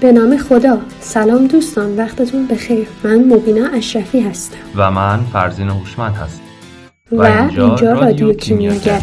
به 0.00 0.12
نام 0.12 0.36
خدا. 0.36 0.78
سلام 1.00 1.46
دوستان 1.46 1.96
وقتتون 1.96 2.46
بخیر. 2.46 2.86
من 3.04 3.24
مبینا 3.24 3.68
اشرفی 3.68 4.20
هستم. 4.20 4.56
و 4.76 4.90
من 4.90 5.24
فرزین 5.32 5.68
هوشمند 5.68 6.14
هستم. 6.14 6.42
و, 7.12 7.16
و 7.16 7.60
اینجا, 7.60 7.92
رادیو 7.92 8.32
کیمیاگر 8.32 9.02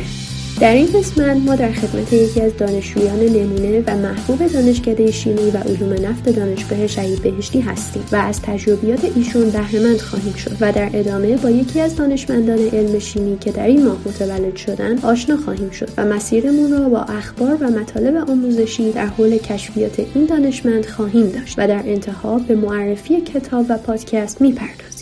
در 0.60 0.74
این 0.74 0.88
قسمت 0.88 1.38
ما 1.38 1.56
در 1.56 1.72
خدمت 1.72 2.14
یکی 2.14 2.42
از 2.42 2.58
دانشجویان 2.58 3.20
نمونه 3.20 3.84
و 3.88 3.98
محبوب 3.98 4.48
دانشکده 4.48 5.12
شیمی 5.12 5.52
و 5.52 5.58
علوم 5.58 6.08
نفت 6.08 6.30
دانشگاه 6.30 6.88
شهید 6.88 7.22
بهشتی 7.22 7.60
هستیم 7.60 8.04
و 8.12 8.16
از 8.16 8.42
تجربیات 8.42 9.00
ایشون 9.16 9.50
بهرهمند 9.50 10.02
خواهیم 10.02 10.34
شد 10.34 10.58
و 10.62 10.72
در 10.72 10.90
ادامه 10.94 11.38
با 11.38 11.50
یکی 11.50 11.80
از 11.80 11.96
دانشمندان 11.96 12.58
علم 12.58 13.00
شیمی 13.00 13.38
که 13.38 13.52
در 13.52 13.68
این 13.68 13.86
ماه 13.86 13.98
متولد 14.06 14.56
شدن 14.56 14.98
آشنا 14.98 15.38
خواهیم 15.38 15.70
شد 15.70 15.90
و 15.98 16.06
مسیرمون 16.06 16.72
را 16.72 16.90
با 16.90 17.00
اخبار 17.00 17.58
و 17.60 17.70
مطالب 17.70 18.30
آموزشی 18.30 18.92
در 18.92 19.06
حول 19.06 19.38
کشفیات 19.38 20.00
این 20.16 20.26
دانشمند 20.26 20.86
خواهیم 20.86 21.30
داشت 21.30 21.56
و 21.58 21.68
در 21.68 21.84
انتها 21.86 22.40
به 22.40 22.56
معرفی 22.56 23.22
کتاب 23.22 23.66
و 23.70 23.78
پادکست 23.78 24.42
می‌پردازیم. 24.42 24.97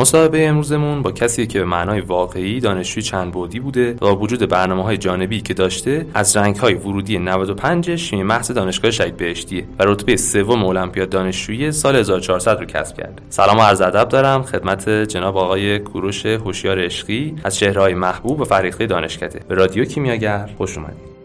مصاحبه 0.00 0.48
امروزمون 0.48 1.02
با 1.02 1.12
کسی 1.12 1.46
که 1.46 1.58
به 1.58 1.64
معنای 1.64 2.00
واقعی 2.00 2.60
دانشجوی 2.60 3.02
چند 3.02 3.32
بودی 3.32 3.60
بوده 3.60 3.92
و 3.92 3.96
با 3.96 4.16
وجود 4.16 4.48
برنامه 4.48 4.82
های 4.82 4.96
جانبی 4.96 5.40
که 5.40 5.54
داشته 5.54 6.06
از 6.14 6.36
رنگ 6.36 6.56
های 6.56 6.74
ورودی 6.74 7.18
95 7.18 7.96
شیمی 7.96 8.22
محض 8.22 8.50
دانشگاه 8.50 8.90
شهید 8.90 9.16
بهشتیه 9.16 9.64
و 9.78 9.84
رتبه 9.84 10.16
سوم 10.16 10.64
المپیاد 10.64 11.08
دانشجویی 11.08 11.72
سال 11.72 11.96
1400 11.96 12.60
رو 12.60 12.66
کسب 12.66 12.96
کرده. 12.96 13.22
سلام 13.28 13.58
و 13.58 13.60
عرض 13.60 13.80
ادب 13.80 14.08
دارم 14.08 14.42
خدمت 14.42 14.88
جناب 14.88 15.36
آقای 15.36 15.78
کوروش 15.78 16.26
هوشیار 16.26 16.84
عشقی 16.84 17.34
از 17.44 17.56
چهرههای 17.56 17.94
محبوب 17.94 18.40
و 18.40 18.44
فریخته 18.44 18.86
دانشکده. 18.86 19.40
به 19.48 19.54
رادیو 19.54 19.84
کیمیاگر 19.84 20.50
خوش 20.58 20.78
اومدید. 20.78 21.19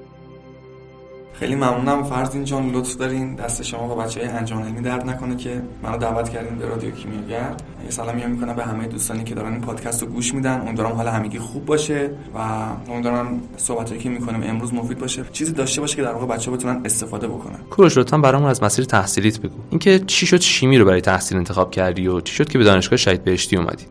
خیلی 1.39 1.55
ممنونم. 1.55 2.03
فرزین 2.03 2.44
جان 2.44 2.69
لطف 2.69 2.95
دارین 2.95 3.36
دست 3.36 3.64
شما 3.64 3.95
و 3.95 4.02
بچه 4.02 4.19
های 4.19 4.30
انجام 4.30 4.64
علمی 4.64 4.81
درد 4.81 5.09
نکنه 5.09 5.36
که 5.36 5.61
منو 5.83 5.97
دعوت 5.97 6.30
کردین 6.30 6.58
به 6.58 6.66
رادیو 6.66 6.92
کیمیاگر. 6.92 7.53
یه 7.83 7.89
سلامی 7.89 8.22
هم 8.22 8.31
می‌کنم 8.31 8.53
به 8.53 8.64
همه 8.64 8.88
دوستانی 8.88 9.23
که 9.23 9.36
دارن 9.36 9.52
این 9.52 9.61
پادکست 9.61 10.02
رو 10.02 10.08
گوش 10.08 10.33
میدن. 10.33 10.61
امیدوارم 10.61 10.92
حال 10.92 11.08
همگی 11.08 11.39
خوب 11.39 11.66
باشه 11.66 12.09
و 12.36 12.38
امیدوارم 12.92 13.42
صحبتایی 13.58 14.00
که 14.00 14.09
می‌کنیم 14.09 14.44
امروز 14.44 14.73
مفید 14.73 15.00
باشه. 15.00 15.23
چیزی 15.31 15.53
داشته 15.53 15.81
باشه 15.81 15.95
که 15.95 16.02
در 16.02 16.14
واقع 16.14 16.25
بچه‌ها 16.25 16.58
بتونن 16.58 16.81
استفاده 16.86 17.27
بکنن. 17.27 17.59
کوروش 17.70 17.97
لطفا 17.97 18.17
برامون 18.17 18.49
از 18.49 18.64
مسیر 18.64 18.86
تحصیلیت 18.86 19.39
بگو. 19.39 19.58
اینکه 19.70 19.99
چی 19.99 20.25
شد 20.25 20.42
شیمی 20.42 20.77
رو 20.77 20.86
برای 20.86 21.02
تحصیل 21.02 21.38
انتخاب 21.38 21.72
کردی 21.72 22.08
و 22.08 22.22
چی 22.22 22.33
شد 22.33 22.49
که 22.49 22.58
به 22.58 22.64
دانشگاه 22.64 22.97
شهید 22.97 23.23
بهشتی 23.23 23.55
اومدی؟ 23.58 23.86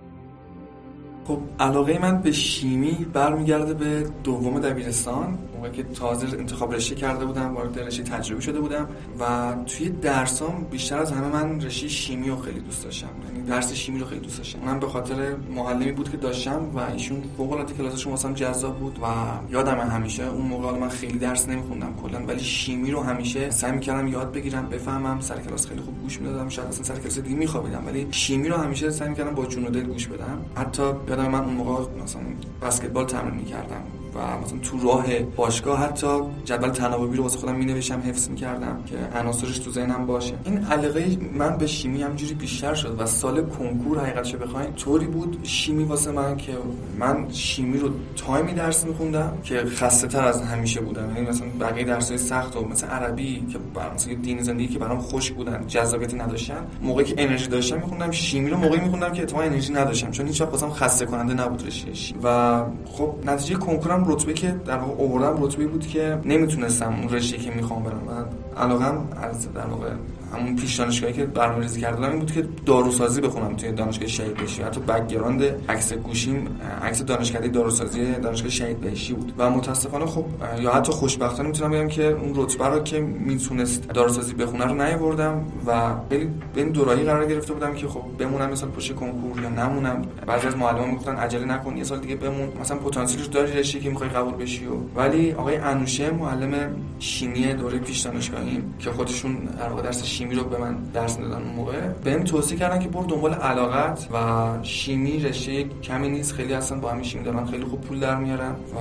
خب 1.29 1.39
علاقه 1.61 1.99
من 2.03 2.23
به 2.23 2.33
شیمی 2.33 3.07
برمیگرده 3.13 3.75
به 3.75 4.07
دوم 4.25 4.61
دبیرستان. 4.61 5.39
موقعی 5.65 5.83
که 5.83 5.89
تازه 5.89 6.39
انتخاب 6.39 6.75
رشته 6.75 6.95
کرده 6.95 7.25
بودم 7.25 7.55
وارد 7.55 7.79
رشته 7.79 8.03
تجربی 8.03 8.43
شده 8.43 8.61
بودم 8.61 8.89
و 9.21 9.55
توی 9.67 9.89
درسام 9.89 10.67
بیشتر 10.71 10.99
از 10.99 11.13
همه 11.13 11.29
من 11.29 11.61
رشته 11.61 11.89
شیمی 11.89 12.29
رو 12.29 12.37
خیلی 12.37 12.61
دوست 12.61 12.85
داشتم. 12.85 13.09
یعنی 13.29 13.47
درس 13.49 13.73
شیمی 13.73 13.99
رو 13.99 14.07
خیلی 14.07 14.21
دوست 14.21 14.39
داشتم. 14.39 14.59
من 14.67 14.81
به 14.81 14.87
خاطر 14.87 15.37
معلمی 15.55 15.93
بود 15.93 16.11
که 16.11 16.17
داشتم 16.17 16.71
و 16.75 16.79
ایشون 16.79 17.23
فوق 17.37 17.53
العاده 17.53 17.75
کلاسشون 17.75 18.11
واسم 18.11 18.35
جذاب 18.35 18.79
بود 18.79 18.99
و 19.03 19.07
یادم 19.53 19.79
همیشه 19.79 20.27
اون 20.27 20.47
موقع 20.47 20.79
من 20.79 20.89
خیلی 20.89 21.19
درس 21.19 21.49
نمیخوندم 21.49 21.95
کلا 22.03 22.19
ولی 22.19 22.41
شیمی 22.41 22.91
رو 22.91 23.01
همیشه 23.01 23.51
سعی 23.51 23.73
می‌کردم 23.73 24.09
یاد 24.09 24.33
بگیرم 24.33 24.69
بفهمم 24.69 25.21
سر 25.21 25.39
کلاس 25.39 25.67
خیلی 25.67 25.81
خوب 25.81 26.03
گوش 26.03 26.21
می‌دادم 26.21 26.49
شاید 26.49 26.69
اصلا 26.69 26.85
سر 26.85 26.99
کلاس 26.99 27.19
دیگه 27.19 27.37
میخوابیدم 27.37 27.83
ولی 27.87 28.07
شیمی 28.11 28.49
رو 28.49 28.57
همیشه 28.57 28.91
سعی 28.91 29.09
می‌کردم 29.09 29.35
با 29.35 29.47
جون 29.47 29.67
و 29.67 29.71
دل 29.71 29.85
گوش 29.85 30.07
بدم. 30.07 30.39
حتی 30.57 30.83
یادم 30.83 31.29
من 31.29 31.45
اون 31.45 31.55
موقع 31.55 32.03
مثلا 32.03 32.23
بسکتبال 32.63 33.07
تمرین 33.07 33.35
می‌کردم 33.35 33.83
و 34.15 34.41
مثلا 34.41 34.59
تو 34.59 34.81
راه 34.81 35.07
باشگاه 35.55 35.79
حتی 35.79 36.07
جدول 36.45 36.69
تناوبی 36.69 37.17
رو 37.17 37.23
واسه 37.23 37.39
خودم 37.39 37.55
مینوشتم 37.55 38.01
حفظ 38.01 38.29
می‌کردم 38.29 38.83
که 38.87 39.19
عناصرش 39.19 39.59
تو 39.59 39.71
ذهنم 39.71 40.07
باشه. 40.07 40.35
این 40.45 40.59
علاقه 40.59 41.19
من 41.35 41.59
به 41.59 41.67
شیمی 41.67 42.03
همجوری 42.03 42.35
بیشتر 42.35 42.75
شد 42.75 42.97
و 42.99 43.07
سال 43.07 43.43
کنکور 43.43 43.99
حقیقتش 43.99 44.35
بخواین 44.35 44.73
طوری 44.73 45.07
بود 45.07 45.39
شیمی 45.43 45.85
واسه 45.85 46.11
من 46.11 46.37
که 46.37 46.53
من 46.99 47.27
شیمی 47.31 47.79
رو 47.79 47.89
تایمی 48.17 48.53
درس 48.53 48.87
میخوندم 48.87 49.33
که 49.45 49.65
خسته 49.65 50.09
تر 50.09 50.25
از 50.25 50.43
همیشه 50.43 50.81
بودم. 50.81 51.11
یعنی 51.17 51.29
مثلا 51.29 51.47
بقیه 51.61 51.85
درسای 51.85 52.19
سخت 52.19 52.57
و 52.57 52.69
مثلا 52.69 52.91
عربی 52.91 53.47
که 53.53 53.59
مثلا 53.95 54.15
دین 54.15 54.43
زندگی 54.43 54.69
که 54.69 54.79
برام 54.79 54.99
خوش 54.99 55.31
بودن 55.31 55.65
جذابیتی 55.69 56.17
نداشتن 56.17 56.67
موقعی 56.83 57.05
که 57.05 57.15
انرژی 57.19 57.47
داشتم 57.47 57.77
میخوندم 57.77 58.11
شیمی 58.11 58.51
رو 58.51 58.57
موقعی 58.57 58.81
میخوندم 58.81 59.13
که 59.13 59.23
اتفاقا 59.23 59.43
انرژی 59.43 59.73
نداشتم. 59.73 60.11
چون 60.11 60.27
هیچ 60.27 60.41
وقت 60.41 60.71
خسته 60.71 61.07
کننده 61.07 61.35
نبود 61.35 61.67
رشته 61.67 62.19
و 62.23 62.63
خب 62.85 63.15
نتیجه 63.27 63.55
کنکورم 63.55 64.05
رتبه 64.09 64.33
که 64.33 64.55
در 64.67 64.77
واقع 64.77 64.93
اووردم 64.93 65.43
رتبه 65.45 65.67
بود 65.67 65.87
که 65.87 66.19
نمی‌تونستم 66.25 66.95
اون 66.95 67.09
رشته 67.09 67.39
که 67.39 67.51
می‌خوام 67.51 67.83
برم. 67.83 68.03
من 68.07 68.25
علاقم 68.65 69.09
از 69.23 69.53
در 69.53 69.67
واقع 69.67 69.91
همون 70.35 70.57
پیش 70.57 70.75
دانشگاهی 70.75 71.13
که 71.13 71.25
برنامه‌ریزی 71.25 71.81
کرده 71.81 72.09
این 72.09 72.19
بود 72.19 72.33
که 72.33 72.49
داروسازی 72.67 73.21
بخونم 73.21 73.57
توی 73.57 73.73
دانشگاه 73.73 74.09
شهید 74.09 74.35
بهشتی. 74.35 74.63
حتی 74.63 74.81
بک‌گراند 74.81 75.43
عکس 75.69 75.93
گوشیم 75.93 76.49
عکس 76.83 77.03
دانشکده 77.03 77.49
داروسازی 77.49 78.13
دانشگاه 78.13 78.51
شهید 78.51 78.81
بهشتی 78.81 79.13
بود. 79.13 79.33
و 79.39 79.51
متاسفانه 79.51 80.07
خب 80.07 80.25
یا 80.61 80.73
حتی 80.73 80.93
خوشبختانه 80.93 81.49
می‌تونم 81.49 81.71
بگم 81.71 81.89
که 81.89 82.07
اون 82.07 82.33
رتبه 82.35 82.67
رو 82.67 82.81
که 82.81 83.01
می‌تونست 83.01 83.89
داروسازی 83.89 84.35
بخونه 84.35 84.65
رو 84.65 84.75
نیاوردم 84.75 85.45
و 85.67 85.95
خیلی 86.11 86.31
بین 86.55 86.69
دورایی 86.69 87.05
قرار 87.05 87.27
گرفته 87.27 87.53
بودم 87.53 87.75
که 87.75 87.89
خب 87.89 88.03
بمونم 88.19 88.51
مثلا 88.51 88.69
پشت 88.69 88.95
کنکور 88.95 89.43
یا 89.43 89.49
نمونم. 89.49 90.03
بعضی 90.27 90.47
از 90.47 90.57
معلمان 90.57 90.89
می‌گفتن 90.89 91.17
عجله 91.17 91.45
نکن 91.45 91.77
یه 91.77 91.85
سال 91.85 91.99
دیگه 91.99 92.17
بمون. 92.17 92.49
مثلا 92.61 92.77
پتانسیلش 92.77 93.27
داری 93.27 93.53
رشته 93.53 93.81
که 93.81 93.91
می‌خوای 93.91 94.09
قبول 94.09 94.35
بشی 94.35 94.67
و 94.67 95.01
ولی 95.01 95.33
آقای 95.33 95.57
انوشه 95.57 96.11
معلم 96.11 96.77
شیمی 96.99 97.53
دوره 97.53 97.79
پیش 97.79 98.01
دانشگاهی 98.01 98.63
که 98.79 98.91
خودشون 98.91 99.35
در 99.35 99.83
درس 99.83 100.05
رو 100.33 100.45
به 100.45 100.59
من 100.59 100.77
درس 100.95 101.19
دادن 101.19 101.43
اون 101.43 101.55
موقع. 101.57 101.81
بهم 102.05 102.25
توصیه 102.25 102.59
کردن 102.59 102.79
که 102.79 102.89
برو 102.89 103.07
دنبال 103.07 103.35
علاقت 103.35 104.09
و 104.13 104.49
شیمی 104.63 105.21
رشته 105.23 105.65
کمی 105.65 106.09
نیست. 106.09 106.33
خیلی 106.33 106.55
اصلا 106.55 106.79
با 106.79 106.91
همین 106.91 107.05
شیمی 107.05 107.25
دارن 107.25 107.47
خیلی 107.47 107.65
خوب 107.65 107.81
پول 107.81 108.01
در 108.01 108.17
میارن 108.17 108.51
و 108.51 108.79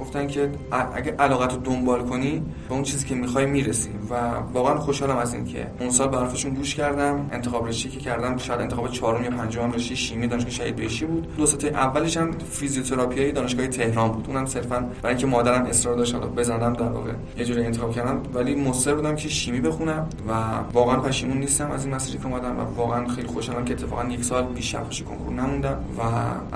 گفتن 0.00 0.26
که 0.26 0.50
اگه 0.94 1.12
علاقت 1.18 1.52
رو 1.52 1.58
دنبال 1.58 2.02
کنی 2.02 2.42
به 2.68 2.74
اون 2.74 2.82
چیزی 2.82 3.06
که 3.06 3.14
می‌خوای 3.14 3.46
می‌رسی. 3.46 3.90
و 4.10 4.14
واقعا 4.52 4.76
خوشحالم 4.76 5.16
از 5.16 5.34
این 5.34 5.44
که 5.44 5.66
اون 5.80 5.90
سال 5.90 6.08
برفشون 6.08 6.54
گوش 6.54 6.74
کردم. 6.74 7.28
انتخاب 7.32 7.68
رشته 7.68 7.88
که 7.88 8.00
کردم 8.00 8.36
شاید 8.36 8.60
انتخاب 8.60 8.88
چهارم 8.88 9.24
یا 9.24 9.30
پنجم 9.30 9.72
رشته 9.72 9.94
شیمی 9.94 10.26
دانشگاه 10.26 10.50
شهید 10.50 10.76
بهشتی 10.76 11.06
بود. 11.06 11.36
دو 11.36 11.46
سطح 11.46 11.68
اولش 11.68 12.16
هم 12.16 12.32
فیزیوتراپی 12.50 13.32
دانشگاه 13.32 13.66
تهران 13.66 14.12
بود. 14.12 14.24
اونم 14.28 14.46
صرفا 14.46 14.88
برای 15.02 15.14
اینکه 15.14 15.26
مادرم 15.26 15.66
اصرار 15.66 15.96
داشت 15.96 16.14
بزنم 16.14 16.72
در 16.72 16.82
واقع 16.82 17.12
یه 17.36 17.44
جوری 17.44 17.64
انتخاب 17.64 17.92
کردم. 17.92 18.22
ولی 18.34 18.54
مصر 18.54 18.94
بودم 18.94 19.16
که 19.16 19.28
شیمی 19.28 19.60
بخونم 19.60 20.06
و 20.28 20.32
واقعا 20.72 21.00
پشیمون 21.00 21.38
نیستم 21.38 21.70
از 21.70 21.84
این 21.84 21.94
مسیری 21.94 22.18
که 22.18 22.26
اومدم 22.26 22.58
و 22.58 22.62
واقعا 22.76 23.08
خیلی 23.08 23.28
خوشحالم 23.28 23.64
که 23.64 23.72
اتفاقا 23.74 24.04
یک 24.04 24.24
سال 24.24 24.42
بیش 24.42 24.74
از 24.74 25.02
کنکور 25.02 25.32
نموندم 25.32 25.78
و 25.98 26.02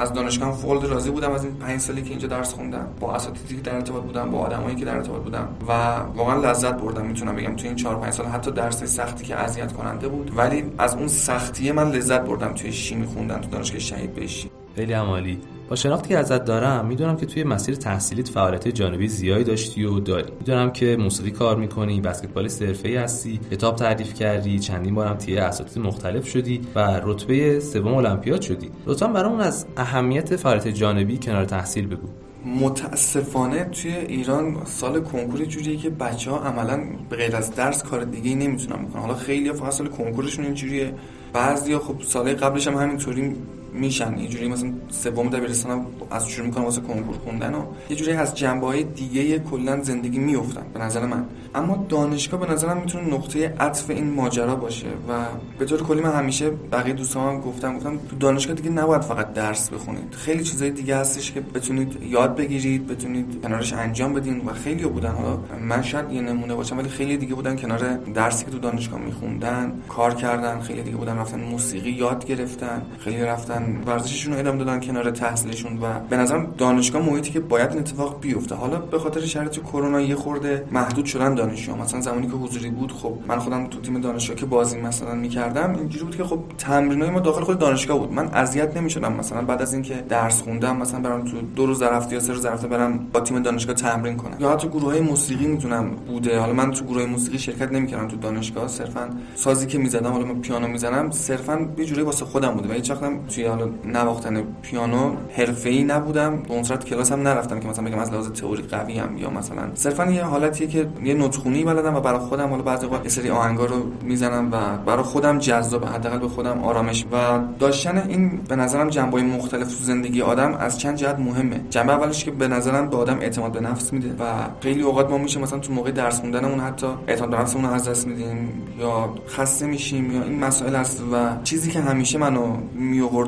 از 0.00 0.12
دانشگاه 0.12 0.52
فول 0.52 0.86
راضی 0.86 1.10
بودم 1.10 1.32
از 1.32 1.44
این 1.44 1.54
5 1.54 1.80
سالی 1.80 2.02
که 2.02 2.10
اینجا 2.10 2.28
درس 2.28 2.54
خوندم. 2.54 2.86
با 3.00 3.14
اساتیدی 3.26 3.60
در 3.60 3.74
ارتباط 3.74 4.02
بودم 4.02 4.30
با 4.30 4.38
آدمایی 4.38 4.76
که 4.76 4.84
در 4.84 4.96
ارتباط 4.96 5.22
بودم 5.22 5.48
و 5.68 5.72
واقعا 6.16 6.50
لذت 6.50 6.74
بردم 6.74 7.06
می‌تونم 7.06 7.36
بگم 7.36 7.56
تو 7.56 7.66
این 7.66 7.76
4 7.76 7.96
5 7.96 8.12
سال 8.12 8.26
حتی 8.26 8.50
درس 8.50 8.84
سختی 8.84 9.24
که 9.24 9.36
اذیت 9.36 9.72
کننده 9.72 10.08
بود 10.08 10.32
ولی 10.36 10.64
از 10.78 10.94
اون 10.94 11.08
سختی 11.08 11.72
من 11.72 11.90
لذت 11.90 12.20
بردم 12.20 12.52
توی 12.52 12.72
شیمی 12.72 13.06
خوندن 13.06 13.40
تو 13.40 13.50
دانشگاه 13.50 13.80
شهید 13.80 14.14
بهشتی 14.14 14.50
خیلی 14.76 14.92
عمالی. 14.92 15.40
با 15.68 15.76
شناختی 15.76 16.08
که 16.08 16.18
ازت 16.18 16.44
دارم 16.44 16.86
می‌دونم 16.86 17.16
که 17.16 17.26
توی 17.26 17.44
مسیر 17.44 17.74
تحصیلیت 17.74 18.28
فعالیت 18.28 18.68
جانبی 18.68 19.08
زیادی 19.08 19.44
داشتی 19.44 19.84
و 19.84 20.00
داری. 20.00 20.32
می‌دونم 20.38 20.70
که 20.70 20.96
موسیقی 21.00 21.30
کار 21.30 21.56
می‌کنی 21.56 22.00
بسکتبال 22.00 22.44
حرفه‌ای 22.44 22.96
هستی 22.96 23.40
کتاب 23.50 23.76
تعریف 23.76 24.14
کردی 24.14 24.58
چندین 24.58 24.94
بارم 24.94 25.16
تیه 25.16 25.42
اساتید 25.42 25.82
مختلف 25.82 26.28
شدی 26.28 26.60
و 26.74 27.00
رتبه 27.04 27.60
سوم 27.60 27.94
المپیاد 27.94 28.40
شدی. 28.40 28.70
لطفا 28.86 29.06
برامون 29.06 29.40
از 29.40 29.66
اهمیت 29.76 30.36
فعالیت 30.36 30.68
جانبی 30.68 31.18
کنار 31.18 31.44
تحصیل 31.44 31.86
بگو. 31.86 32.08
متاسفانه 32.46 33.64
توی 33.64 33.94
ایران 33.94 34.56
سال 34.64 35.00
کنکور 35.00 35.44
جوریه 35.44 35.76
که 35.76 35.90
بچه 35.90 36.30
ها 36.30 36.38
عملا 36.38 36.80
به 37.10 37.16
غیر 37.16 37.36
از 37.36 37.54
درس 37.54 37.82
کار 37.82 38.04
دیگه 38.04 38.34
نمی‌تونن 38.34 38.84
بکنن. 38.84 39.02
حالا 39.02 39.14
خیلی 39.14 39.52
فقط 39.52 39.72
سال 39.72 39.88
کنکورشون 39.88 40.44
اینجوریه. 40.44 40.94
بعضیا 41.32 41.78
خب 41.78 42.02
سال 42.02 42.34
قبلش 42.34 42.68
هم 42.68 42.74
همینطوری 42.74 43.36
میشن. 43.72 44.14
اینجوری 44.14 44.48
مثلا 44.48 44.70
سوم 44.88 45.28
دبیرستان 45.28 45.86
از 46.10 46.28
شروع 46.28 46.46
می‌کنن 46.46 46.64
واسه 46.64 46.80
کنکور 46.80 47.16
خوندن 47.16 47.54
و 47.54 47.62
یه 47.90 47.96
جوری 47.96 48.12
از 48.12 48.34
جنبه 48.34 48.66
های 48.66 48.84
دیگه 48.84 49.38
کلا 49.38 49.82
زندگی 49.82 50.18
میافتن 50.18 50.62
به 50.74 50.80
نظر 50.80 51.06
من. 51.06 51.24
اما 51.54 51.86
دانشگاه 51.88 52.40
به 52.40 52.52
نظرم 52.52 52.76
می‌تونه 52.76 53.14
نقطه 53.14 53.54
عطف 53.60 53.90
این 53.90 54.14
ماجرا 54.14 54.56
باشه 54.56 54.86
و 54.86 55.12
به 55.58 55.64
طور 55.64 55.82
کلی 55.82 56.00
من 56.00 56.12
همیشه 56.12 56.50
بقیه 56.50 56.94
دوستان 56.94 57.40
گفتم 57.40 57.76
گفتم 57.76 57.98
تو 58.10 58.16
دانشگاه 58.16 58.56
دیگه 58.56 58.70
نباید 58.70 59.02
فقط 59.02 59.32
درس 59.32 59.70
بخونید. 59.70 60.14
خیلی 60.14 60.44
چیزای 60.44 60.70
دیگه 60.70 60.96
هستش 60.96 61.32
که 61.32 61.40
بتونید 61.40 61.98
یاد 62.02 62.36
بگیرید 62.36 62.86
بتونید 62.86 63.42
کنارش 63.42 63.72
انجام 63.72 64.12
بدین 64.14 64.42
و 64.46 64.52
خیلی 64.52 64.84
بودن. 64.84 65.10
حالا 65.10 65.38
من 65.60 65.82
شاید 65.82 66.12
یه 66.12 66.20
نمونه 66.20 66.54
باشم 66.54 66.78
ولی 66.78 66.88
خیلی 66.88 67.16
دیگه 67.16 67.34
بودن 67.34 67.56
کنار 67.56 67.96
درسی 67.96 68.44
که 68.44 68.50
تو 68.50 68.58
دانشگاه 68.58 69.00
میخوندن 69.00 69.72
کار 69.88 70.14
کردن 70.14 70.60
خیلی 70.60 70.82
دیگه 70.82 70.96
بودن 70.96 71.16
رفتن 71.16 71.40
موسیقی 71.40 71.90
یاد 71.90 72.26
گرفتن 72.26 72.82
خیلی 72.98 73.22
رفتن 73.22 73.65
ورزششون 73.86 74.32
رو 74.32 74.38
ادامه 74.38 74.58
دادن 74.58 74.80
کنار 74.80 75.10
تحصیلشون 75.10 75.78
و 75.78 76.00
به 76.10 76.16
نظرم 76.16 76.54
دانشگاه 76.58 77.02
محیطی 77.02 77.30
که 77.30 77.40
باید 77.40 77.70
این 77.70 77.78
اتفاق 77.78 78.20
بیفته. 78.20 78.54
حالا 78.54 78.78
به 78.78 78.98
خاطر 78.98 79.20
شرایط 79.20 79.58
کرونا 79.58 80.00
یه 80.00 80.14
خورده 80.14 80.64
محدود 80.72 81.04
شدن 81.04 81.34
دانشجو 81.34 81.76
مثلا 81.76 82.00
زمانی 82.00 82.26
که 82.26 82.32
حضوری 82.32 82.70
بود 82.70 82.92
خب 82.92 83.14
من 83.28 83.38
خودم 83.38 83.66
تو 83.66 83.80
تیم 83.80 84.00
دانشگاه 84.00 84.36
که 84.36 84.46
بازی 84.46 84.80
مثلا 84.80 85.14
می‌کردم 85.14 85.74
اینجوری 85.78 86.04
بود 86.04 86.16
که 86.16 86.24
خب 86.24 86.38
تمرینای 86.58 87.10
ما 87.10 87.20
داخل 87.20 87.44
خود 87.44 87.58
دانشگاه 87.58 87.98
بود. 87.98 88.12
من 88.12 88.28
اذیت 88.34 88.76
نمی‌شدم. 88.76 89.12
مثلا 89.12 89.42
بعد 89.42 89.62
از 89.62 89.74
اینکه 89.74 89.94
درس 90.08 90.42
خوندم 90.42 90.76
مثلا 90.76 91.00
برام 91.00 91.24
تو 91.24 91.40
دو 91.40 91.66
روز 91.66 91.82
رفت 91.82 92.12
یا 92.12 92.20
سه 92.20 92.32
روز 92.32 92.46
رفته 92.46 92.68
برم 92.68 92.98
با 93.12 93.20
تیم 93.20 93.42
دانشگاه 93.42 93.74
تمرین 93.74 94.16
کنم 94.16 94.36
یا 94.40 94.50
حتی 94.50 94.68
گروه 94.68 94.84
های 94.84 95.00
موسیقی 95.00 95.46
می‌تونم 95.46 95.90
بوده. 95.90 96.38
حالا 96.38 96.52
من 96.52 96.70
تو 96.70 96.84
گروه 96.84 97.06
موسیقی 97.06 97.38
شرکت 97.38 97.72
نمی‌کردم 97.72 98.08
تو 98.08 98.16
دانشگاه. 98.16 98.68
صرفا 98.68 99.10
سازی 99.34 99.66
که 99.66 99.78
می‌زدم 99.78 100.10
حالا 100.12 100.24
من 100.24 100.40
پیانو 100.40 100.68
می‌زنم 100.68 101.10
صرفا 101.10 101.68
یه 101.78 101.84
جوری 101.84 102.02
واسه 102.02 102.24
خودم 102.24 102.50
بوده 102.50 102.68
و 102.68 102.72
هیچ 102.72 102.92
توی 103.28 103.45
حالا 103.48 103.68
نواختن 103.84 104.42
پیانو 104.62 105.16
حرفه‌ای 105.36 105.84
نبودم. 105.84 106.36
به 106.36 106.52
اون 106.52 106.62
صورت 106.62 106.84
کلاس 106.84 107.12
هم 107.12 107.22
نرفتم 107.22 107.60
که 107.60 107.68
مثلا 107.68 107.84
بگم 107.84 107.98
از 107.98 108.12
لحاظ 108.12 108.30
تئوری 108.30 108.62
قوی 108.62 108.98
هم 108.98 109.18
یا 109.18 109.30
مثلا 109.30 109.62
صرفا 109.74 110.10
یه 110.10 110.24
حالتیه 110.24 110.66
که 110.66 110.88
یه 111.04 111.14
نطخونی 111.14 111.64
بلدم 111.64 111.94
و 111.94 112.00
برای 112.00 112.18
خودم 112.18 112.48
حالا 112.48 112.62
بعضی 112.62 112.86
وقت 112.86 113.08
سری 113.08 113.30
آهنگا 113.30 113.64
رو 113.64 113.76
می‌زنم 114.02 114.48
و 114.52 114.76
برای 114.86 115.02
خودم 115.02 115.38
جذاب 115.38 115.84
حداقل 115.84 116.18
به 116.18 116.28
خودم 116.28 116.64
آرامش 116.64 117.04
و 117.12 117.38
داشتن 117.58 118.02
این 118.08 118.36
به 118.48 118.56
نظرم 118.56 118.90
جنبه 118.90 119.22
مختلف 119.22 119.68
تو 119.68 119.84
زندگی 119.84 120.22
آدم 120.22 120.54
از 120.54 120.78
چند 120.78 120.96
جهت 120.96 121.18
مهمه. 121.18 121.60
جنبه 121.70 121.92
اولش 121.92 122.24
که 122.24 122.30
به 122.30 122.48
نظرم 122.48 122.90
به 122.90 122.96
آدم 122.96 123.18
اعتماد 123.20 123.52
به 123.52 123.60
نفس 123.60 123.92
میده 123.92 124.08
و 124.08 124.24
خیلی 124.60 124.82
اوقات 124.82 125.10
ما 125.10 125.18
میشه 125.18 125.40
مثلا 125.40 125.58
تو 125.58 125.72
موقع 125.72 125.90
درس 125.90 126.20
خوندنمون 126.20 126.60
حتی 126.60 126.86
اعتماد 127.06 127.30
به 127.30 127.40
نفسمون 127.40 127.64
از 127.64 127.88
دست 127.88 128.06
میدیم 128.06 128.48
یا 128.80 129.14
خسته 129.28 129.66
میشیم 129.66 130.12
یا 130.12 130.22
این 130.22 130.44
مسائل 130.44 130.74
هست 130.74 131.02
و 131.12 131.42
چیزی 131.44 131.70
که 131.70 131.80
همیشه 131.80 132.18
منو 132.18 132.56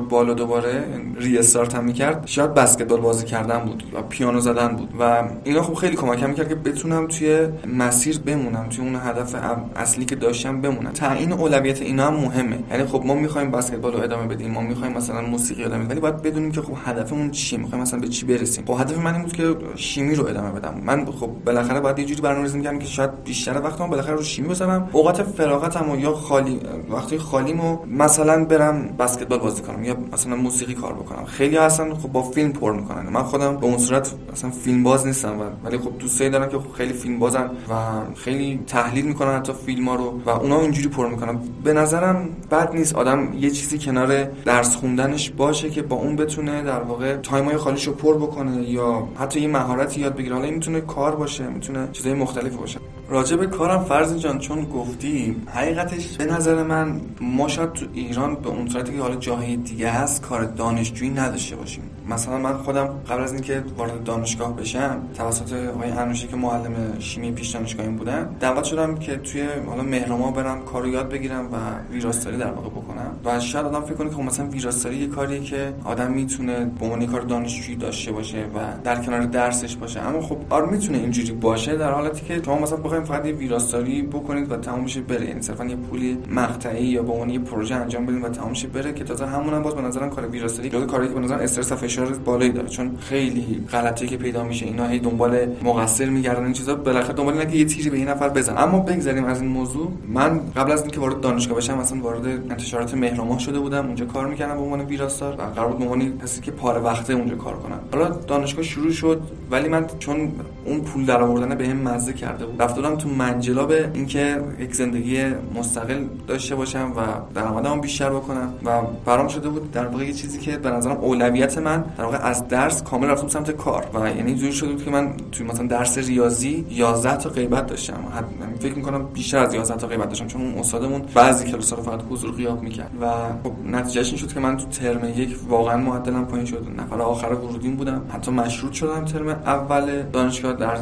بالا 0.09 0.33
دوباره 0.33 0.83
ری 1.17 1.37
استارت 1.37 1.75
هم 1.75 1.83
می‌کرد. 1.83 2.23
شاید 2.25 2.53
بسکتبال 2.53 2.99
بازی 2.99 3.25
کردن 3.25 3.59
بود 3.59 3.83
و 3.93 4.01
پیانو 4.01 4.39
زدن 4.39 4.67
بود 4.67 4.89
و 4.99 5.23
اینا 5.43 5.61
خب 5.61 5.73
خیلی 5.73 5.95
کمکم 5.95 6.29
می‌کرد 6.29 6.49
که 6.49 6.55
بتونم 6.55 7.07
توی 7.07 7.47
مسیر 7.77 8.19
بمونم 8.19 8.67
توی 8.69 8.85
اون 8.85 8.95
هدف 8.95 9.35
اصلی 9.75 10.05
که 10.05 10.15
داشتم 10.15 10.61
بمونم. 10.61 10.91
تعیین 10.91 11.31
اولویت 11.33 11.81
اینا 11.81 12.07
هم 12.07 12.13
مهمه. 12.13 12.59
یعنی 12.71 12.85
خب 12.85 13.03
ما 13.05 13.13
می‌خوایم 13.15 13.51
بسکتبال 13.51 13.93
رو 13.93 14.03
ادامه 14.03 14.27
بدیم 14.27 14.51
ما 14.51 14.61
می‌خوایم 14.61 14.93
مثلا 14.93 15.21
موسیقی 15.21 15.63
ادامه 15.63 15.77
بدیم 15.77 15.89
ولی 15.89 15.99
باید 15.99 16.21
بدونیم 16.21 16.51
که 16.51 16.61
خب 16.61 16.73
هدفمون 16.85 17.31
چیه 17.31 17.59
می‌خوایم 17.59 17.81
مثلا 17.81 17.99
به 17.99 18.07
چی 18.07 18.25
برسیم. 18.25 18.65
خب 18.65 18.75
هدف 18.79 18.97
من 18.97 19.13
این 19.13 19.23
بود 19.23 19.33
که 19.33 19.55
شیمی 19.75 20.15
رو 20.15 20.27
ادامه 20.27 20.51
بدم. 20.51 20.81
من 20.83 21.05
خب 21.05 21.29
بالاخره 21.45 21.79
باید 21.79 21.99
یه 21.99 22.05
جوری 22.05 22.21
برنامه‌ریزی 22.21 22.57
می‌کردم 22.57 22.79
که 22.79 22.87
شاید 22.87 23.23
بیشتر 23.23 23.61
وقتم 23.61 23.87
بالاخره 23.87 24.15
رو 24.15 24.23
شیمی 24.23 24.47
بزنم. 24.47 24.89
اوقات 24.91 25.23
فراغتم 25.23 25.99
یا 25.99 26.13
خالی 26.13 26.59
وقتی 26.89 27.17
خالیمو 27.17 27.77
مثلا 27.85 28.45
برم 28.45 28.87
بسکتبال 28.99 29.39
بازی 29.39 29.61
کنم 29.61 29.83
یا 29.83 29.97
مثلا 30.13 30.35
موسیقی 30.35 30.73
کار 30.73 30.93
بکنم. 30.93 31.25
خیلی 31.25 31.57
هستن 31.57 31.93
خب 31.93 32.11
با 32.11 32.23
فیلم 32.23 32.51
پر 32.51 32.73
می‌کنن. 32.73 33.09
من 33.09 33.23
خودم 33.23 33.57
به 33.57 33.65
اون 33.65 33.77
صورت 33.77 34.13
مثلا 34.33 34.49
فیلم 34.49 34.83
باز 34.83 35.07
نیستم 35.07 35.41
ولی 35.63 35.77
خب 35.77 35.97
دوستایی 35.99 36.29
دارم 36.29 36.49
که 36.49 36.57
خب 36.57 36.71
خیلی 36.71 36.93
فیلم 36.93 37.19
بازن 37.19 37.43
و 37.43 37.75
خیلی 38.15 38.59
تحلیل 38.67 39.05
می‌کنن 39.05 39.35
حتی 39.35 39.53
فیلم 39.65 39.89
ها 39.89 39.95
رو 39.95 40.21
و 40.25 40.29
اونا 40.29 40.61
اینجوری 40.61 40.87
پر 40.87 41.07
می‌کنن. 41.07 41.39
به 41.63 41.73
نظرم 41.73 42.29
بد 42.51 42.75
نیست 42.75 42.95
آدم 42.95 43.33
یه 43.33 43.49
چیزی 43.49 43.79
کنار 43.79 44.23
درس 44.23 44.75
خوندنش 44.75 45.29
باشه 45.29 45.69
که 45.69 45.81
با 45.81 45.95
اون 45.95 46.15
بتونه 46.15 46.63
در 46.63 46.81
واقع 46.81 47.17
تایمای 47.17 47.57
خالیش 47.57 47.87
رو 47.87 47.93
پر 47.93 48.17
بکنه 48.17 48.69
یا 48.69 49.07
حتی 49.15 49.39
یه 49.39 49.47
مهارتی 49.47 50.01
یاد 50.01 50.15
بگیره. 50.15 50.33
حالا 50.35 50.45
این 50.45 50.53
می‌تونه 50.53 50.81
کار 50.81 51.15
باشه 51.15 51.47
می‌تونه 51.47 51.87
چیزای 51.91 52.13
مختلفی 52.13 52.57
باشه. 52.57 52.79
راجع 53.09 53.35
به 53.35 53.47
کارم 53.47 53.83
فرض 53.83 54.19
جان 54.19 54.39
چون 54.39 54.65
گفتی 54.65 55.35
حقیقتش 55.53 56.17
به 56.17 56.25
نظر 56.25 56.63
من 56.63 57.01
ما 57.21 57.47
شاید 57.47 57.73
تو 57.73 57.85
ایران 57.93 58.35
به 58.35 58.49
اون 58.49 58.69
صورتی 58.69 58.93
که 58.93 59.01
حالا 59.01 59.15
جاهای 59.15 59.57
دیگه 59.57 59.89
هست 59.89 60.21
کار 60.21 60.45
دانشجویی 60.45 61.11
نداشته 61.11 61.55
باشیم. 61.55 61.83
مثلا 62.09 62.37
من 62.37 62.53
خودم 62.57 62.87
قبل 63.09 63.23
از 63.23 63.33
اینکه 63.33 63.63
وارد 63.77 64.03
دانشگاه 64.03 64.55
بشم 64.55 65.01
توسط 65.13 65.53
آقای 65.53 65.91
انوشی 65.91 66.27
که 66.27 66.35
معلم 66.35 66.99
شیمی 66.99 67.31
پیش 67.31 67.49
دانشگاهیم 67.49 67.95
بودن 67.95 68.35
دعوت 68.39 68.63
شدم 68.63 68.95
که 68.95 69.17
توی 69.17 69.43
حالا 69.67 69.83
مهرما 69.83 70.31
برم 70.31 70.61
کارو 70.61 70.87
یاد 70.87 71.09
بگیرم 71.09 71.45
و 71.53 71.57
ویراستاری 71.93 72.37
در 72.37 72.51
واقع 72.51 72.69
بکنم. 72.69 73.11
و 73.25 73.39
شاید 73.39 73.65
آدم 73.65 73.81
فکر 73.81 73.93
کنه 73.93 74.09
که 74.09 74.15
خب 74.15 74.21
مثلا 74.21 74.45
ویراستاری 74.45 74.95
یه 74.95 75.07
کاریه 75.07 75.39
که 75.39 75.73
آدم 75.83 76.11
می‌تونه 76.11 76.65
به 76.79 76.85
عنوان 76.85 77.05
کار 77.05 77.21
دانشجویی 77.21 77.77
داشته 77.77 78.11
باشه 78.11 78.37
و 78.37 78.59
در 78.83 79.03
کنار 79.03 79.21
درسش 79.21 79.75
باشه. 79.75 80.01
اما 80.01 80.21
خب 80.21 80.37
آره 80.49 80.65
می‌تونه 80.69 80.97
اینجوری 80.97 81.31
باشه 81.31 81.77
در 81.77 81.91
حالتی 81.91 82.25
که 82.25 82.41
شما 82.45 82.59
مثلا 82.59 82.77
بخواید 82.77 83.03
فقط 83.03 83.25
یه 83.25 83.33
ویراستاری 83.33 84.01
بکنید 84.01 84.51
و 84.51 84.57
تمام 84.57 84.83
بشه 84.83 85.01
بره. 85.01 85.27
یعنی 85.27 85.41
صرفا 85.41 85.65
یه 85.65 85.75
پولی 85.75 86.17
مقطعی 86.29 86.85
یا 86.85 87.03
به 87.03 87.11
عنوان 87.11 87.29
یه 87.29 87.39
پروژه 87.39 87.75
انجام 87.75 88.05
بدید 88.05 88.23
و 88.23 88.29
تمام 88.29 88.53
بره 88.73 88.93
که 88.93 89.03
تازه 89.03 89.25
همون 89.25 89.53
هم 89.53 89.61
باز 89.61 89.75
به 89.75 89.81
نظرم 89.81 90.09
کار 90.09 90.27
ویراستاری 90.27 90.69
جزو 90.69 90.85
کاری 90.85 91.07
که 91.07 91.13
به 91.13 91.19
نظر 91.19 91.35
استرس 91.35 91.71
فشار 92.05 92.17
بالایی 92.17 92.51
داره. 92.51 92.67
چون 92.67 92.97
خیلی 92.99 93.65
غلطی 93.71 94.07
که 94.07 94.17
پیدا 94.17 94.43
میشه. 94.43 94.65
اینا 94.65 94.87
هی 94.87 94.99
دنبال 94.99 95.47
مقصر 95.63 96.05
میگردن. 96.05 96.43
این 96.43 96.53
چیزا 96.53 96.75
بالاخره 96.75 97.13
دنبال 97.13 97.33
اینه 97.33 97.51
که 97.51 97.57
یه 97.57 97.65
تیری 97.65 97.89
به 97.89 97.97
این 97.97 98.07
نفر 98.07 98.29
بزن 98.29 98.57
اما 98.57 98.79
بگذاریم 98.79 99.25
از 99.25 99.41
این 99.41 99.49
موضوع. 99.49 99.91
من 100.07 100.39
قبل 100.55 100.71
از 100.71 100.81
اینکه 100.81 100.99
وارد 100.99 101.21
دانشگاه 101.21 101.57
بشم 101.57 101.77
مثلا 101.77 102.01
وارد 102.01 102.27
انتشارات 102.27 102.93
مهرماه 102.93 103.39
شده 103.39 103.59
بودم. 103.59 103.85
اونجا 103.85 104.05
کار 104.05 104.27
می‌کردم 104.27 104.55
به 104.55 104.61
عنوان 104.61 104.81
ویراستار 104.81 105.33
و 105.33 105.41
قرار 105.41 105.67
بود 105.67 105.77
به 105.77 105.83
عنوان 105.83 106.19
کسی 106.19 106.41
که 106.41 106.51
پاره 106.51 106.81
وقته 106.81 107.13
اونجا 107.13 107.35
کار 107.35 107.57
کنم. 107.57 107.79
حالا 107.93 108.09
دانشگاه 108.09 108.63
شروع 108.63 108.91
شد 108.91 109.21
ولی 109.51 109.67
من 109.67 109.85
چون 109.99 110.31
اون 110.65 110.81
پول 110.81 111.05
در 111.05 111.21
آوردن 111.21 111.55
به 111.55 111.73
مزه 111.73 112.13
کرده 112.13 112.45
بود. 112.45 112.61
رفتم 112.61 112.95
تو 112.95 113.09
منجلاب 113.09 113.71
اینکه 113.93 114.41
یک 114.59 114.75
زندگی 114.75 115.23
مستقل 115.55 116.03
داشته 116.27 116.55
باشم 116.55 116.91
و 116.97 117.01
درآمدم 117.35 117.81
بیشتر 117.81 118.09
بکنم. 118.09 118.53
و 118.65 118.69
برام 119.05 119.27
شده 119.27 119.49
بود 119.49 119.71
در 119.71 119.85
واقع 119.85 120.11
چیزی 120.11 120.39
که 120.39 120.57
به 120.57 120.69
نظرم 120.69 120.97
اولویت 120.97 121.57
من 121.57 121.83
در 121.97 122.03
واقع 122.03 122.17
از 122.17 122.47
درس 122.47 122.83
کامل 122.83 123.07
رفتم 123.07 123.27
سمت 123.27 123.51
کار 123.51 123.85
و 123.93 124.07
یعنی 124.07 124.35
جوری 124.35 124.51
شده 124.51 124.69
بود 124.69 124.83
که 124.83 124.91
من 124.91 125.13
توی 125.31 125.45
مثلا 125.45 125.67
درس 125.67 125.97
ریاضی 125.97 126.65
11 126.69 127.17
تا 127.17 127.29
غیبت 127.29 127.67
داشتم. 127.67 127.99
یعنی 128.39 128.53
فکر 128.59 128.75
می‌کنم 128.75 129.05
بیشتر 129.13 129.37
از 129.37 129.53
11 129.53 129.77
تا 129.77 129.87
غیبت 129.87 130.09
داشتم 130.09 130.27
چون 130.27 130.41
اون 130.41 130.57
استادمون 130.57 131.01
بعضی 131.13 131.51
کلاس‌ها 131.51 131.77
رو 131.77 131.83
فقط 131.83 132.01
حضور 132.09 132.31
غیاب 132.31 132.63
می‌کرد 132.63 132.91
و 133.01 133.11
خب 133.43 133.51
نتیجهش 133.65 134.07
این 134.07 134.17
شد 134.17 134.33
که 134.33 134.39
من 134.39 134.57
تو 134.57 134.65
ترم 134.65 135.09
یک 135.15 135.35
واقعا 135.49 135.77
معدلم 135.77 136.25
پایین 136.25 136.45
شد. 136.45 136.67
نفر 136.77 137.01
آخر 137.01 137.33
ورودیم 137.33 137.75
بودم. 137.75 138.01
حتی 138.13 138.31
مشروط 138.31 138.73
شدم 138.73 139.05
ترم 139.05 139.27
اول 139.29 140.01
دانشگاه 140.01 140.53
در 140.53 140.77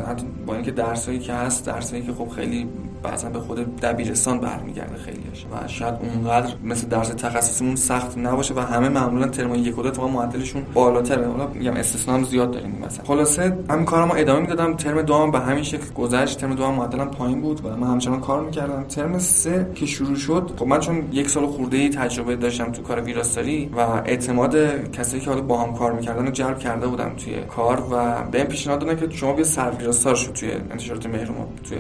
با 0.45 0.54
اینکه 0.54 0.71
درسایی 0.71 1.19
که 1.19 1.33
هست 1.33 1.65
درسایی 1.65 2.01
که 2.01 2.13
خب 2.13 2.30
خیلی 2.30 2.68
بعضا 3.07 3.30
به 3.30 3.39
خود 3.39 3.75
دبیرستان 3.80 4.39
برمیگرده 4.39 4.95
خیلیش 4.95 5.45
و 5.51 5.68
شاید 5.68 5.94
اونقدر 6.01 6.54
مثل 6.63 6.88
درس 6.88 7.07
تخصصیمون 7.07 7.75
سخت 7.75 8.18
نباشه 8.18 8.54
و 8.54 8.59
همه 8.59 8.89
معمولا 8.89 9.27
ترم 9.27 9.56
یک 9.56 9.77
و 9.77 9.81
دو 9.81 10.07
معدلشون 10.07 10.63
بالاتره. 10.74 11.27
حالا 11.27 11.48
میگم 11.48 11.74
استثنا 11.74 12.13
هم 12.13 12.24
زیاد 12.24 12.51
داریم 12.51 12.81
مثلا 12.86 13.06
خلاصه 13.06 13.57
همین 13.69 13.86
کارم 13.86 14.11
ادامه 14.11 14.40
می‌دادم. 14.40 14.76
ترم 14.76 15.02
دوم 15.02 15.31
به 15.31 15.40
همین 15.40 15.64
شکل 15.64 15.94
گذشت. 15.95 16.37
ترم 16.37 16.56
دوم 16.56 16.73
معدلم 16.73 17.07
پایین 17.07 17.42
بود 17.42 17.66
و 17.66 17.78
من 17.78 17.87
همچنان 17.87 18.21
کار 18.21 18.42
می‌کردم. 18.42 18.83
ترم 18.83 19.19
سه 19.19 19.71
که 19.76 19.85
شروع 19.85 20.16
شد 20.16 20.52
خب 20.57 20.68
من 20.68 20.80
چون 20.80 21.04
یک 21.11 21.30
سال 21.30 21.47
خورده 21.47 21.90
تجربه 21.90 22.35
داشتم 22.35 22.71
تو 22.71 22.81
کار 22.81 23.02
ویراستاری 23.02 23.69
و 23.78 23.80
اعتماد 23.80 24.56
کسایی 24.92 25.23
که 25.23 25.30
حالا 25.30 25.42
با 25.42 25.57
هم 25.64 25.73
کار 25.73 25.94
می‌کردن 25.94 26.26
رو 26.26 26.31
جلب 26.31 26.59
کرده 26.59 26.87
بودم 26.87 27.11
توی 27.18 27.33
کار 27.42 27.83
و 27.92 28.23
به 28.31 28.44
پیشنهاد 28.44 28.80
دادن 28.80 28.95
که 28.95 29.16
شما 29.16 29.33
بیا 29.33 29.44
سر 29.44 29.71
ویراستار 29.71 30.16
شو 30.16 30.31
توی 30.31 30.52
انتشارات 30.52 31.06
مهرموت 31.06 31.47
توی 31.69 31.78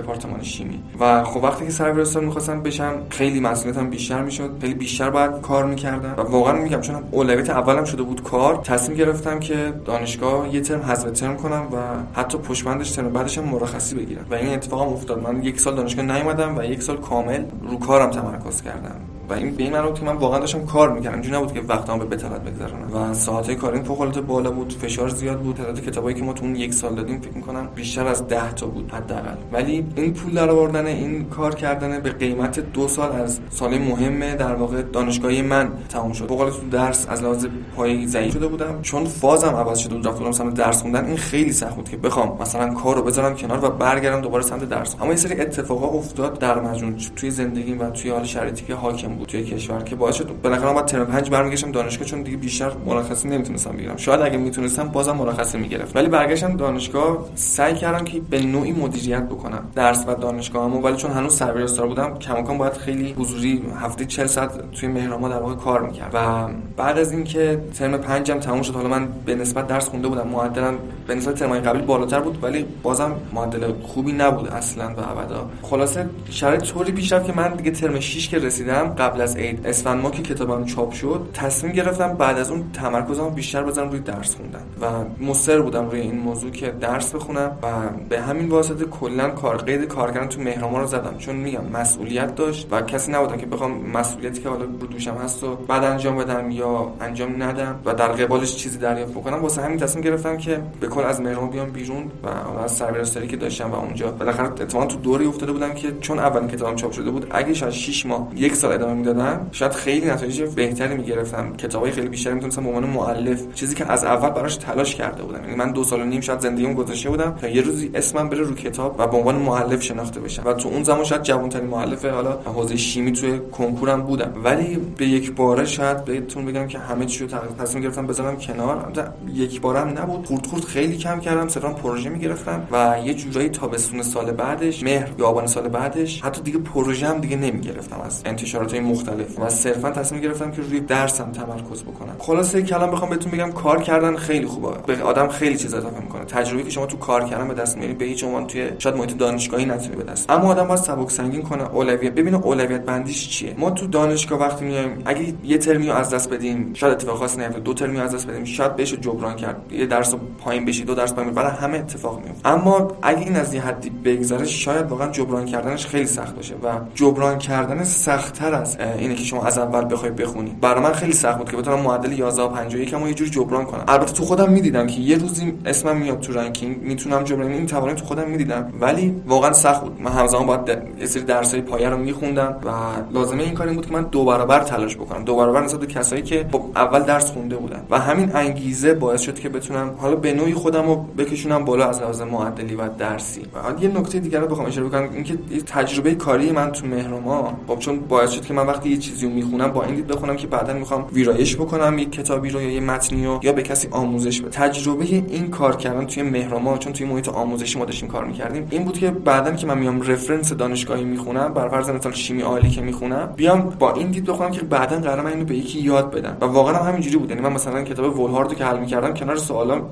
دپارتمان 0.00 0.42
شیمی. 0.42 0.82
و 1.00 1.24
خب 1.24 1.44
وقتی 1.44 1.64
که 1.64 1.70
سر 1.70 1.92
ویراستار 1.92 2.24
می‌خواستم 2.24 2.62
بشم 2.62 2.94
خیلی 3.10 3.40
مسئولیتم 3.40 3.90
بیشتر 3.90 4.22
می‌شد. 4.22 4.50
خیلی 4.60 4.74
بیشتر 4.74 5.10
باید 5.10 5.40
کار 5.40 5.66
می‌کردم. 5.66 6.14
و 6.16 6.20
واقعا 6.20 6.54
میگم 6.54 6.80
چون 6.80 6.96
اولویت 7.10 7.50
اولم 7.50 7.84
شده 7.84 8.02
بود 8.02 8.22
کار 8.22 8.56
تصمیم 8.56 8.98
گرفتم 8.98 9.40
که 9.40 9.72
دانشگاه 9.84 10.54
یه 10.54 10.60
ترم 10.60 10.80
حذف 10.80 11.10
ترم 11.10 11.36
کنم 11.36 11.62
و 11.72 11.76
حتی 12.20 12.38
پشمندش 12.38 12.90
ترم 12.90 13.12
بعدش 13.12 13.38
هم 13.38 13.44
مرخصی 13.44 13.94
بگیرم. 13.96 14.26
و 14.30 14.34
این 14.34 14.48
اتفاقم 14.48 14.92
افتاد. 14.92 15.22
من 15.22 15.42
یک 15.42 15.60
سال 15.60 15.74
دانشگاه 15.74 16.04
نیومدم 16.04 16.58
و 16.58 16.62
یک 16.62 16.82
سال 16.82 16.96
کامل 16.96 17.44
رو 17.68 17.78
کارم 17.78 18.10
تمرکز 18.10 18.62
کردم. 18.62 19.00
و 19.28 19.32
این 19.32 19.54
به 19.54 19.62
این 19.62 19.72
معنی 19.72 19.92
که 19.92 20.04
من 20.04 20.16
واقعا 20.16 20.38
داشتم 20.38 20.64
کار 20.64 20.92
می‌کردم. 20.92 21.14
اینجوری 21.14 21.36
نبود 21.36 21.52
که 21.52 21.60
وقتام 21.60 21.98
به 21.98 22.04
بتالت 22.04 22.40
بگذرونم 22.40 23.10
و 23.10 23.14
ساعت 23.14 23.50
کاری 23.50 23.82
فوق 23.82 24.00
العاده 24.00 24.20
بالا 24.20 24.50
بود 24.50 24.72
فشار 24.72 25.08
زیاد 25.08 25.40
بود. 25.40 25.56
تعداد 25.56 25.80
کتابایی 25.80 26.16
که 26.16 26.24
ما 26.24 26.32
تو 26.32 26.44
اون 26.44 26.56
یک 26.56 26.74
سال 26.74 26.94
دادیم 26.94 27.20
فکر 27.20 27.34
می‌کنم 27.34 27.68
بیشتر 27.74 28.06
از 28.06 28.28
10 28.28 28.52
تا 28.52 28.66
بود 28.66 28.90
حداقل. 28.92 29.36
ولی 29.52 29.86
این 29.96 30.14
پول 30.14 30.34
در 30.34 30.50
آوردن 30.50 30.86
این 30.86 31.24
کار 31.24 31.54
کردن 31.54 32.00
به 32.00 32.10
قیمت 32.10 32.60
دو 32.60 32.88
سال 32.88 33.12
از 33.12 33.40
سال 33.50 33.78
مهمه 33.78 34.34
در 34.34 34.54
واقع 34.54 34.82
دانشگاهی 34.82 35.42
من 35.42 35.68
تمام 35.88 36.12
شد. 36.12 36.28
فوق 36.28 36.50
تو 36.50 36.68
درس 36.70 37.06
از 37.08 37.22
لحاظ 37.22 37.46
پایه 37.76 38.06
ضعیف 38.06 38.32
شده 38.32 38.46
بودم. 38.46 38.78
چون 38.82 39.04
فازم 39.04 39.48
عوض 39.48 39.78
شده 39.78 39.94
بود. 39.94 40.06
رفتم 40.06 40.32
سمت 40.32 40.54
درس 40.54 40.82
خوندن. 40.82 41.04
این 41.04 41.16
خیلی 41.16 41.52
سخت 41.52 41.76
بود 41.76 41.88
که 41.88 41.96
بخوام 41.96 42.38
مثلا 42.40 42.74
کارو 42.74 43.02
بذارم 43.02 43.36
کنار 43.36 43.64
و 43.64 43.70
برگردم 43.70 44.20
دوباره 44.20 44.42
سمت 44.42 44.68
درس. 44.68 44.94
اما 44.94 45.04
این 45.04 45.16
سری 45.16 45.40
اتفاقا 45.40 45.86
افتاد 45.86 46.38
در 46.38 46.60
مجموع 46.60 46.92
توی 47.16 47.30
زندگیم 47.30 47.80
و 47.80 47.90
توی 47.90 48.10
حال 48.10 48.24
شرایطی 48.24 48.64
که 48.64 48.74
حاکم 48.74 49.15
بود 49.16 49.28
توی 49.28 49.44
کشور 49.44 49.82
که 49.82 49.96
باعث 49.96 50.14
شد 50.14 50.30
بالاخره 50.42 50.74
بعد 50.74 50.84
ترم 50.84 51.06
5 51.06 51.30
برمیگشتم 51.30 51.72
دانشگاه 51.72 52.08
چون 52.08 52.22
دیگه 52.22 52.36
بیشتر 52.36 52.70
مرخصی 52.86 53.28
نمی‌تونستم 53.28 53.72
بگیرم. 53.72 53.96
شاید 53.96 54.20
اگه 54.20 54.36
می‌تونستم 54.36 54.88
بازم 54.88 55.16
مرخصی 55.16 55.58
می‌گرفت 55.58 55.96
ولی 55.96 56.08
برگشتم 56.08 56.56
دانشگاه 56.56 57.24
سعی 57.34 57.74
کردم 57.74 58.04
که 58.04 58.20
به 58.20 58.40
نوعی 58.42 58.72
مدیریت 58.72 59.22
بکنم 59.22 59.64
درس 59.74 60.04
و 60.08 60.14
دانشگاهمو. 60.14 60.80
ولی 60.80 60.96
چون 60.96 61.10
هنوز 61.10 61.34
سرویستار 61.34 61.86
بودم 61.86 62.18
کماکان 62.18 62.58
باید 62.58 62.72
خیلی 62.72 63.12
حضوری 63.12 63.62
هفته 63.80 64.04
40 64.04 64.26
ساعت 64.26 64.70
توی 64.70 64.88
مهرما 64.88 65.28
در 65.28 65.38
واقع 65.38 65.54
کار 65.54 65.82
می‌کرد 65.82 66.10
و 66.14 66.48
بعد 66.76 66.98
از 66.98 67.12
اینکه 67.12 67.60
ترم 67.78 67.96
5 67.96 68.30
هم 68.30 68.40
تموم 68.40 68.62
شد 68.62 68.74
حالا 68.74 68.88
من 68.88 69.08
به 69.26 69.34
نسبت 69.34 69.66
درس 69.66 69.88
خونده 69.88 70.08
بودم 70.08 70.28
معدلم 70.28 70.74
به 71.06 71.14
نسبت 71.14 71.34
ترمای 71.34 71.60
قبلی 71.60 71.82
بالاتر 71.82 72.20
بود 72.20 72.38
ولی 72.42 72.66
بازم 72.82 73.16
معدل 73.34 73.72
خوبی 73.82 74.12
نبود 74.12 74.48
اصلا 74.48 74.84
و 74.84 75.00
ابدا. 75.10 75.50
خلاصه 75.62 76.08
شرایط 76.30 76.62
طوری 76.62 76.92
پیش 76.92 77.12
رفت 77.12 77.26
که 77.26 77.32
من 77.32 77.54
دیگه 77.54 77.70
ترم 77.70 78.00
6 78.00 78.28
که 78.28 78.38
رسیدم 78.38 78.88
قبل 78.88 79.20
از 79.20 79.36
عید 79.36 79.66
اسفند 79.66 80.02
ماه 80.02 80.12
که 80.12 80.22
کتابم 80.22 80.64
چاپ 80.64 80.92
شد 80.92 81.28
تصمیم 81.34 81.72
گرفتم 81.72 82.14
بعد 82.14 82.38
از 82.38 82.50
اون 82.50 82.70
تمرکزم 82.72 83.30
بیشتر 83.30 83.62
بزنم 83.62 83.90
روی 83.90 84.00
درس 84.00 84.34
خوندن 84.34 84.62
و 84.80 84.86
مصر 85.24 85.60
بودم 85.60 85.90
روی 85.90 86.00
این 86.00 86.18
موضوع 86.18 86.50
که 86.50 86.70
درس 86.70 87.14
بخونم 87.14 87.58
و 87.62 87.66
به 88.08 88.20
همین 88.20 88.48
واسطه 88.48 88.84
کلا 88.84 89.30
کار 89.30 89.56
قید 89.56 89.84
کار 89.84 90.12
کردن 90.12 90.28
تو 90.28 90.40
مهرما 90.40 90.80
رو 90.80 90.86
زدم. 90.86 91.18
چون 91.18 91.36
میگم 91.36 91.64
مسئولیت 91.72 92.34
داشت 92.34 92.68
و 92.70 92.82
کسی 92.82 93.12
نبودم 93.12 93.36
که 93.36 93.46
بخوام 93.46 93.90
مسئولیتی 93.90 94.42
که 94.42 94.48
حالا 94.48 94.64
رو 94.64 94.86
دوشم 94.86 95.14
هست 95.14 95.44
و 95.44 95.56
بعد 95.56 95.84
انجام 95.84 96.16
بدم 96.16 96.50
یا 96.50 96.92
انجام 97.00 97.42
ندم 97.42 97.80
و 97.84 97.94
در 97.94 98.08
قبالش 98.08 98.56
چیزی 98.56 98.78
دریافت 98.78 99.12
بکنم 99.12 99.42
واسه 99.42 99.62
همین 99.62 99.78
تصمیم 99.78 100.04
گرفتم 100.04 100.36
که 100.36 100.60
به 100.80 100.88
کل 100.96 101.04
از 101.04 101.20
مهرما 101.20 101.46
بیام 101.46 101.70
بیرون 101.70 102.10
و 102.22 102.58
از 102.58 102.72
سرویستری 102.72 103.28
که 103.28 103.36
داشتم 103.36 103.70
و 103.70 103.74
اونجا 103.74 104.10
بالاخره 104.10 104.46
اتفاقا 104.46 104.86
تو 104.86 104.96
دوری 104.96 105.26
افتاده 105.26 105.52
بودم 105.52 105.74
که 105.74 105.92
چون 106.00 106.18
اولین 106.18 106.48
کتابم 106.48 106.76
چاپ 106.76 106.92
شده 106.92 107.10
بود 107.10 107.26
اگه 107.30 107.54
شاید 107.54 107.72
6 107.72 108.06
ماه 108.06 108.28
یک 108.36 108.54
سال 108.54 108.72
ادامه 108.72 108.94
می‌دادم 108.94 109.46
شاید 109.52 109.72
خیلی 109.72 110.06
نتایج 110.06 110.42
بهتری 110.42 110.96
می‌گرفتم. 110.96 111.56
کتابای 111.56 111.90
خیلی 111.90 112.08
بیشتری 112.08 112.34
می‌تونستم 112.34 112.62
به 112.62 112.68
عنوان 112.68 112.84
مؤلف 112.84 113.54
چیزی 113.54 113.74
که 113.74 113.92
از 113.92 114.04
اول 114.04 114.30
براش 114.30 114.56
تلاش 114.56 114.94
کرده 114.94 115.22
بودم. 115.22 115.44
یعنی 115.44 115.56
من 115.56 115.72
دو 115.72 115.84
سال 115.84 116.00
و 116.00 116.04
نیم 116.04 116.20
شاید 116.20 116.40
زندگیم 116.40 116.74
گذاشته 116.74 117.10
بودم 117.10 117.36
تا 117.40 117.48
یه 117.48 117.62
روزی 117.62 117.90
اسمم 117.94 118.28
بره 118.28 118.40
رو 118.40 118.54
کتاب 118.54 118.96
و 118.98 119.06
به 119.06 119.16
عنوان 119.16 119.36
مؤلف 119.36 119.82
شناخته 119.82 120.20
بشم. 120.20 120.42
و 120.44 120.52
تو 120.52 120.68
اون 120.68 120.82
زمان 120.82 121.04
شاید 121.04 121.22
جوانترین 121.22 121.66
مؤلف 121.66 122.04
حالا 122.04 122.32
حوزه 122.32 122.76
شیمی 122.76 123.12
توی 123.12 123.40
کنکورم 123.52 124.02
بودم. 124.02 124.32
ولی 124.44 124.78
به 124.96 125.06
یک 125.06 125.34
باره 125.34 125.64
شاید 125.64 126.04
بهتون 126.04 126.44
بگم 126.44 126.66
که 126.66 126.78
همه 126.78 127.06
چی 127.06 127.26
رو 127.26 127.38
تصمیم 127.58 127.82
گرفتم 127.82 128.06
بذارم 128.06 128.36
کنار. 128.36 128.92
یک 129.34 129.60
بارم 129.60 129.88
نبود. 129.88 130.26
خورد 130.26 130.46
خورد 130.46 130.64
خیلی 130.64 130.85
کم 130.92 131.20
کردم 131.20 131.48
صرفا 131.48 131.68
پروژه 131.68 132.10
می‌گرفتم 132.10 132.68
و 132.72 132.96
یه 133.04 133.14
جورایی 133.14 133.48
تابستون 133.48 134.02
سال 134.02 134.32
بعدش 134.32 134.82
مهر 134.82 135.08
یا 135.18 135.26
آبان 135.26 135.46
سال 135.46 135.68
بعدش 135.68 136.22
حتی 136.22 136.42
دیگه 136.42 136.58
پروژه 136.58 137.06
هم 137.06 137.18
دیگه 137.18 137.36
نمی‌گرفتم 137.36 138.00
از 138.00 138.22
انتشارات 138.24 138.74
مختلف 138.74 139.38
و 139.38 139.48
صرفا 139.48 139.90
تصمیم 139.90 140.20
گرفتم 140.20 140.50
که 140.50 140.62
روی 140.62 140.80
درسم 140.80 141.32
تمرکز 141.32 141.82
بکنم. 141.82 142.16
خلاصه 142.18 142.62
کلام 142.62 142.90
بخوام 142.90 143.10
بهتون 143.10 143.32
بگم 143.32 143.52
کار 143.52 143.82
کردن 143.82 144.16
خیلی 144.16 144.46
خوبه. 144.46 144.68
به 144.86 145.02
آدم 145.02 145.28
خیلی 145.28 145.56
چیز 145.56 145.74
اضافه 145.74 146.00
می‌کنه. 146.00 146.24
تجربه 146.24 146.62
که 146.62 146.70
شما 146.70 146.86
تو 146.86 146.96
کار 146.96 147.24
کردن 147.24 147.48
به 147.48 147.54
دست 147.54 147.76
میاری 147.76 147.94
به 147.94 148.04
هیچ 148.04 148.24
عنوان 148.24 148.46
توی 148.46 148.70
شاید 148.78 148.96
محیط 148.96 149.16
دانشگاهی 149.16 149.64
نتونی 149.64 149.96
به 149.96 150.02
دست. 150.02 150.30
اما 150.30 150.48
آدم 150.48 150.68
باید 150.68 150.80
سبک 150.80 151.10
سنگین 151.10 151.42
کنه. 151.42 151.74
اولویت 151.74 152.12
ببینه 152.12 152.36
اولویت 152.36 152.84
بندیش 152.84 153.28
چیه. 153.28 153.54
ما 153.58 153.70
تو 153.70 153.86
دانشگاه 153.86 154.40
وقتی 154.40 154.64
میایم 154.64 155.02
اگه 155.04 155.34
یه 155.44 155.58
ترمیو 155.58 155.92
از 155.92 156.10
دست 156.10 156.30
بدیم 156.30 156.74
شاید 156.74 156.92
اتفاق 156.92 157.18
خاصی 157.18 157.40
نیفته 157.40 157.60
دو 157.60 157.74
ترمیو 157.74 158.00
از 158.00 158.14
دست 158.14 158.26
بدیم 158.26 158.44
شاید 158.44 158.76
بشه 158.76 158.96
جبران 158.96 159.36
کرد. 159.36 159.72
یه 159.72 159.86
درس 159.86 160.14
پایین 160.38 160.64
بشی 160.76 160.84
دو 160.84 160.94
درس 160.94 161.12
پایین 161.12 161.34
برای 161.34 161.50
همه 161.50 161.78
اتفاق 161.78 162.20
میفته 162.24 162.48
اما 162.48 162.88
اگه 163.02 163.18
این 163.18 163.36
از 163.36 163.54
یه 163.54 163.62
حدی 163.62 163.90
بگذره 163.90 164.44
شاید 164.44 164.86
واقعا 164.86 165.10
جبران 165.10 165.44
کردنش 165.44 165.86
خیلی 165.86 166.06
سخت 166.06 166.36
باشه 166.36 166.54
و 166.54 166.68
جبران 166.94 167.38
کردن 167.38 167.84
سختتر 167.84 168.54
از 168.54 168.76
اینه 168.98 169.14
که 169.14 169.24
شما 169.24 169.44
از 169.44 169.58
اول 169.58 169.92
بخوای 169.94 170.10
بخونی. 170.10 170.56
برای 170.60 170.82
من 170.82 170.92
خیلی 170.92 171.12
سخت 171.12 171.38
بود 171.38 171.50
که 171.50 171.56
بتونم 171.56 171.80
معدل 171.80 172.12
11 172.12 172.42
و 172.42 172.48
51 172.48 172.92
یه 172.92 173.14
جوری 173.14 173.30
جبران 173.30 173.64
کنم. 173.64 173.84
البته 173.88 174.12
تو 174.12 174.22
خودم 174.22 174.52
می‌دیدم 174.52 174.86
که 174.86 175.00
یه 175.00 175.18
روزی 175.18 175.54
اسمم 175.66 175.96
میاد 175.96 176.20
تو 176.20 176.32
رنکینگ 176.32 176.82
می‌تونم 176.82 177.24
جبران 177.24 177.50
این 177.50 177.66
توانایی 177.66 177.96
تو 177.96 178.04
خودم 178.04 178.30
می‌دیدم. 178.30 178.72
ولی 178.80 179.22
واقعا 179.26 179.52
سخت 179.52 179.80
بود. 179.80 180.02
من 180.02 180.12
همزمان 180.12 180.46
باید 180.46 180.78
یه 181.00 181.06
سری 181.06 181.22
درسای 181.22 181.60
پایه 181.60 181.88
رو 181.88 181.96
میخوندم 181.96 182.56
و 182.64 182.70
لازمه 183.12 183.42
این 183.42 183.54
کار 183.54 183.66
این 183.66 183.76
بود 183.76 183.86
که 183.86 183.92
من 183.92 184.02
دو 184.02 184.24
برابر 184.24 184.60
تلاش 184.60 184.96
بکنم. 184.96 185.24
دو 185.24 185.36
برابر 185.36 185.64
نسبت 185.64 185.80
به 185.80 185.86
کسایی 185.86 186.22
که 186.22 186.46
اول 186.76 187.02
درس 187.02 187.30
خونده 187.30 187.56
بودن. 187.56 187.82
و 187.90 187.98
همین 187.98 188.36
انگیزه 188.36 188.94
باعث 188.94 189.20
شد 189.20 189.38
که 189.38 189.48
بتونم 189.48 189.94
حالا 189.98 190.16
به 190.16 190.32
نوعی 190.32 190.52
خودم 190.66 190.86
رو 190.86 190.96
بکشونم 190.96 191.64
بالا 191.64 191.88
از 191.88 192.00
لحاظ 192.00 192.20
معدلی 192.20 192.74
و 192.74 192.88
درسی. 192.88 193.40
و 193.40 193.82
یه 193.82 193.88
نکته 193.88 194.20
دیگر 194.20 194.40
رو 194.40 194.46
بخوام 194.46 194.66
اشاره 194.66 194.86
بکنم 194.86 195.08
اینکه 195.14 195.38
تجربه 195.66 196.14
کاری 196.14 196.52
من 196.52 196.72
تو 196.72 196.86
مهرما 196.86 197.58
خب 197.68 197.78
چون 197.78 198.00
باعث 198.00 198.30
شد 198.30 198.44
که 198.44 198.54
من 198.54 198.66
وقتی 198.66 198.88
یه 198.88 198.96
چیزی 198.96 199.26
رو 199.26 199.32
می‌خونم 199.32 199.68
با 199.68 199.84
این 199.84 199.94
دید 199.94 200.06
بخونم 200.06 200.36
که 200.36 200.46
بعدا 200.46 200.72
می‌خوام 200.72 201.06
ویرایش 201.12 201.56
بکنم 201.56 201.98
یک 201.98 202.12
کتابی 202.12 202.50
رو 202.50 202.62
یا 202.62 202.70
یه 202.70 202.80
متنی 202.80 203.26
رو 203.26 203.40
یا 203.42 203.52
به 203.52 203.62
کسی 203.62 203.88
آموزش 203.90 204.40
بدم. 204.40 204.50
تجربه 204.50 205.04
این 205.04 205.50
کار 205.50 205.76
کردن 205.76 206.06
توی 206.06 206.22
مهرما 206.22 206.78
چون 206.78 206.92
توی 206.92 207.06
محیط 207.06 207.28
آموزشی 207.28 207.78
ما 207.78 207.84
داشتیم 207.84 208.08
کار 208.08 208.24
می‌کردیم 208.24 208.66
این 208.70 208.84
بود 208.84 208.98
که 208.98 209.10
بعدا 209.10 209.52
که 209.52 209.66
من 209.66 209.78
میام 209.78 210.02
رفرنس 210.02 210.52
دانشگاهی 210.52 211.04
می‌خونم 211.04 211.54
بر 211.54 211.68
فرض 211.68 211.90
مثال 211.90 212.12
شیمی 212.12 212.42
عالی 212.42 212.70
که 212.70 212.80
می‌خونم 212.80 213.32
بیام 213.36 213.60
با 213.78 213.92
این 213.92 214.10
دید 214.10 214.24
بخونم 214.24 214.50
که 214.50 214.62
بعدا 214.62 214.96
قرار 214.96 215.20
من 215.20 215.32
اینو 215.32 215.44
به 215.44 215.56
یکی 215.56 215.80
یاد 215.80 216.10
بدم. 216.10 216.36
و 216.40 216.44
واقعا 216.44 216.74
هم 216.74 216.88
همینجوری 216.88 217.16
بود. 217.16 217.30
یعنی 217.30 217.42
من 217.42 217.52
مثلا 217.52 217.82
کتاب 217.82 218.20
ولهارد 218.20 218.54
که 218.54 218.64
حل 218.64 218.78
می‌کردم 218.78 219.14
کنار 219.14 219.36
سوالا 219.36 219.82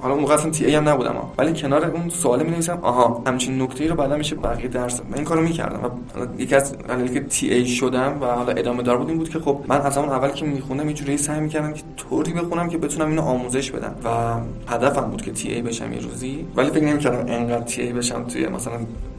حالا 0.00 0.14
موقع 0.14 0.34
اصلا 0.34 0.50
تی 0.50 0.64
ای 0.64 0.74
هم 0.74 0.88
نبودم 0.88 1.14
ولی 1.38 1.52
کنار 1.52 1.84
اون 1.84 2.08
سوال 2.08 2.42
می 2.42 2.50
نویسم 2.50 2.78
آها 2.82 3.22
همچین 3.26 3.62
نکته 3.62 3.88
رو 3.88 3.94
بعدا 3.94 4.16
میشه 4.16 4.36
بقیه 4.36 4.68
درس 4.68 5.00
من 5.10 5.14
این 5.14 5.24
کارو 5.24 5.42
می‌کردم 5.42 5.80
و 5.84 6.40
یکی 6.42 6.54
از 6.54 6.72
دلایلی 6.78 7.14
که 7.14 7.20
تی 7.20 7.48
ای 7.48 7.66
شدم 7.66 8.18
و 8.20 8.26
حالا 8.26 8.52
ادامه 8.52 8.82
دار 8.82 8.96
بود 8.98 9.08
این 9.08 9.18
بود 9.18 9.28
که 9.28 9.38
خب 9.38 9.60
من 9.68 9.80
از 9.80 9.98
اون 9.98 10.08
اول 10.08 10.28
که 10.28 10.46
میخوندم 10.46 10.88
یه 10.88 10.94
جوری 10.94 11.16
سعی 11.16 11.40
می‌کردم 11.40 11.72
که 11.72 11.82
طوری 11.96 12.32
بخونم 12.32 12.68
که 12.68 12.78
بتونم 12.78 13.08
اینو 13.08 13.22
آموزش 13.22 13.70
بدم 13.70 13.94
و 14.04 14.08
هدفم 14.74 15.10
بود 15.10 15.22
که 15.22 15.30
تی 15.30 15.48
ای 15.48 15.62
بشم 15.62 15.92
یه 15.92 16.00
روزی. 16.00 16.46
ولی 16.56 16.70
فکر 16.70 16.84
نمی‌کردم 16.84 17.32
انقدر 17.32 17.64
تی 17.64 17.82
ای 17.82 17.92
بشم 17.92 18.24
توی 18.24 18.46
مثلا 18.48 18.78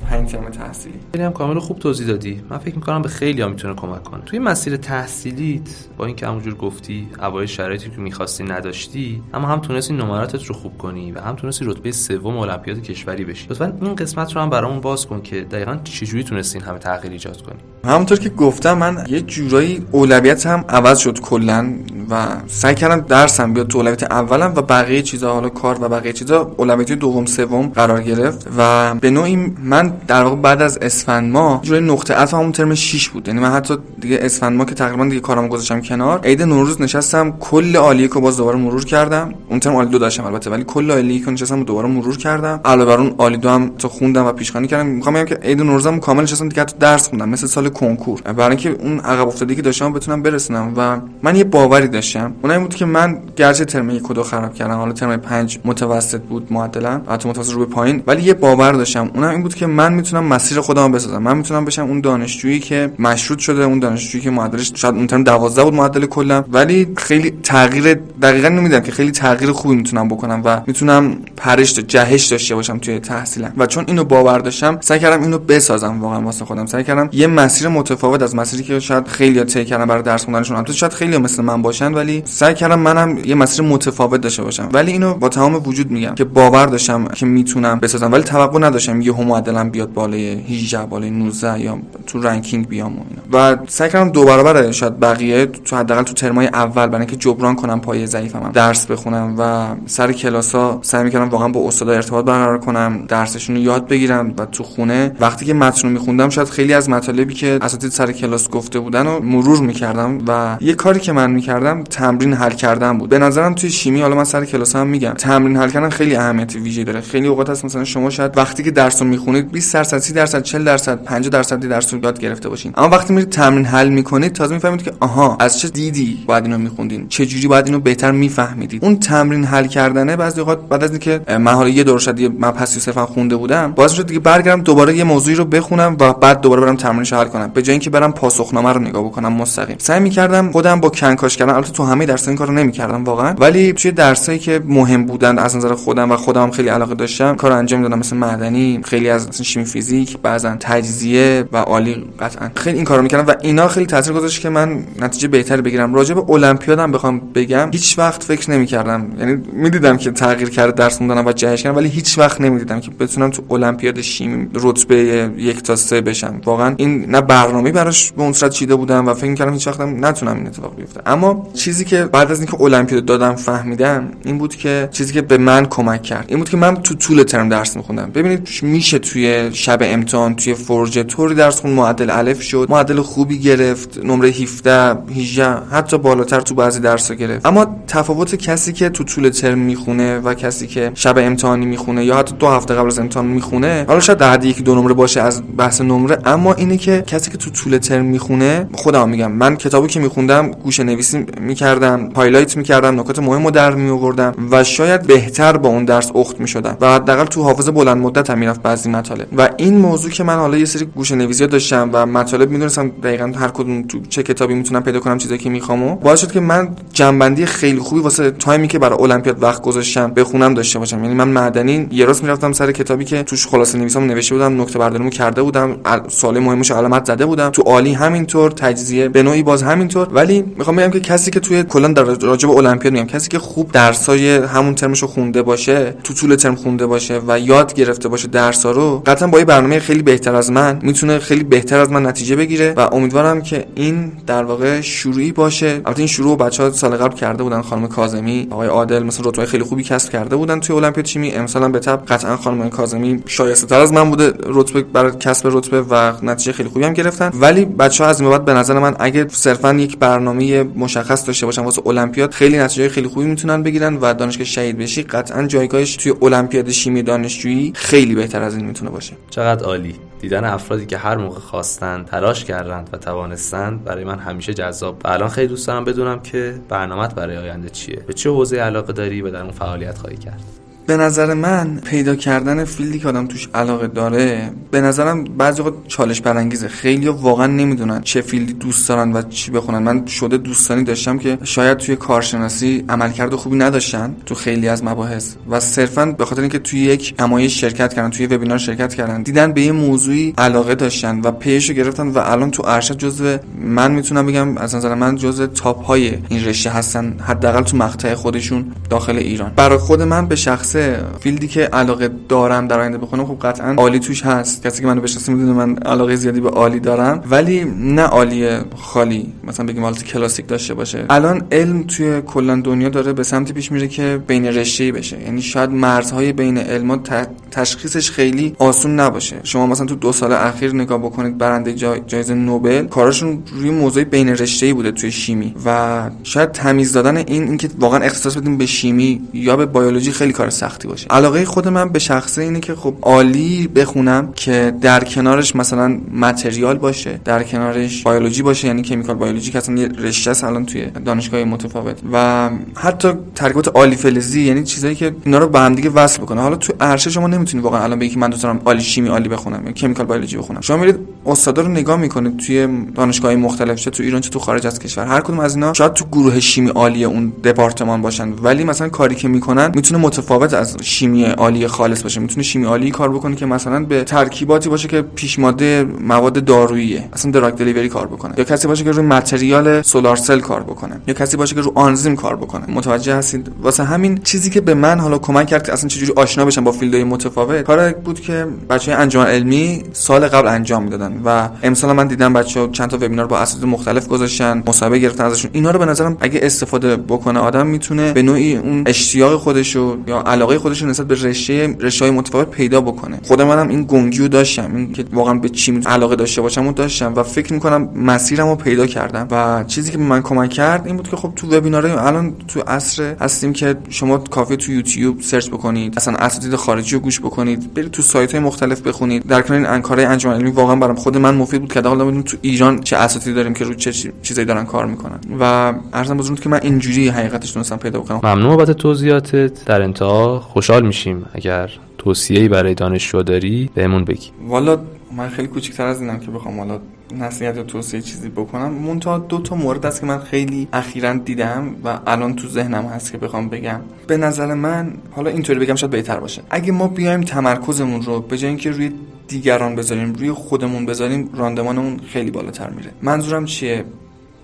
پنج 0.10 0.32
ترم 0.32 0.50
تحصیلی. 0.50 1.00
خیلی 1.12 1.24
هم 1.24 1.34
کامل 1.34 1.60
خوب 1.60 1.80
توضیح 1.80 2.08
دادی. 2.08 2.42
من 2.50 2.58
فکر 2.58 2.76
می‌کنم 2.76 3.02
به 3.02 3.10
خیلی 3.10 3.42
ها 3.42 3.48
می‌تونه 3.48 3.74
کمک 3.74 4.04
کنه. 4.04 4.22
توی 4.26 4.40
مسیر 4.40 4.78
تحصیلیت 4.78 5.70
با 5.98 6.06
اینکه 6.06 6.28
همونجور 6.28 6.54
گفتی 6.54 7.08
اوایل 7.22 7.48
شرایطی 7.48 7.90
که 7.90 7.98
می‌خواستی 7.98 8.44
نداشتی 8.44 9.22
اما 9.34 9.48
هم 9.48 9.60
تونستی 9.60 9.94
نمراتت 9.94 10.46
رو 10.46 10.56
خوب 10.56 10.78
کنی 10.78 11.12
و 11.12 11.20
هم 11.22 11.36
تونستی 11.36 11.66
رتبه 11.66 11.92
سوم 11.92 12.38
المپیاد 12.38 12.82
کشوری 12.82 13.26
بشی. 13.26 13.48
لطفا 13.50 13.74
این 13.82 13.96
قسمت 13.96 14.36
رو 14.36 14.42
هم 14.42 14.50
برامون 14.50 14.80
باز 14.80 15.08
کن 15.08 15.22
که 15.22 15.42
دقیقا 15.42 15.78
چجوری 15.84 16.24
تونستی 16.24 16.58
این 16.58 16.68
همه 16.68 16.80
تغییر 16.80 17.14
ایجاد 17.14 17.42
کنی. 17.42 17.58
همونطور 17.86 18.20
که 18.20 18.30
گفتم 18.30 18.78
من 18.78 19.06
یه 19.10 19.22
جورایی 19.22 19.86
اولویت 19.92 20.46
هم 20.46 20.66
عوض 20.70 21.00
شد 21.00 21.20
کلا 21.20 21.74
و 22.10 22.28
سعی 22.48 22.76
کردم 22.76 23.02
درسم 23.02 23.54
بیاد 23.54 23.68
تو 23.68 23.78
اولویت 23.78 24.04
اولم 24.04 24.54
و 24.56 24.62
بقیه 24.62 25.02
چیزا 25.02 25.34
حالا 25.34 25.50
کار 25.50 25.78
و 25.84 25.90
بقیه 25.90 26.14
چیزا 26.14 26.54
اولویت 26.58 26.92
دوم 26.92 27.26
سوم 27.26 27.68
قرار 27.68 28.04
گرفت. 28.04 28.48
و 28.58 28.96
به 28.96 29.10
نوعی 29.10 29.36
من 29.64 29.94
در 30.08 30.24
واقع 30.24 30.36
بعد 30.36 30.62
از 30.62 30.78
اسفند 30.82 31.32
ماه 31.32 31.62
جوری 31.62 31.86
نقطه 31.86 32.14
عطف 32.14 32.34
همون 32.34 32.52
ترم 32.52 32.76
6 32.76 33.10
بود. 33.10 33.28
یعنی 33.28 33.40
من 33.40 33.52
حتی 33.52 33.78
دیگه 34.02 34.20
اسفند 34.22 34.58
ماه 34.58 34.66
که 34.66 34.76
تقریبا 34.76 35.06
دیگه 35.06 35.20
کارم 35.20 35.48
گذاشتم 35.48 35.82
کنار 35.82 36.20
عید 36.24 36.42
نوروز 36.42 36.82
نشستم 36.82 37.34
کل 37.40 37.76
عالیه 37.76 38.08
که 38.08 38.20
باز 38.20 38.38
دوباره 38.38 38.58
مرور 38.58 38.86
کردم. 38.86 39.34
اون 39.50 39.60
ترم 39.60 39.76
عالی 39.76 39.90
دو 39.90 39.98
داشتم 39.98 40.26
البته 40.26 40.50
ولی 40.50 40.64
کل 40.64 40.92
عالیه 40.92 41.26
که 41.26 41.32
نشستم 41.32 41.64
دوباره 41.64 41.88
مرور 41.88 42.18
کردم. 42.18 42.60
علاوه 42.66 42.96
بر 42.96 43.02
اون 43.02 43.16
عالی 43.18 43.38
دو 43.38 43.50
هم 43.50 43.72
تو 43.78 43.88
خوندم 43.88 44.26
و 44.26 44.32
پیشخوانی 44.32 44.68
کردم. 44.68 44.86
می‌خوام 44.86 45.16
بگم 45.16 45.26
که 45.26 45.36
عید 45.36 45.62
نوروزم 45.62 46.00
کامل 46.00 46.24
نشستم 46.24 46.50
دیگه 46.50 46.66
درس 46.80 47.10
خوندم 47.10 47.30
مثل 47.30 47.48
سال 47.48 47.70
کنکور. 47.70 48.22
برای 48.22 48.50
اینکه 48.50 48.70
اون 48.70 49.00
عقب 49.00 49.28
افتادگی 49.28 49.56
که 49.56 49.62
داشتم 49.62 49.94
بتونم 49.94 50.22
برسونم 50.22 50.74
و 50.78 51.00
من 51.24 51.36
یه 51.36 51.44
باوری 51.44 51.88
داشتم. 51.88 52.34
اون 52.42 52.58
بود 52.58 52.76
که 52.76 52.86
من 52.86 53.20
گرچه 53.36 53.66
ترم 53.66 53.90
یک 53.90 54.08
دو 54.08 54.24
خراب 54.24 54.54
کردم 54.54 54.76
حالا 54.76 54.92
ترم 54.92 55.18
5 55.18 55.60
متوسط 55.66 56.22
بود 56.22 56.48
معدلم 56.54 57.02
حتی 57.10 57.30
متوسط 57.30 57.54
رو 57.54 57.60
به 57.60 57.66
پایین 57.66 58.04
ولی 58.08 58.22
یه 58.22 58.34
باور 58.34 58.72
داشتم. 58.72 59.12
اونم 59.14 59.30
این 59.30 59.42
بود 59.42 59.56
که 59.56 59.68
من 59.68 59.87
می‌تونم 59.94 60.26
مسیر 60.26 60.62
خودم 60.62 60.92
بسازم. 60.92 61.18
من 61.18 61.38
می‌تونم 61.38 61.66
بشم 61.66 61.82
اون 61.82 62.02
دانشجویی 62.02 62.60
که 62.60 62.92
مشروط 63.00 63.40
شده 63.40 63.64
اون 63.64 63.80
دانشجویی 63.80 64.24
که 64.24 64.30
معدلش 64.30 64.72
شاید 64.76 64.96
اون 64.96 65.08
ترم 65.08 65.24
12 65.24 65.64
بود 65.64 65.74
معدل 65.74 66.06
کلا 66.06 66.44
ولی 66.52 66.88
خیلی 66.98 67.34
تغییر 67.44 67.94
دقیقا 68.22 68.50
نمی‌دونم 68.50 68.82
که 68.82 68.92
خیلی 68.92 69.12
تغییر 69.12 69.52
خوبی 69.52 69.76
می‌تونم 69.76 70.08
بکنم 70.08 70.42
و 70.46 70.62
می‌تونم 70.68 71.18
پرش 71.38 71.74
جهش 71.74 72.26
داشته 72.26 72.56
باشم 72.56 72.78
توی 72.78 73.00
تحصیلم. 73.00 73.54
و 73.58 73.66
چون 73.66 73.84
اینو 73.88 74.04
باور 74.04 74.40
داشتم 74.40 74.78
سعی 74.82 75.00
کردم 75.00 75.22
اینو 75.22 75.38
بسازم 75.38 76.02
واقعا 76.02 76.22
واسه 76.22 76.46
خودم. 76.46 76.66
سعی 76.66 76.84
کردم 76.84 77.10
یه 77.12 77.28
مسیر 77.28 77.68
متفاوت 77.68 78.22
از 78.22 78.36
مسیری 78.36 78.64
که 78.64 78.80
شاید 78.80 79.08
خیلی 79.08 79.44
طی 79.44 79.66
کردن 79.66 79.86
برای 79.86 80.04
درس 80.04 80.26
خوندنشون 80.26 80.58
البته 80.58 80.74
شاید 80.74 80.94
خیلی 80.94 81.18
مثل 81.18 81.44
من 81.44 81.62
باشن 81.62 81.94
ولی 81.94 82.24
سعی 82.26 82.54
کردم 82.54 82.80
منم 82.80 83.18
یه 83.26 83.36
مسیر 83.36 83.66
متفاوت 83.66 84.22
داشته 84.22 84.44
باشم. 84.44 84.70
ولی 84.74 84.92
اینو 84.92 85.14
با 85.14 85.30
تمام 85.30 85.62
وجود 85.66 85.92
میگم 85.92 86.16
که 86.16 86.24
باور 86.24 86.66
داشتم 86.66 87.06
که 87.06 87.26
می‌تونم 87.26 87.80
بسازم. 87.80 88.12
ولی 88.12 88.24
توقع 88.24 88.60
نداشتم 88.60 89.02
یهو 89.02 89.24
معدلم 89.24 89.70
بیاد 89.78 89.94
بالای 89.94 90.30
18 90.30 90.86
بالای 90.86 91.10
19 91.10 91.60
یا 91.60 91.80
تو 92.08 92.22
رنکینگ 92.22 92.68
بیام 92.68 92.98
و 92.98 93.02
اینا. 93.10 93.54
و 93.54 93.58
سعی 93.68 93.90
کردم 93.90 94.10
دو 94.10 94.26
برابر 94.26 94.72
شاید 94.72 95.00
بقیه 95.00 95.46
تو 95.46 95.76
حداقل 95.76 96.04
تو 96.04 96.14
ترمای 96.14 96.48
اول 96.48 96.88
برای 96.88 97.00
اینکه 97.00 97.16
جبران 97.16 97.56
کنم 97.56 97.82
پایه 97.82 98.06
ضعیفم 98.06 98.52
درس 98.54 98.86
بخونم 98.86 99.36
و 99.38 99.68
سر 99.86 100.12
کلاسا 100.12 100.80
سعی 100.82 101.04
می‌کردم 101.04 101.30
واقعا 101.30 101.48
با 101.48 101.68
استاد 101.68 101.90
ارتباط 101.90 102.26
برقرار 102.26 102.58
کنم 102.58 103.06
درسشون 103.08 103.56
رو 103.56 103.62
یاد 103.62 103.88
بگیرم 103.88 104.34
و 104.38 104.46
تو 104.46 104.64
خونه. 104.64 105.16
وقتی 105.20 105.46
که 105.46 105.54
متن 105.54 105.88
رو 105.88 105.94
میخوندم 105.94 106.30
شاید 106.30 106.50
خیلی 106.50 106.74
از 106.74 106.90
مطالبی 106.90 107.34
که 107.34 107.60
اساتید 107.62 107.92
سر 107.92 108.12
کلاس 108.12 108.50
گفته 108.50 108.80
بودن 108.80 109.06
رو 109.06 109.24
مرور 109.24 109.60
می‌کردم 109.60 110.18
و 110.28 110.58
یه 110.62 110.74
کاری 110.74 111.00
که 111.00 111.12
من 111.12 111.32
می‌کردم 111.32 111.84
تمرین 111.84 112.34
حل 112.34 112.52
کردن 112.52 112.98
بود. 112.98 113.10
به 113.10 113.20
نظرم 113.20 113.54
توی 113.54 113.70
شیمی 113.70 114.02
حالا 114.02 114.16
من 114.16 114.24
سر 114.24 114.46
کلاس 114.46 114.76
هم 114.76 114.88
میگم 114.88 115.14
تمرین 115.14 115.58
حل 115.58 115.70
کردن 115.70 115.90
خیلی 115.90 116.16
اهمیت 116.16 116.56
ویژه 116.56 116.84
داره. 116.84 117.02
خیلی 117.02 117.28
اوقات 117.28 117.50
هست 117.50 117.66
مثلا 117.66 117.84
شما 117.84 118.10
شاید 118.10 118.38
وقتی 118.38 118.64
که 118.64 118.72
درس 118.72 119.02
رو 119.02 119.08
می‌خونید 119.08 119.52
20 119.58 119.74
درصد 119.74 119.98
30 119.98 120.14
درصد 120.14 120.44
40 120.44 120.64
درصد 120.64 121.04
50 121.04 121.30
درصد 121.30 121.66
رو 121.94 122.04
یاد 122.04 122.20
گرفته 122.20 122.50
باشین. 122.50 122.74
اما 122.76 122.90
وقتی 122.90 123.14
میرید 123.14 123.30
تمرین 123.30 123.66
حل 123.66 123.90
می‌کنید 123.90 124.34
تازه 124.34 124.54
می‌فهمید 124.54 124.84
که 124.84 124.94
آها 125.00 125.38
از 125.40 125.60
چه 125.60 125.70
دیدی 125.70 126.24
باید 126.28 126.44
اینو 126.44 126.58
میخوندین؟ 126.58 127.08
چه 127.10 127.26
جوری 127.26 127.48
باید 127.48 127.66
اینو 127.66 127.80
بهتر 127.80 128.12
میفهمیدید؟ 128.12 128.86
اون 128.86 129.00
تمرین 129.00 129.44
حل 129.44 129.68
کردنه 129.68 130.16
بعضی 130.16 130.40
اوقات 130.40 130.70
بعد 130.70 130.84
از 130.84 130.92
اینکه 130.92 131.22
من 131.28 131.54
حالا 131.54 131.70
یه 131.70 131.84
دور 131.84 132.00
شد 132.00 132.20
یه 132.20 132.30
مبحثی 132.30 132.80
صرفا 132.80 133.06
خونده 133.06 133.36
بودم 133.36 133.72
باز 133.72 133.94
شد 133.94 134.08
دیگه 134.08 134.20
برگردم 134.20 134.62
دوباره 134.62 134.98
یه 134.98 135.04
موضوعی 135.04 135.36
رو 135.36 135.46
بخونم 135.46 135.98
و 136.00 136.14
بعد 136.14 136.42
دوباره 136.42 136.62
برم 136.62 136.76
تمرینش 136.76 137.14
حل 137.14 137.28
کنم. 137.28 137.48
به 137.48 137.62
جای 137.62 137.74
اینکه 137.74 137.90
برم 137.90 138.12
پاسخنامه 138.12 138.74
رو 138.74 138.80
نگاه 138.80 139.04
بکنم 139.04 139.34
مستقیم. 139.34 139.76
سعی 139.80 140.00
می‌کردم 140.00 140.52
خودم 140.52 140.80
با 140.80 140.90
کنکاش 140.90 141.38
کردن 141.38 141.54
البته 141.54 141.72
تو 141.72 141.84
همه 141.84 142.06
درس 142.06 142.28
این 142.28 142.38
کارو 142.38 142.54
نمی‌کردم 142.54 143.04
واقعا 143.04 143.36
ولی 143.40 143.74
توی 143.74 143.92
درسایی 143.92 144.40
که 144.40 144.62
مهم 144.66 145.06
بودن 145.06 145.40
از 145.40 145.56
نظر 145.56 145.74
خودم 145.74 146.12
و 146.12 146.16
خودم 146.16 146.52
خیلی 146.52 146.70
علاقه 146.70 146.96
داشتم 146.96 147.36
کار 147.36 147.52
انجام 147.52 147.82
دادم 147.82 148.00
مثل 148.00 148.18
معدنی 148.18 148.82
خیلی 148.84 149.10
از 149.10 149.28
شیمی 149.48 149.66
فیزیک 149.66 150.18
بعضا 150.18 150.56
تجزیه 150.60 151.46
و 151.52 151.58
عالی 151.58 152.06
قطعا. 152.20 152.50
خیلی 152.56 152.76
این 152.76 152.86
کارو 152.86 153.02
می‌کردم 153.02 153.28
و 153.28 153.36
اینا 153.42 153.68
خیلی 153.68 153.86
تاثیر 153.86 154.14
گذاشت 154.14 154.42
که 154.42 154.50
من 154.50 154.84
نتیجه 155.02 155.28
بهتری 155.28 155.62
بگیرم. 155.62 155.94
راجع 155.94 156.16
به 156.16 156.30
المپیادم 156.30 156.92
بخوام 156.92 157.20
بگم 157.20 157.70
هیچ 157.72 158.00
وقت 158.00 158.24
فکر 158.24 158.52
نمی‌کردم. 158.52 159.12
یعنی 159.20 159.44
می‌دیدم 159.54 159.98
که 159.98 160.12
تغییر 160.12 160.50
کرده 160.50 160.72
درس 160.72 160.98
خوندنم 160.98 161.26
و 161.26 161.32
جهش 161.32 161.64
کردم 161.64 161.78
ولی 161.78 161.90
هیچ 161.90 162.18
وقت 162.18 162.42
نمی‌دیدم 162.42 162.80
که 162.80 162.92
بتونم 162.92 163.30
تو 163.30 163.44
المپیاد 163.50 164.02
شیمی 164.02 164.48
رتبه 164.54 165.30
یک 165.38 165.64
تا 165.64 165.76
سه 165.76 166.02
بشم. 166.02 166.42
واقعا 166.46 166.74
این 166.78 167.06
نه 167.10 167.22
برنامه‌ای 167.22 167.72
براش 167.72 168.12
به 168.12 168.22
اون 168.22 168.34
صورت 168.34 168.52
چیده 168.52 168.76
بودم 168.76 169.08
و 169.08 169.14
فکر 169.14 169.34
کردم 169.34 169.54
هیچ 169.54 169.68
وقتم 169.68 170.06
نتونم 170.06 170.36
این 170.36 170.48
اتفاق 170.48 170.76
بیفته. 170.76 171.02
اما 171.06 171.48
چیزی 171.54 171.86
که 171.86 172.04
بعد 172.04 172.32
از 172.32 172.40
اینکه 172.40 172.62
المپیاد 172.62 173.06
دادم 173.06 173.36
فهمیدم 173.36 174.12
این 174.26 174.38
بود 174.38 174.56
که 174.56 174.90
چیزی 174.92 175.14
که 175.14 175.22
به 175.22 175.38
من 175.38 175.66
کمک 175.66 176.04
کرد. 176.04 176.26
این 176.28 176.40
بود 176.40 176.50
که 176.50 176.58
من 176.58 176.76
تو 176.76 176.94
طول 176.96 177.24
ترم 177.24 177.50
درس 177.50 177.78
میخوندم. 177.78 178.12
ببینید 178.16 178.50
میشه 178.62 179.00
توی 179.00 179.37
شب 179.54 179.80
امتحان 179.82 180.36
توی 180.36 180.54
فرجه 180.54 181.04
طوری 181.04 181.36
درس 181.36 181.60
خوند 181.60 181.72
معدل 181.72 182.10
الف 182.10 182.42
شد. 182.42 182.68
معدل 182.70 183.02
خوبی 183.02 183.40
گرفت 183.40 184.00
نمره 184.04 184.30
17 184.30 184.98
18 185.16 185.46
حتی 185.72 185.98
بالاتر 185.98 186.42
تو 186.42 186.56
بعضی 186.56 186.80
درسا 186.80 187.14
گرفت. 187.14 187.46
اما 187.46 187.68
تفاوت 187.88 188.36
کسی 188.36 188.74
که 188.74 188.90
تو 188.90 189.04
طول 189.04 189.30
ترم 189.30 189.58
می‌خونه 189.58 190.20
و 190.20 190.34
کسی 190.34 190.68
که 190.68 190.92
شب 190.96 191.18
امتحانی 191.18 191.66
می‌خونه 191.66 192.06
یا 192.06 192.18
حتی 192.18 192.36
دو 192.40 192.48
هفته 192.48 192.74
قبل 192.74 192.88
از 192.88 193.00
امتحان 193.00 193.26
می‌خونه 193.26 193.86
حالا 193.88 194.00
شاید 194.00 194.18
در 194.20 194.46
یک 194.46 194.64
دو 194.64 194.76
نمره 194.76 194.94
باشه 194.94 195.22
از 195.22 195.44
بحث 195.58 195.82
نمره 195.82 196.20
اما 196.26 196.54
اینه 196.54 196.78
که 196.78 197.04
کسی 197.08 197.32
که 197.32 197.38
تو 197.38 197.50
طول 197.50 197.78
ترم 197.78 198.06
می‌خونه 198.06 198.70
خودم 198.74 199.10
میگم 199.10 199.32
من 199.32 199.56
کتابی 199.56 199.88
که 199.88 200.00
میخوندم 200.00 200.52
گوشه 200.52 200.84
نویسی 200.84 201.26
می‌کردم 201.42 202.10
highlight 202.16 202.58
می‌کردم 202.58 203.00
نکات 203.00 203.20
مهم 203.20 203.44
رو 203.46 203.52
در 203.52 203.76
میآوردم 203.76 204.34
و 204.52 204.64
شاید 204.64 205.02
بهتر 205.02 205.58
با 205.58 205.70
اون 205.70 205.86
درس 205.86 206.12
اخت 206.16 206.40
می‌شدم 206.40 206.78
و 206.82 206.94
حداقل 206.94 207.26
تو 207.26 207.44
حافظه 207.44 207.72
بلند 207.72 207.98
مدت 207.98 208.30
هم 208.30 208.38
می‌رفت 208.38 208.62
بعضی 208.62 208.90
مطالب. 208.90 209.27
و 209.38 209.50
این 209.58 209.78
موضوع 209.78 210.12
که 210.12 210.24
من 210.24 210.36
حالا 210.36 210.58
یه 210.58 210.66
سری 210.66 210.86
گوشه 210.86 211.16
نویسی 211.16 211.48
داشتم 211.48 211.90
و 211.94 212.06
مطالب 212.06 212.52
می‌دونستم 212.52 212.90
دقیقا 213.04 213.34
هر 213.36 213.48
کدوم 213.48 213.84
تو 213.84 214.00
چه 214.10 214.24
کتابی 214.24 214.54
می‌تونم 214.54 214.84
پیدا 214.84 215.00
کنم 215.00 215.18
چیزی 215.18 215.38
که 215.38 215.50
می‌خوام 215.50 215.84
و 215.84 215.96
باعث 215.96 216.22
شد 216.22 216.32
که 216.32 216.40
من 216.40 216.70
جنبندی 216.94 217.46
خیلی 217.46 217.80
خوبی 217.80 218.02
واسه 218.02 218.32
تایمی 218.32 218.68
که 218.68 218.80
برای 218.80 219.00
المپیاد 219.00 219.44
وقت 219.44 219.62
گذاشتم 219.62 220.12
بخونم 220.14 220.54
داشته 220.54 220.80
باشم. 220.80 221.04
یعنی 221.04 221.16
من 221.16 221.28
معدنی 221.28 221.88
یه 221.92 222.06
راست 222.06 222.24
می‌رفتم 222.24 222.52
سر 222.52 222.72
کتابی 222.72 223.06
که 223.06 223.24
توش 223.24 223.48
خلاصه 223.48 223.78
نویسام 223.78 224.04
نوشته 224.04 224.36
بودم 224.36 224.62
نکته 224.62 224.80
برداریمو 224.80 225.10
کرده 225.10 225.42
بودم 225.42 225.76
سوال 226.08 226.40
مهمش 226.40 226.72
علامت 226.72 227.06
زده 227.06 227.26
بودم. 227.26 227.50
تو 227.50 227.62
عالی 227.62 227.94
همینطور 227.94 228.52
تجزیه 228.52 229.10
به 229.10 229.24
نوعی 229.24 229.44
باز 229.44 229.64
همینطور. 229.64 230.08
ولی 230.12 230.44
می‌خوام 230.58 230.76
بگم 230.76 230.92
که 230.92 231.00
کسی 231.00 231.32
که 231.32 231.40
توی 231.40 231.64
کلا 231.64 231.88
در 231.88 232.04
راجع 232.04 232.50
به 232.50 232.56
المپیاد 232.56 232.94
میگم 232.94 233.06
کسی 233.06 233.30
که 233.30 233.40
خوب 233.40 233.72
درسای 233.72 234.38
همون 234.38 234.76
ترمشو 234.76 235.08
خونده 235.08 235.42
باشه 235.42 235.96
تو 236.04 236.14
طول 236.14 236.36
ترم 236.36 236.56
خونده 236.56 236.86
باشه 236.86 237.22
و 237.28 237.40
یاد 237.40 237.74
گرفته 237.74 238.10
باشه 238.10 238.28
درسا 238.28 238.72
رو 238.72 239.02
قطعا 239.18 239.28
با 239.28 239.40
یه 239.40 239.46
برنامه 239.46 239.80
خیلی 239.80 240.02
بهتر 240.02 240.36
از 240.36 240.52
من 240.52 240.80
می‌تونه 240.82 241.20
خیلی 241.20 241.44
بهتر 241.44 241.80
از 241.80 241.92
من 241.92 242.06
نتیجه 242.06 242.36
بگیره 242.36 242.74
و 242.78 242.80
امیدوارم 242.80 243.42
که 243.42 243.66
این 243.76 244.12
در 244.28 244.44
واقع 244.44 244.82
شروعی 244.82 245.32
باشه. 245.32 245.68
البته 245.68 246.00
این 246.00 246.08
شروع 246.08 246.38
بچه‌ها 246.38 246.72
سال 246.72 246.96
قبل 246.96 247.16
کرده 247.16 247.44
بودن 247.44 247.62
خانم 247.62 247.88
کاظمی. 247.88 248.48
آقای 248.52 248.68
عادل 248.68 249.04
مثلا 249.04 249.30
رتبه 249.30 249.46
خیلی 249.46 249.64
خوبی 249.64 249.84
کسب 249.84 250.12
کرده 250.12 250.36
بودن 250.36 250.60
توی 250.60 250.76
المپیاد 250.76 251.06
شیمی. 251.06 251.32
امسال 251.32 251.64
هم 251.64 251.72
به 251.72 251.80
تبع 251.80 252.06
قطعا 252.06 252.38
خانم 252.38 252.70
کاظمی 252.70 253.24
شایسته 253.26 253.68
تر 253.68 253.80
از 253.80 253.94
من 253.94 254.10
بوده 254.10 254.34
رتبه 254.46 254.82
برای 254.82 255.12
کسب 255.20 255.48
رتبه 255.52 255.82
و 255.82 256.12
نتیجه 256.24 256.52
خیلی 256.52 256.70
خوبی 256.70 256.86
هم 256.86 256.94
گرفتن. 256.94 257.32
ولی 257.34 257.66
بچه‌ها 257.66 258.10
از 258.10 258.22
این 258.22 258.30
بعد 258.30 258.46
به 258.46 258.54
نظر 258.54 258.80
من 258.80 258.96
اگه 259.00 259.28
صرفا 259.30 259.74
یک 259.74 259.98
برنامه 259.98 260.64
مشخص 260.64 261.28
داشته 261.28 261.46
باشن 261.46 261.62
واسه 261.62 261.88
المپیاد 261.88 262.32
خیلی 262.32 262.58
نتیجه 262.58 262.90
خیلی 262.90 263.08
خوبی 263.08 263.26
می‌تونن 263.26 263.64
بگیرن 263.64 263.98
و 264.02 264.14
دانشگاه 264.14 264.46
شهید 264.46 264.78
بشی. 264.78 265.04
قطعا 265.04 265.44
جایگاهش 265.44 265.96
توی 265.96 266.14
المپیاد 266.22 266.70
شیمی 266.70 267.04
دانشجویی 267.04 267.72
خیلی 267.76 268.16
بهتر 268.16 268.42
از 268.42 268.56
این 268.56 268.66
می‌تونه 268.66 268.92
باشه. 268.92 269.07
چقدر 269.30 269.66
عالی. 269.66 270.00
دیدن 270.20 270.44
افرادی 270.44 270.86
که 270.86 270.98
هر 270.98 271.18
موقع 271.18 271.40
خواستند 271.40 272.06
تلاش 272.06 272.46
کردند 272.46 272.90
و 272.94 272.98
توانستند 272.98 273.84
برای 273.84 274.04
من 274.04 274.20
همیشه 274.20 274.54
جذاب 274.54 275.02
و 275.04 275.08
الان 275.08 275.30
خیلی 275.30 275.48
دوست 275.48 275.68
دارم 275.68 275.84
بدونم 275.84 276.20
که 276.20 276.62
برنامهت 276.70 277.16
برای 277.16 277.38
آینده 277.38 277.70
چیه. 277.70 278.04
به 278.08 278.14
چه 278.14 278.30
حوزه 278.30 278.58
علاقه 278.58 278.94
داری 278.94 279.22
و 279.22 279.30
در 279.30 279.42
اون 279.42 279.52
فعالیت 279.52 279.98
خواهی 279.98 280.18
کرد؟ 280.18 280.57
به 280.88 280.98
نظر 280.98 281.34
من 281.34 281.80
پیدا 281.86 282.16
کردن 282.16 282.66
field 282.66 282.94
ی 282.94 283.00
که 283.00 283.08
آدم 283.08 283.28
توش 283.28 283.48
علاقه 283.54 283.88
داره 283.88 284.52
به 284.72 284.82
نظرم 284.82 285.24
بعضی 285.24 285.62
وقت 285.62 285.74
چالش 285.88 286.22
برانگیزه. 286.22 286.68
خیلی 286.68 287.08
واقعا 287.08 287.48
نمی‌دونن 287.48 288.02
چه 288.02 288.22
field 288.22 288.48
ی 288.48 288.54
دوست 288.54 288.90
دارن 288.90 289.14
و 289.14 289.22
چی 289.22 289.52
بخونن. 289.52 289.78
من 289.78 290.06
شده 290.06 290.38
دوستانی 290.38 290.84
داشتم 290.84 291.18
که 291.18 291.38
شاید 291.44 291.78
توی 291.78 291.96
کارشناسی 291.96 292.86
عملکرد 292.90 293.36
خوبی 293.36 293.58
نداشتن 293.58 294.16
تو 294.26 294.36
خیلی 294.36 294.68
از 294.68 294.84
مباحث 294.84 295.36
و 295.50 295.60
صرفا 295.60 296.06
به 296.06 296.26
خاطر 296.26 296.42
اینکه 296.42 296.60
توی 296.60 296.80
یک 296.80 297.16
همایش 297.20 297.62
شرکت 297.62 297.94
کردن 297.94 298.10
توی 298.10 298.26
وبینار 298.28 298.58
شرکت 298.58 298.94
کردن 298.94 299.22
دیدن 299.22 299.54
به 299.54 299.62
یه 299.62 299.72
موضوعی 299.72 300.34
علاقه 300.38 300.76
داشتن 300.76 301.20
و 301.20 301.32
پیشو 301.32 301.74
گرفتن 301.74 302.08
و 302.08 302.18
الان 302.18 302.52
تو 302.52 302.64
ارشد 302.66 302.98
جزو 302.98 303.38
من 303.62 303.92
می‌تونم 303.92 304.26
بگم 304.26 304.58
از 304.58 304.76
نظر 304.76 304.96
من 304.96 305.16
جزو 305.16 305.48
top 305.48 305.86
های 305.86 306.18
این 306.30 306.46
رشته 306.46 306.70
هستن 306.70 307.16
حداقل 307.28 307.64
تو 307.64 307.78
مقطع 307.78 308.14
خودشون 308.14 308.66
داخل 308.90 309.18
ایران. 309.18 309.52
برای 309.56 309.78
خود 309.78 310.02
من 310.02 310.28
به 310.28 310.36
شخص 310.78 311.20
فیلدی 311.20 311.48
که 311.48 311.62
علاقه 311.62 312.10
دارم 312.30 312.68
در 312.68 312.80
آینده 312.80 312.98
بخونم 312.98 313.26
خب 313.26 313.38
قطعا 313.42 313.74
عالی 313.78 314.00
توش 314.00 314.26
هست. 314.26 314.64
کسی 314.64 314.82
که 314.82 314.88
منو 314.88 315.02
بشناسه 315.02 315.34
می‌دونه 315.34 315.54
من 315.54 315.78
علاقه 315.78 316.16
زیادی 316.16 316.42
به 316.42 316.50
عالی 316.50 316.80
دارم. 316.80 317.24
ولی 317.30 317.66
نه 317.80 318.02
عالی 318.02 318.58
خالی 318.76 319.34
مثلا 319.44 319.66
بگیم 319.66 319.84
حالت 319.84 320.04
کلاسیک 320.04 320.48
داشته 320.48 320.74
باشه. 320.74 321.06
الان 321.10 321.42
علم 321.52 321.84
توی 321.84 322.22
کلا 322.22 322.56
دنیا 322.56 322.90
داره 322.90 323.14
به 323.14 323.24
سمتی 323.24 323.54
پیش 323.54 323.72
میره 323.72 323.88
که 323.88 324.20
بین 324.28 324.46
رشته 324.46 324.92
بشه. 324.92 325.22
یعنی 325.22 325.42
شاید 325.42 325.70
مرزهای 325.70 326.34
بین 326.34 326.58
علم 326.58 327.04
تشخیصش 327.52 328.12
خیلی 328.12 328.56
آسون 328.60 329.00
نباشه. 329.00 329.36
شما 329.44 329.68
مثلا 329.68 329.86
تو 329.86 329.96
دو 329.96 330.12
سال 330.12 330.32
اخیر 330.34 330.76
نگاه 330.76 330.98
بکنید 330.98 331.38
برنده 331.38 331.74
جایزه 332.08 332.34
نوبل 332.34 332.88
کارشون 332.88 333.44
روی 333.52 333.70
موضوع 333.70 334.04
بین 334.04 334.30
رشته 334.30 334.74
بوده 334.74 334.92
توی 334.92 335.12
شیمی. 335.12 335.56
و 335.66 336.10
شاید 336.24 336.52
تمیز 336.52 336.94
دادن 336.94 337.18
این 337.18 337.44
اینکه 337.44 337.70
واقعا 337.80 338.00
اختصاص 338.00 338.38
بدیم 338.38 338.58
به 338.58 338.66
شیمی 338.66 339.22
یا 339.34 339.56
به 339.56 339.66
بیولوژی 339.66 340.12
خیلی 340.12 340.34
کار 340.34 340.50
سختی 340.68 340.88
باشه. 340.88 341.08
علاقه 341.10 341.46
خود 341.46 341.68
من 341.68 341.90
به 341.90 342.00
شخصه 342.00 342.42
اینه 342.42 342.60
که 342.60 342.76
خب 342.76 342.94
عالی 343.02 343.68
بخونم 343.68 344.32
که 344.36 344.74
در 344.82 345.04
کنارش 345.04 345.56
مثلا 345.56 346.00
متریال 346.14 346.78
باشه 346.78 347.20
در 347.26 347.44
کنارش 347.44 348.04
بیولوژی 348.04 348.42
باشه 348.42 348.68
یعنی 348.68 348.82
کمیکال 348.82 349.16
بیولوژی 349.16 349.52
که 349.52 349.58
اصلا 349.58 349.76
یه 349.76 349.88
رشته 349.88 350.32
است 350.32 350.44
الان 350.44 350.66
توی 350.66 350.86
دانشگاه 350.86 351.44
متفاوت. 351.44 351.98
و 352.14 352.50
حتی 352.76 353.12
ترکیبات 353.36 353.68
آلی 353.68 353.96
فلزی 353.96 354.42
یعنی 354.42 354.64
چیزایی 354.64 354.96
که 354.96 355.16
اینا 355.26 355.38
رو 355.38 355.48
به 355.48 355.60
هم 355.60 355.76
دیگه 355.76 355.90
وصل 355.90 356.22
بکنه. 356.22 356.42
حالا 356.42 356.56
تو 356.56 356.74
ارشد 356.80 357.10
شما 357.10 357.28
نمی‌تونید 357.28 357.64
واقعا 357.64 357.84
الان 357.84 358.00
بگید 358.00 358.18
من 358.18 358.30
دوست 358.30 358.44
دارم 358.44 358.62
آلی 358.66 358.82
شیمی 358.82 359.10
آلی 359.10 359.30
بخونم 359.30 359.66
یا 359.66 359.72
chemical 359.72 360.06
biology 360.06 360.38
بخونم. 360.38 360.62
شما 360.62 360.78
میرید 360.78 360.96
استادا 361.26 361.62
رو 361.62 361.68
نگاه 361.68 361.98
می‌کنید 361.98 362.38
توی 362.38 362.68
دانشگاه 362.96 363.36
مختلف 363.36 363.78
چه 363.78 363.92
تو 363.92 364.04
ایران 364.04 364.22
چه 364.22 364.30
تو 364.30 364.40
خارج 364.40 364.68
از 364.68 364.80
کشور 364.80 365.06
هر 365.06 365.22
کدوم 365.22 365.40
از 365.40 365.56
اینا 365.56 365.74
شاید 365.74 365.94
تو 365.94 366.06
گروه 366.12 366.40
شیمی 366.40 366.70
آلی 366.70 367.04
اون 367.04 367.34
دپارتمان 367.44 368.02
باشن. 368.02 368.30
ولی 368.30 368.64
مثلا 368.64 368.90
کاری 368.90 369.16
که 369.16 369.28
می‌کنن 369.28 369.72
می‌تونه 369.76 370.02
متفاوت 370.02 370.54
از 370.58 370.78
شیمی 370.84 371.24
آلی 371.24 371.68
خالص 371.68 372.04
باشه. 372.04 372.20
می‌تونه 372.20 372.44
شیمی 372.44 372.66
آلی 372.66 372.92
کار 372.92 373.10
بکنه 373.10 373.36
که 373.36 373.46
مثلا 373.46 373.86
به 373.86 374.04
ترکیباتی 374.04 374.70
باشه 374.70 374.88
که 374.88 375.02
پیش 375.02 375.40
ماده 375.40 375.88
مواد 376.00 376.46
داروییه. 376.46 377.10
اصلا 377.14 377.32
drug 377.32 377.54
delivery 377.54 377.90
کار 377.90 378.08
بکنه. 378.08 378.34
یا 378.38 378.44
کسی 378.44 378.68
باشه 378.68 378.84
که 378.84 378.92
روی 378.92 379.06
material 379.06 379.82
solar 379.82 380.16
cell 380.16 380.40
کار 380.40 380.64
بکنه. 380.64 381.02
یا 381.08 381.14
کسی 381.14 381.38
باشه 381.38 381.56
که 381.56 381.62
رو 381.62 381.72
آنزیم 381.76 382.16
کار 382.16 382.36
بکنه. 382.36 382.64
متوجه 382.68 383.16
هستید؟ 383.16 383.52
واسه 383.62 383.84
همین 383.84 384.18
چیزی 384.24 384.50
که 384.50 384.62
به 384.62 384.74
من 384.74 385.00
حالا 385.00 385.18
کمک 385.18 385.48
کرد 385.48 385.70
اصلا 385.70 385.90
چجوری 385.90 386.14
آشنا 386.16 386.46
بشم 386.46 386.64
با 386.64 386.72
field 386.72 386.95
های 386.95 387.04
متفاوت 387.04 387.62
کار 387.62 387.92
بود 387.92 388.20
که 388.20 388.46
بچه 388.70 388.92
انجام 388.92 389.26
علمی 389.26 389.84
سال 389.94 390.28
قبل 390.28 390.48
انجام 390.48 390.84
می‌دادن 390.84 391.22
و 391.26 391.50
امسال 391.64 391.96
من 391.96 392.08
دیدم 392.08 392.34
بچه 392.34 392.70
چند 392.72 392.90
تا 392.90 392.98
وبینار 392.98 393.28
با 393.28 393.38
اساتید 393.38 393.66
مختلف 393.66 394.08
گذاشتن 394.08 394.64
مصاحبه 394.68 395.00
گرفتن 395.00 395.26
ازشون. 395.26 395.52
اینا 395.54 395.72
رو 395.72 395.80
به 395.80 395.86
نظرم 395.86 396.18
اگه 396.20 396.40
استفاده 396.44 396.96
بکنه 396.96 397.40
آدم 397.40 397.68
می‌تونه 397.68 398.14
به 398.14 398.22
نوعی 398.22 398.56
اون 398.56 398.84
اشتیاق 398.86 399.36
خودشو 399.36 399.98
یا 400.08 400.22
علاقه 400.38 400.60
خودش 400.60 400.84
نسبت 400.84 401.08
به 401.08 401.16
رشته 401.16 401.76
رشته 401.80 402.06
های 402.06 402.14
متفاوت 402.14 402.50
پیدا 402.50 402.82
بکنه. 402.82 403.20
خود 403.24 403.42
منم 403.42 403.68
این 403.68 403.86
گنگیو 403.88 404.28
داشتم 404.28 404.76
این 404.76 404.94
که 404.94 405.06
واقعا 405.14 405.34
به 405.34 405.50
چی 405.50 405.82
علاقه 405.86 406.16
داشته 406.16 406.42
باشم 406.42 406.68
و 406.68 406.72
داشتم 406.72 407.14
و 407.16 407.24
فکر 407.24 407.54
می‌کنم 407.54 407.90
مسیرمو 407.96 408.56
پیدا 408.56 408.88
کردم. 408.88 409.28
و 409.32 409.64
چیزی 409.68 409.92
که 409.92 409.98
من 409.98 410.22
کمک 410.22 410.50
کرد 410.50 410.88
این 410.88 410.98
بود 410.98 411.10
که 411.10 411.16
خب 411.16 411.32
تو 411.36 411.56
وبینارهای 411.56 411.92
الان 411.92 412.34
تو 412.48 412.60
عصر 412.60 413.16
هستیم 413.22 413.54
که 413.54 413.76
شما 413.90 414.18
کافی 414.18 414.58
تو 414.58 414.72
یوتیوب 414.72 415.22
سرچ 415.22 415.50
بکنید 415.50 415.94
اصلا 415.98 416.14
اساتید 416.16 416.56
خارجی 416.56 416.96
رو 416.96 417.02
گوش 417.02 417.20
بکنید 417.20 417.74
برید 417.74 417.92
تو 417.92 418.02
سایت 418.02 418.32
های 418.32 418.40
مختلف 418.40 418.82
بخونید. 418.82 419.28
در 419.28 419.42
کنار 419.42 419.60
این 419.60 419.70
انکارای 419.70 420.06
انجام 420.06 420.34
علمی 420.34 420.52
واقعا 420.52 420.76
برام 420.76 420.96
خود 420.96 421.18
من 421.18 421.36
مفید 421.36 421.62
بود 421.62 421.74
که 421.74 421.82
حالا 421.82 422.22
تو 422.22 422.38
ایران 422.42 422.80
چه 422.82 422.96
اساتیدی 422.96 423.34
داریم 423.34 423.54
که 423.54 423.66
رو 423.66 423.74
چه 423.74 424.12
چیزایی 424.22 424.46
دارن 424.48 424.66
کار 424.66 424.86
می‌کنن. 424.86 425.20
و 425.40 425.74
ارزم 425.94 426.18
بزرگ 426.18 426.40
که 426.40 426.50
من 426.50 426.60
اینجوری 426.64 427.10
حقیقتش 427.10 427.52
تونستم 427.52 427.78
پیدا 427.78 428.00
بکنم. 428.00 428.20
ممنون 428.24 428.56
بابت 428.56 428.72
توضیحاتت. 428.72 429.66
در 429.66 429.82
انتها 429.82 430.27
خوشحال 430.36 430.86
میشیم. 430.86 431.26
اگر 431.34 431.72
توصیه‌ای 431.98 432.48
برای 432.48 432.74
دانشجو 432.74 433.24
داری 433.24 433.70
بهمون 433.76 434.04
بگی. 434.06 434.30
والا 434.48 434.80
من 435.18 435.30
خیلی 435.30 435.48
کوچیک‌تر 435.48 435.86
از 435.86 436.02
اینم 436.02 436.20
که 436.20 436.32
بخوام 436.32 436.60
حالا 436.60 436.80
نصیحت 437.20 437.58
یا 437.58 437.64
توصیه 437.64 438.02
چیزی 438.02 438.30
بکنم. 438.30 438.72
مونتا 438.72 439.18
دو 439.18 439.40
تا 439.40 439.56
مورد 439.56 439.86
است 439.86 440.00
که 440.00 440.06
من 440.06 440.20
خیلی 440.20 440.68
اخیرا 440.74 441.14
دیدم 441.14 441.76
و 441.84 442.00
الان 442.08 442.36
تو 442.36 442.48
ذهنم 442.48 442.86
هست 442.86 443.12
که 443.12 443.18
بخوام 443.18 443.50
بگم. 443.50 443.80
به 444.08 444.18
نظر 444.18 444.54
من 444.54 444.94
حالا 445.12 445.30
اینطوری 445.30 445.60
بگم 445.60 445.76
شاید 445.76 445.92
بهتر 445.92 446.20
باشه. 446.20 446.42
اگه 446.50 446.72
ما 446.72 446.88
بیایم 446.88 447.22
تمرکزمون 447.22 448.02
رو 448.02 448.20
به 448.20 448.38
جای 448.38 448.50
اینکه 448.50 448.72
روی 448.72 448.92
دیگران 449.28 449.76
بذاریم 449.76 450.14
روی 450.14 450.32
خودمون 450.32 450.86
بذاریم 450.86 451.30
راندمانمون 451.34 452.00
خیلی 452.08 452.32
بالاتر 452.32 452.70
میره. 452.70 452.92
منظورم 453.02 453.46
چیه؟ 453.46 453.86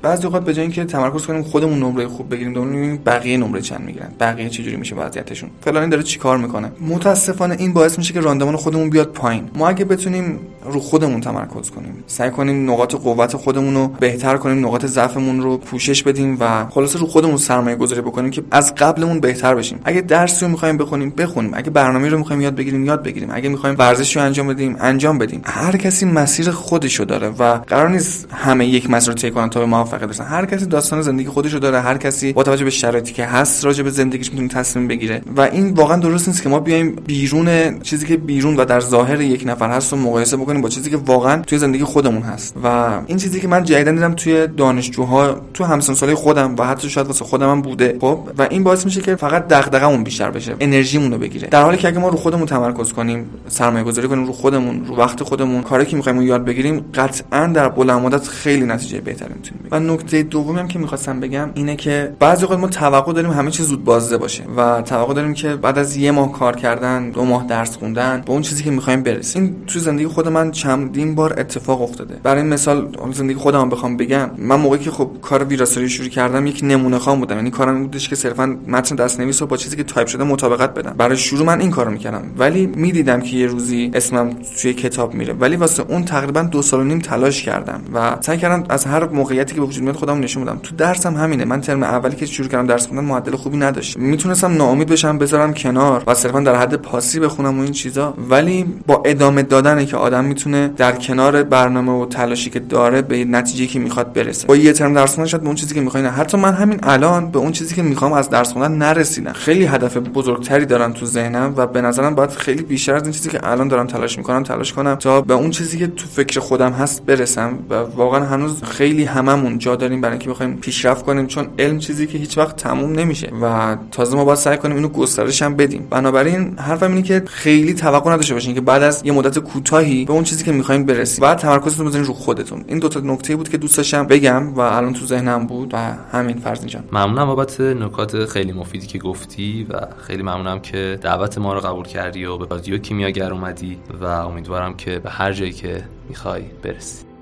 بعضی 0.03 0.25
اوقات 0.25 0.45
به 0.45 0.53
جای 0.53 0.61
اینکه 0.61 0.85
تمرکز 0.85 1.25
کنیم 1.25 1.43
خودمون 1.43 1.79
نمره 1.79 2.07
خوب 2.07 2.29
بگیریم 2.29 2.53
دونیم 2.53 2.97
بقیه 3.05 3.37
نمره 3.37 3.61
چند 3.61 3.81
می‌گیرن 3.81 4.11
بقیه 4.19 4.49
چجوری 4.49 4.75
میشه 4.75 4.95
وضعیتشون. 4.95 5.49
فلانی 5.61 5.89
داره 5.89 6.03
چیکار 6.03 6.37
می‌کنه. 6.37 6.71
متاسفانه 6.81 7.55
این 7.59 7.73
باعث 7.73 7.97
میشه 7.97 8.13
که 8.13 8.19
راندمان 8.19 8.55
خودمون 8.55 8.89
بیاد 8.89 9.07
پایین. 9.07 9.49
ما 9.55 9.69
اگه 9.69 9.85
بتونیم 9.85 10.39
رو 10.65 10.79
خودمون 10.79 11.21
تمرکز 11.21 11.69
کنیم. 11.69 12.03
سعی 12.07 12.29
کنیم 12.29 12.71
نقاط 12.71 12.95
قوت 12.95 13.35
خودمون 13.37 13.73
رو 13.75 13.87
بهتر 13.87 14.37
کنیم 14.37 14.65
نقاط 14.65 14.85
ضعفمون 14.85 15.41
رو 15.41 15.57
پوشش 15.57 16.03
بدیم 16.03 16.37
و 16.39 16.65
خلاصه 16.65 16.99
رو 16.99 17.07
خودمون 17.07 17.37
سرمایه 17.37 17.75
گذاری 17.75 18.01
بکنیم 18.01 18.31
که 18.31 18.43
از 18.51 18.75
قبلمون 18.75 19.19
بهتر 19.19 19.55
بشیم. 19.55 19.79
اگه 19.83 20.01
درسی 20.01 20.45
رو 20.45 20.51
می‌خوایم 20.51 20.77
بخونیم 20.77 21.09
بخونیم. 21.09 21.51
اگه 21.53 21.69
برنامه 21.69 22.09
رو 22.09 22.17
می‌خوایم 22.17 22.41
یاد 22.41 22.55
بگیریم 22.55 22.85
یاد 22.85 23.03
بگیریم. 23.03 23.29
اگه 23.33 23.49
می‌خوایم 23.49 23.75
ورزش 23.79 24.15
رو 24.15 24.23
انجام 24.23 24.47
بدیم 24.47 24.77
انجام 24.79 25.17
بدیم. 25.17 25.41
هر 25.43 25.77
کسی 25.77 26.05
مسیر 26.05 26.51
خودشو 26.51 27.03
داره 27.03 27.27
و 27.27 27.57
قرار 27.57 27.89
نیست 27.89 28.27
همه 28.31 28.65
یک 28.65 28.89
مسیر 28.89 29.09
رو 29.09 29.19
طی 29.19 29.31
کنن 29.31 29.49
تا 29.49 29.59
به 29.59 29.65
موفقیت 29.65 30.03
برسن. 30.03 30.25
هر 30.25 30.45
کسی 30.45 30.65
داستان 30.65 31.01
زندگی 31.01 31.27
خودشو 31.27 31.59
داره 31.59 31.81
هر 31.81 31.97
کسی 31.97 32.33
با 32.33 32.43
توجه 32.43 32.63
به 32.63 32.69
شرایطی 32.69 33.13
که 33.13 33.25
هست 33.25 33.65
راجع 33.65 33.83
به 33.83 33.89
زندگیش 33.89 34.31
می‌تونه 34.31 34.47
تصمیم 34.47 34.87
بگیره. 34.87 35.21
و 35.37 35.41
این 35.41 35.69
واقعا 35.69 35.97
درست 35.97 36.27
نیست 36.27 36.43
که 36.43 36.49
ما 36.49 36.59
بیایم 36.59 36.95
بیرون 37.07 37.79
چیزی 37.79 38.05
که 38.05 38.17
بیرون 38.17 38.55
و 38.55 38.65
در 38.65 38.79
ظاهر 38.79 39.21
یک 39.21 39.43
نفر 39.45 39.69
هست 39.69 39.93
رو 39.93 39.99
مقایسه 39.99 40.37
بکنیم. 40.37 40.52
با 40.61 40.69
چیزی 40.69 40.89
که 40.89 40.97
واقعا 40.97 41.41
توی 41.41 41.57
زندگی 41.57 41.83
خودمون 41.83 42.21
هست. 42.21 42.55
و 42.63 42.67
این 43.05 43.17
چیزی 43.17 43.39
که 43.39 43.47
من 43.47 43.63
جدیدا 43.63 43.91
دیدم 43.91 44.13
توی 44.13 44.47
دانشجوها 44.47 45.35
تو 45.53 45.63
همسن 45.63 45.93
سالی 45.93 46.13
خودم 46.13 46.55
و 46.55 46.63
حتی 46.67 46.89
شاید 46.89 47.07
واسه 47.07 47.25
خودم 47.25 47.49
هم 47.49 47.61
بوده. 47.61 47.97
خب 48.01 48.19
و 48.37 48.47
این 48.49 48.63
باعث 48.63 48.85
میشه 48.85 49.01
که 49.01 49.15
فقط 49.15 49.47
دغدغمون 49.47 50.03
بیشتر 50.03 50.31
بشه 50.31 50.55
انرژیمون 50.59 51.11
رو 51.11 51.17
بگیره. 51.17 51.47
در 51.47 51.61
حالی 51.63 51.77
که 51.77 51.87
اگه 51.87 51.99
ما 51.99 52.09
رو 52.09 52.17
خودمون 52.17 52.45
تمرکز 52.45 52.93
کنیم 52.93 53.29
سرمایه 53.47 53.83
گذاری 53.83 54.07
کنیم 54.07 54.25
رو 54.25 54.33
خودمون 54.33 54.85
رو 54.85 54.95
وقت 54.95 55.23
خودمون 55.23 55.61
کاری 55.61 55.85
که 55.85 55.95
می‌خوایم 55.95 56.21
یاد 56.21 56.45
بگیریم 56.45 56.85
قطعا 56.93 57.47
در 57.47 57.69
بلند 57.69 58.01
مدت 58.01 58.27
خیلی 58.27 58.65
نتیجه 58.65 59.01
بهتری 59.01 59.33
می‌تونیم 59.33 59.67
و 59.71 59.79
نکته 59.79 60.23
دومی 60.23 60.59
هم 60.59 60.67
که 60.67 60.79
می‌خواستم 60.79 61.19
بگم 61.19 61.49
اینه 61.53 61.75
که 61.75 62.13
بعضی 62.19 62.45
وقت 62.45 62.57
ما 62.57 62.67
توقع 62.67 63.13
داریم 63.13 63.31
همه 63.31 63.51
چیز 63.51 63.67
زود 63.67 63.83
بازده 63.83 64.17
باشه 64.17 64.43
و 64.57 64.81
توقع 64.81 65.13
داریم 65.13 65.33
که 65.33 65.55
بعد 65.55 65.77
از 65.77 65.97
یه 65.97 66.11
ماه 66.11 66.31
کار 66.31 66.55
کردن 66.55 67.09
دو 67.09 67.25
ماه 67.25 67.47
درس 67.47 67.77
خوندن 67.77 68.23
به 68.25 68.31
اون 68.31 68.41
چیزی 68.41 68.63
که 68.63 68.71
می‌خوایم 68.71 69.03
برسیم. 69.03 69.43
این 69.43 69.55
تو 69.67 69.79
زندگی 69.79 70.07
خود 70.07 70.27
من 70.27 70.42
چندین 70.51 71.15
بار 71.15 71.39
اتفاق 71.39 71.81
افتاده. 71.81 72.19
برای 72.23 72.43
مثال 72.43 72.87
زندگی 73.13 73.35
خودم 73.35 73.69
بخوام 73.69 73.97
بگم 73.97 74.29
من 74.37 74.55
موقعی 74.55 74.79
که 74.79 74.91
خب 74.91 75.09
کار 75.21 75.43
ویراستاری 75.43 75.89
شروع 75.89 76.09
کردم 76.09 76.47
یک 76.47 76.59
نمونه 76.63 76.97
خام 76.97 77.19
بودم. 77.19 77.35
یعنی 77.35 77.51
کارم 77.51 77.83
بودش 77.83 78.09
که 78.09 78.15
صرفا 78.15 78.57
متن 78.67 78.95
دستنویس 78.95 79.41
رو 79.41 79.47
با 79.47 79.57
چیزی 79.57 79.75
که 79.75 79.83
تایپ 79.83 80.07
شده 80.07 80.23
مطابقت 80.23 80.73
بدم. 80.73 80.93
برای 80.97 81.17
شروع 81.17 81.45
من 81.45 81.61
این 81.61 81.71
کارو 81.71 81.91
می‌کردم. 81.91 82.23
ولی 82.37 82.65
می‌دیدم 82.65 83.21
که 83.21 83.37
یه 83.37 83.47
روزی 83.47 83.91
اسمم 83.93 84.29
توی 84.61 84.73
کتاب 84.73 85.13
میره. 85.13 85.33
ولی 85.33 85.55
واسه 85.55 85.83
اون 85.87 86.05
تقریبا 86.05 86.41
دو 86.41 86.61
سال 86.61 86.79
و 86.79 86.83
نیم 86.83 86.99
تلاش 86.99 87.43
کردم 87.43 87.81
و 87.93 88.17
سعی 88.21 88.37
کردم 88.37 88.63
از 88.69 88.85
هر 88.85 89.07
موقعیتی 89.07 89.53
که 89.53 89.61
به 89.61 89.67
وجود 89.67 89.83
میاد 89.83 89.95
خودم 89.95 90.19
نشون 90.19 90.43
بدم. 90.45 90.59
تو 90.63 90.75
درسم 90.75 91.15
همینه. 91.15 91.45
من 91.45 91.61
ترم 91.61 91.83
اولی 91.83 92.15
که 92.15 92.25
شروع 92.25 92.49
کردم 92.49 92.67
درس 92.67 92.87
خوندن 92.87 93.03
معدل 93.03 93.35
خوبی 93.35 93.57
نداشت. 93.57 93.97
می‌تونستم 93.97 94.53
ناامید 94.53 94.87
بشم 94.87 95.17
بذارم 95.17 95.53
کنار 95.53 96.03
و 96.07 96.13
صرفا 96.13 96.39
در 96.39 96.55
حد 96.55 96.75
پاسی 96.75 97.19
بخونم 97.19 97.59
و 97.59 97.61
این 97.61 97.71
چیزا. 97.71 98.13
ولی 98.29 98.65
با 98.87 99.03
ادامه 99.05 99.43
دادنه 99.43 99.85
که 99.85 99.97
آدم 99.97 100.25
می‌تونه 100.33 100.67
در 100.77 100.91
کنار 100.91 101.43
برنامه 101.43 101.91
و 101.91 102.05
تلاشی 102.05 102.49
که 102.49 102.59
داره 102.59 103.01
به 103.01 103.25
نتیجه 103.25 103.67
که 103.67 103.79
می‌خواد 103.79 104.13
برسه. 104.13 104.47
با 104.47 104.55
یه 104.55 104.73
ترم 104.73 104.93
درس 104.93 105.15
خوندن 105.15 105.29
شاید 105.29 105.41
به 105.43 105.47
اون 105.47 105.55
چیزی 105.55 105.75
که 105.75 105.81
می‌خوای 105.81 106.03
حتی 106.03 106.37
من 106.37 106.53
همین 106.53 106.79
الان 106.83 107.31
به 107.31 107.39
اون 107.39 107.51
چیزی 107.51 107.75
که 107.75 107.81
می‌خوام 107.81 108.13
از 108.13 108.29
درس 108.29 108.53
خوندن 108.53 108.71
نرسیدم. 108.71 109.33
خیلی 109.33 109.65
هدف 109.65 109.97
بزرگتری 109.97 110.65
دارم 110.65 110.93
تو 110.93 111.05
ذهنم 111.05 111.53
و 111.57 111.67
به 111.67 111.81
نظرم 111.81 112.15
باید 112.15 112.29
خیلی 112.29 112.63
بیشتر 112.63 112.95
از 112.95 113.03
این 113.03 113.11
چیزی 113.11 113.29
که 113.29 113.51
الان 113.51 113.67
دارم 113.67 113.87
تلاش 113.87 114.17
می‌کنم 114.17 114.43
تلاش 114.43 114.73
کنم 114.73 114.95
تا 114.95 115.21
به 115.21 115.33
اون 115.33 115.49
چیزی 115.49 115.77
که 115.77 115.87
تو 115.87 116.07
فکر 116.07 116.39
خودم 116.39 116.71
هست 116.71 117.05
برسم 117.05 117.59
و 117.69 117.73
واقعا 117.75 118.25
هنوز 118.25 118.63
خیلی 118.63 119.03
هممون 119.03 119.57
جا 119.57 119.75
داریم 119.75 120.01
برای 120.01 120.13
اینکه 120.13 120.29
بخوایم 120.29 120.57
پیشرفت 120.57 121.05
کنیم 121.05 121.27
چون 121.27 121.47
علم 121.59 121.79
چیزی 121.79 122.07
که 122.07 122.17
هیچ 122.17 122.37
وقت 122.37 122.55
تموم 122.55 122.91
نمیشه 122.91 123.31
و 123.41 123.77
تازه 123.91 124.15
ما 124.15 124.25
باید 124.25 124.39
سعی 124.39 124.57
کنیم 124.57 124.75
اینو 124.75 124.87
گسترش 124.87 125.41
هم 125.41 125.55
بدیم. 125.55 125.87
بنابراین 125.89 126.57
حرفم 126.57 126.87
اینه 126.87 127.01
که 127.01 127.23
خیلی 127.25 127.73
توقع 127.73 128.11
نداشته 128.11 128.33
باشین 128.33 128.55
که 128.55 128.61
بعد 128.61 128.83
از 128.83 129.01
یه 129.05 129.11
مدت 129.11 129.39
کوتاهی 129.39 130.05
به 130.05 130.13
چیزی 130.23 130.43
که 130.43 130.51
می‌خواین 130.51 130.85
برسید 130.85 131.21
بعد 131.21 131.37
تمرکزتون 131.37 131.85
بزنین 131.85 132.05
رو 132.05 132.13
خودتون. 132.13 132.65
این 132.67 132.79
دو 132.79 132.89
تا 132.89 132.99
نکته 132.99 133.35
بود 133.35 133.49
که 133.49 133.57
دوست 133.57 133.77
داشتم 133.77 134.07
بگم 134.07 134.53
و 134.53 134.59
الان 134.59 134.93
تو 134.93 135.05
ذهنم 135.05 135.47
بود 135.47 135.73
و 135.73 135.77
همین 136.11 136.37
فرض 136.37 136.65
جان 136.65 136.83
ممنونم 136.91 137.25
بابت 137.25 137.61
نکات 137.61 138.25
خیلی 138.25 138.51
مفیدی 138.51 138.87
که 138.87 138.99
گفتی 138.99 139.67
و 139.69 139.79
خیلی 139.97 140.23
ممنونم 140.23 140.59
که 140.59 140.99
دعوت 141.01 141.37
ما 141.37 141.53
رو 141.53 141.59
قبول 141.59 141.85
کردی 141.85 142.25
و 142.25 142.37
به 142.37 142.47
رادیو 142.49 142.77
کیمیاگر 142.77 143.33
اومدی 143.33 143.77
و 144.01 144.05
امیدوارم 144.05 144.73
که 144.77 144.99
به 144.99 145.09
هر 145.09 145.33
جایی 145.33 145.51
که 145.51 145.83
می‌خوای 146.09 146.41
برسی. 146.63 147.12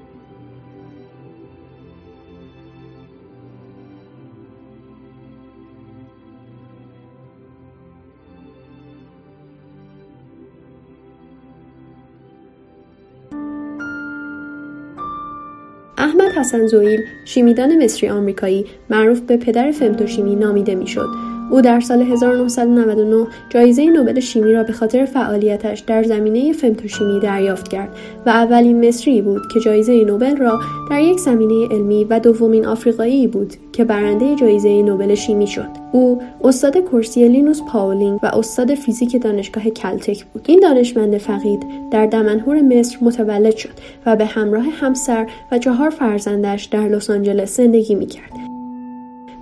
حسن 16.42 16.68
زویل 16.68 17.02
شیمیدان 17.26 17.84
مصری 17.84 18.10
آمریکایی 18.10 18.66
معروف 18.90 19.20
به 19.20 19.38
پدر 19.38 19.72
فمتوشیمی 19.72 20.36
نامیده 20.36 20.76
می‌شد. 20.76 21.31
او 21.52 21.62
در 21.62 21.80
سال 21.80 22.02
1999 22.02 23.28
جایزه 23.50 23.86
نوبل 23.86 24.20
شیمی 24.20 24.54
را 24.54 24.64
به 24.64 24.74
خاطر 24.74 25.06
فعالیتش 25.06 25.80
در 25.80 26.04
زمینه 26.04 26.54
فمتوشیمی 26.54 27.20
دریافت 27.20 27.68
کرد 27.68 27.90
و 28.26 28.30
اولین 28.30 28.88
مصری 28.88 29.22
بود 29.22 29.42
که 29.54 29.60
جایزه 29.60 30.04
نوبل 30.04 30.38
را 30.38 30.60
در 30.90 31.02
یک 31.02 31.20
زمینه 31.20 31.68
علمی 31.68 32.04
و 32.04 32.20
دومین 32.20 32.66
آفریقایی 32.66 33.28
بود 33.28 33.54
که 33.74 33.84
برنده 33.84 34.36
جایزه 34.36 34.82
نوبل 34.82 35.16
شیمی 35.16 35.48
شد. 35.48 35.68
او 35.92 36.22
استاد 36.44 36.78
کرسی 36.92 37.28
لینوس 37.28 37.62
پاولینگ 37.62 38.20
و 38.24 38.26
استاد 38.26 38.76
فیزیک 38.76 39.22
دانشگاه 39.22 39.64
کلتک 39.64 40.26
بود. 40.26 40.46
این 40.48 40.60
دانشمند 40.60 41.18
فقید 41.18 41.66
در 41.92 42.06
دمنهور 42.06 42.62
مصر 42.62 42.98
متولد 43.02 43.56
شد 43.56 43.70
و 44.06 44.16
به 44.16 44.26
همراه 44.26 44.64
همسر 44.64 45.28
و 45.52 45.58
چهار 45.58 45.90
فرزندش 45.90 46.66
در 46.66 46.88
لس 46.88 47.10
آنجلس 47.10 47.58
زندگی 47.58 47.96
می‌کرد. 47.96 48.51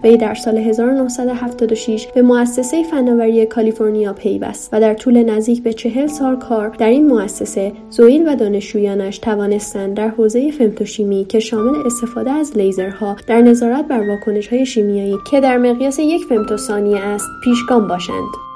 وی 0.03 0.17
در 0.17 0.35
سال 0.35 0.57
1976 0.57 2.07
به 2.07 2.21
مؤسسه 2.21 2.83
فناوری 2.83 3.45
کالیفرنیا 3.45 4.13
پیوست 4.13 4.69
و 4.73 4.79
در 4.79 4.93
طول 4.93 5.23
نزدیک 5.23 5.63
به 5.63 5.73
چهل 5.73 6.07
سال 6.07 6.35
کار 6.35 6.69
در 6.69 6.89
این 6.89 7.07
مؤسسه 7.07 7.71
زویل 7.89 8.27
و 8.27 8.35
دانشجویانش 8.35 9.17
توانستند 9.17 9.93
در 9.93 10.07
حوزه 10.07 10.51
فمتوشیمی 10.51 11.25
که 11.25 11.39
شامل 11.39 11.85
استفاده 11.85 12.31
از 12.31 12.57
لیزرها 12.57 13.15
در 13.27 13.41
نظارت 13.41 13.87
بر 13.87 14.09
واکنش‌های 14.09 14.65
شیمیایی 14.65 15.17
که 15.31 15.39
در 15.39 15.57
مقیاس 15.57 15.99
یک 15.99 16.25
فمتوثانیه 16.29 16.99
است 16.99 17.27
پیشگام 17.43 17.87
باشند. 17.87 18.48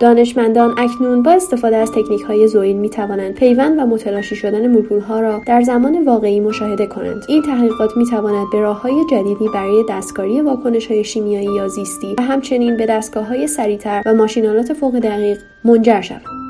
دانشمندان 0.00 0.74
اکنون 0.78 1.22
با 1.22 1.30
استفاده 1.30 1.76
از 1.76 1.92
تکنیک 1.92 2.22
های 2.22 2.48
زویل 2.48 2.76
می 2.76 2.90
توانند 2.90 3.34
پیوند 3.34 3.78
و 3.78 3.86
متلاشی 3.86 4.36
شدن 4.36 4.66
مولکول 4.66 5.00
ها 5.00 5.20
را 5.20 5.40
در 5.46 5.62
زمان 5.62 6.04
واقعی 6.04 6.40
مشاهده 6.40 6.86
کنند. 6.86 7.24
این 7.28 7.42
تحقیقات 7.42 7.96
می 7.96 8.06
تواند 8.06 8.46
به 8.52 8.60
راه 8.60 8.82
های 8.82 9.04
جدیدی 9.10 9.48
برای 9.54 9.84
دستکاری 9.88 10.40
واکنش 10.40 10.86
های 10.86 11.04
شیمیایی 11.04 11.54
یا 11.56 11.68
زیستی 11.68 12.14
و 12.18 12.22
همچنین 12.22 12.76
به 12.76 12.86
دستگاه 12.86 13.26
های 13.26 13.46
سریعتر 13.46 14.02
و 14.06 14.14
ماشینالات 14.14 14.72
فوق 14.72 14.98
دقیق 14.98 15.38
منجر 15.64 16.00
شود. 16.00 16.47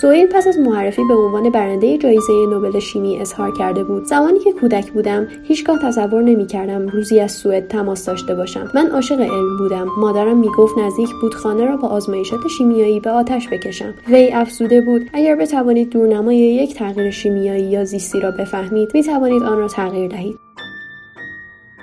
سوئیل 0.00 0.26
پس 0.26 0.46
از 0.46 0.58
معرفی 0.58 1.02
به 1.08 1.14
عنوان 1.14 1.50
برنده 1.50 1.98
جایزه 1.98 2.32
نوبل 2.50 2.78
شیمی 2.78 3.18
اظهار 3.20 3.52
کرده 3.58 3.84
بود. 3.84 4.04
زمانی 4.04 4.38
که 4.38 4.52
کودک 4.52 4.92
بودم 4.92 5.28
هیچگاه 5.42 5.78
تصور 5.82 6.22
نمی‌کردم 6.22 6.86
روزی 6.88 7.20
از 7.20 7.32
سوئد 7.32 7.68
تماس 7.68 8.06
داشته 8.06 8.34
باشم. 8.34 8.70
من 8.74 8.90
عاشق 8.90 9.20
علم 9.20 9.56
بودم. 9.58 9.88
مادرم 9.98 10.36
می‌گفت 10.36 10.78
نزدیک 10.78 11.08
بود 11.20 11.34
خانه 11.34 11.64
را 11.64 11.76
با 11.76 11.88
آزمایشات 11.88 12.40
شیمیایی 12.58 13.00
به 13.00 13.10
آتش 13.10 13.48
بکشم. 13.48 13.94
وی 14.08 14.32
افزوده 14.32 14.80
بود 14.80 15.02
اگر 15.12 15.36
بتوانید 15.36 15.90
دورنمای 15.90 16.36
یک 16.36 16.74
تغییر 16.74 17.10
شیمیایی 17.10 17.64
یا 17.64 17.84
زیستی 17.84 18.20
را 18.20 18.30
بفهمید 18.30 18.88
می‌توانید 18.94 19.42
آن 19.42 19.58
را 19.58 19.68
تغییر 19.68 20.08
دهید. 20.08 20.36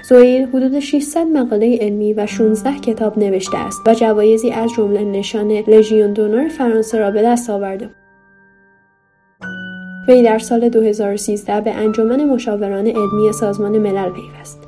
زویل 0.09 0.43
حدود 0.43 0.79
600 0.79 1.27
مقاله 1.27 1.77
علمی 1.81 2.13
و 2.13 2.25
16 2.25 2.79
کتاب 2.79 3.19
نوشته 3.19 3.57
است. 3.57 3.81
و 3.87 3.93
جوایزی 3.93 4.51
از 4.51 4.69
جمله 4.77 5.03
نشان 5.03 5.51
لژیون 5.51 6.13
دونور 6.13 6.47
فرانسه 6.47 6.97
را 6.97 7.11
به 7.11 7.21
دست 7.21 7.49
آورده 7.49 7.89
وی 10.07 10.23
در 10.23 10.39
سال 10.39 10.69
2013 10.69 11.61
به 11.61 11.71
انجمن 11.71 12.25
مشاوران 12.25 12.87
علمی 12.87 13.33
سازمان 13.33 13.77
ملل 13.77 14.09
پیوست. 14.09 14.67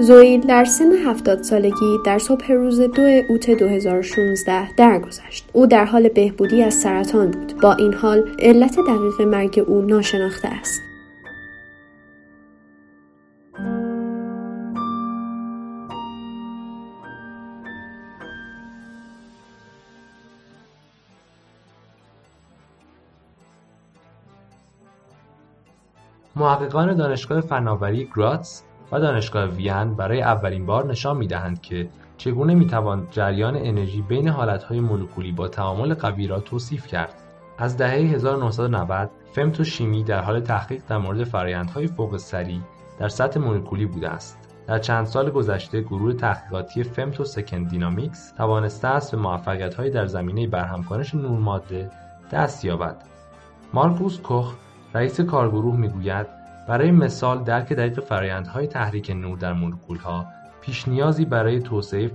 زویل 0.00 0.40
در 0.40 0.64
سن 0.64 0.92
70 0.92 1.42
سالگی 1.42 1.98
در 2.06 2.18
صبح 2.18 2.52
روز 2.52 2.80
2 2.80 3.02
اوت 3.28 3.50
2016 3.50 4.76
درگذشت. 4.76 5.48
او 5.52 5.66
در 5.66 5.84
حال 5.84 6.08
بهبودی 6.08 6.62
از 6.62 6.74
سرطان 6.74 7.30
بود. 7.30 7.60
با 7.62 7.72
این 7.74 7.94
حال 7.94 8.24
علت 8.38 8.76
دقیق 8.76 9.28
مرگ 9.28 9.64
او 9.66 9.80
ناشناخته 9.82 10.48
است. 10.48 10.80
محققان 26.42 26.94
دانشگاه 26.94 27.40
فناوری 27.40 28.10
گراتس 28.16 28.62
و 28.92 29.00
دانشگاه 29.00 29.44
وین 29.44 29.94
برای 29.94 30.22
اولین 30.22 30.66
بار 30.66 30.86
نشان 30.86 31.16
می‌دهند 31.16 31.62
که 31.62 31.88
چگونه 32.16 32.54
می‌توان 32.54 33.06
جریان 33.10 33.56
انرژی 33.56 34.02
بین 34.02 34.28
حالتهای 34.28 34.80
مولکولی 34.80 35.32
با 35.32 35.48
تعامل 35.48 35.94
قوی 35.94 36.26
را 36.26 36.40
توصیف 36.40 36.86
کرد. 36.86 37.14
از 37.58 37.76
دهه 37.76 37.90
1990 37.90 39.10
فمتوشیمی 39.32 40.04
در 40.04 40.20
حال 40.20 40.40
تحقیق 40.40 40.82
در 40.88 40.98
مورد 40.98 41.24
فرایندهای 41.24 41.86
فوق 41.86 42.16
سریع 42.16 42.60
در 42.98 43.08
سطح 43.08 43.40
مولکولی 43.40 43.86
بوده 43.86 44.08
است. 44.08 44.38
در 44.66 44.78
چند 44.78 45.06
سال 45.06 45.30
گذشته 45.30 45.80
گروه 45.80 46.12
تحقیقاتی 46.12 46.82
فمتو 46.82 47.24
سکند 47.24 47.68
دینامیکس 47.68 48.32
توانسته 48.36 48.88
است 48.88 49.12
به 49.12 49.18
موفقیت‌هایی 49.18 49.90
در 49.90 50.06
زمینه 50.06 50.46
برهمکنش 50.46 51.14
نورماده 51.14 51.90
دست 52.32 52.64
یابد. 52.64 52.96
مارکوس 53.72 54.20
کوخ 54.20 54.54
رئیس 54.94 55.20
کارگروه 55.20 55.76
می‌گوید 55.76 56.26
برای 56.68 56.90
مثال 56.90 57.44
درک 57.44 57.72
دقیق 57.72 58.00
فرایندهای 58.00 58.66
تحریک 58.66 59.10
نور 59.10 59.38
در 59.38 59.52
مولکولها 59.52 60.26
پیش 60.60 60.88
نیازی 60.88 61.24
برای 61.24 61.60
توسعه 61.60 62.10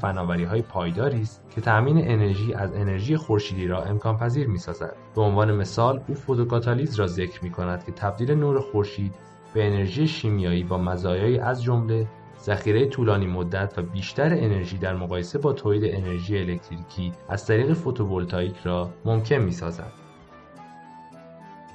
های 0.50 0.62
پایداری 0.62 1.22
است 1.22 1.44
که 1.56 1.62
تأمین 1.62 2.12
انرژی 2.12 2.54
از 2.54 2.74
انرژی 2.74 3.18
خورشیدی 3.18 3.68
را 3.68 3.84
امکان 3.84 4.18
پذیر 4.18 4.48
می‌سازد. 4.48 4.96
به 5.16 5.22
عنوان 5.22 5.56
مثال 5.56 6.02
او 6.08 6.16
فوتوکاتالیز 6.16 7.00
را 7.00 7.08
ذکر 7.08 7.44
می‌کند 7.44 7.84
که 7.86 7.92
تبدیل 7.92 8.32
نور 8.32 8.60
خورشید 8.60 9.16
به 9.54 9.68
انرژی 9.68 10.08
شیمیایی 10.08 10.64
با 10.64 10.78
مزایایی 10.78 11.40
از 11.40 11.64
جمله 11.64 12.08
ذخیره 12.44 12.86
طولانی 12.86 13.28
مدت 13.28 13.74
و 13.78 13.82
بیشتر 13.82 14.34
انرژی 14.34 14.78
در 14.78 14.96
مقایسه 14.96 15.40
با 15.40 15.54
تولید 15.54 15.96
انرژی 15.96 16.38
الکتریکی 16.38 17.12
از 17.30 17.46
طریق 17.46 17.74
فوتوولتائیک 17.74 18.56
را 18.64 18.90
ممکن 19.06 19.36
می‌سازد. 19.36 20.07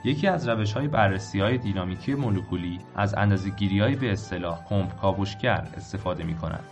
یکی 0.04 0.28
از 0.28 0.48
های 0.48 0.88
بررسی 0.88 1.40
های 1.40 1.58
دینامیکی 1.58 2.14
مولکولی 2.14 2.78
از 2.96 3.14
های 3.14 3.96
به 3.96 4.12
اصطلاح 4.12 4.64
پمپ 4.64 5.00
کاوشگر 5.00 5.68
استفاده 5.76 6.34
کند 6.34 6.64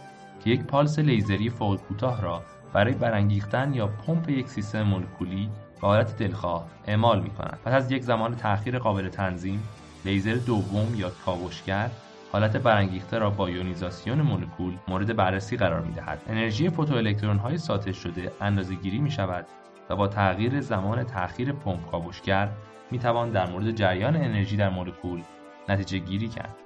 که 0.44 0.50
یک 0.50 0.62
پالس 0.62 0.98
لیزری 0.98 1.50
فوق 1.50 1.76
کوتاه 1.76 2.22
را 2.22 2.42
برای 2.72 2.94
برانگیختن 2.94 3.74
یا 3.74 3.86
پمپ 3.86 4.28
یک 4.28 4.48
سیستم 4.48 4.82
مولکولی 4.82 5.48
به 5.80 5.86
حالت 5.86 6.16
دلخواه 6.16 6.66
اعمال 6.86 7.28
کند 7.28 7.58
پس 7.64 7.72
از 7.72 7.92
یک 7.92 8.02
زمان 8.02 8.36
تأخیر 8.36 8.78
قابل 8.78 9.08
تنظیم 9.08 9.62
لیزر 10.04 10.34
دوم 10.34 10.94
یا 10.96 11.10
کاوشگر 11.24 11.90
حالت 12.32 12.56
برانگیخته 12.56 13.18
را 13.18 13.30
با 13.30 13.50
یونیزاسیون 13.50 14.20
مولکول 14.20 14.74
مورد 14.88 15.16
بررسی 15.16 15.56
قرار 15.56 15.80
دهد. 15.80 16.22
انرژی 16.28 16.70
فوتوالکترون 16.70 17.36
های 17.36 17.58
ساطع 17.58 17.92
شده 17.92 18.32
اندازه‌گیری 18.40 18.98
می 18.98 19.10
شود 19.10 19.46
و 19.90 19.96
با 19.96 20.08
تغییر 20.08 20.60
زمان 20.60 21.04
تأخیر 21.04 21.52
پمپ 21.52 21.90
کاوشگر 21.90 22.48
می 22.90 22.98
توان 22.98 23.30
در 23.30 23.50
مورد 23.50 23.70
جریان 23.70 24.16
انرژی 24.16 24.56
در 24.56 24.70
مولکول 24.70 25.22
نتیجه 25.68 25.98
گیری 25.98 26.28
کرد. 26.28 26.56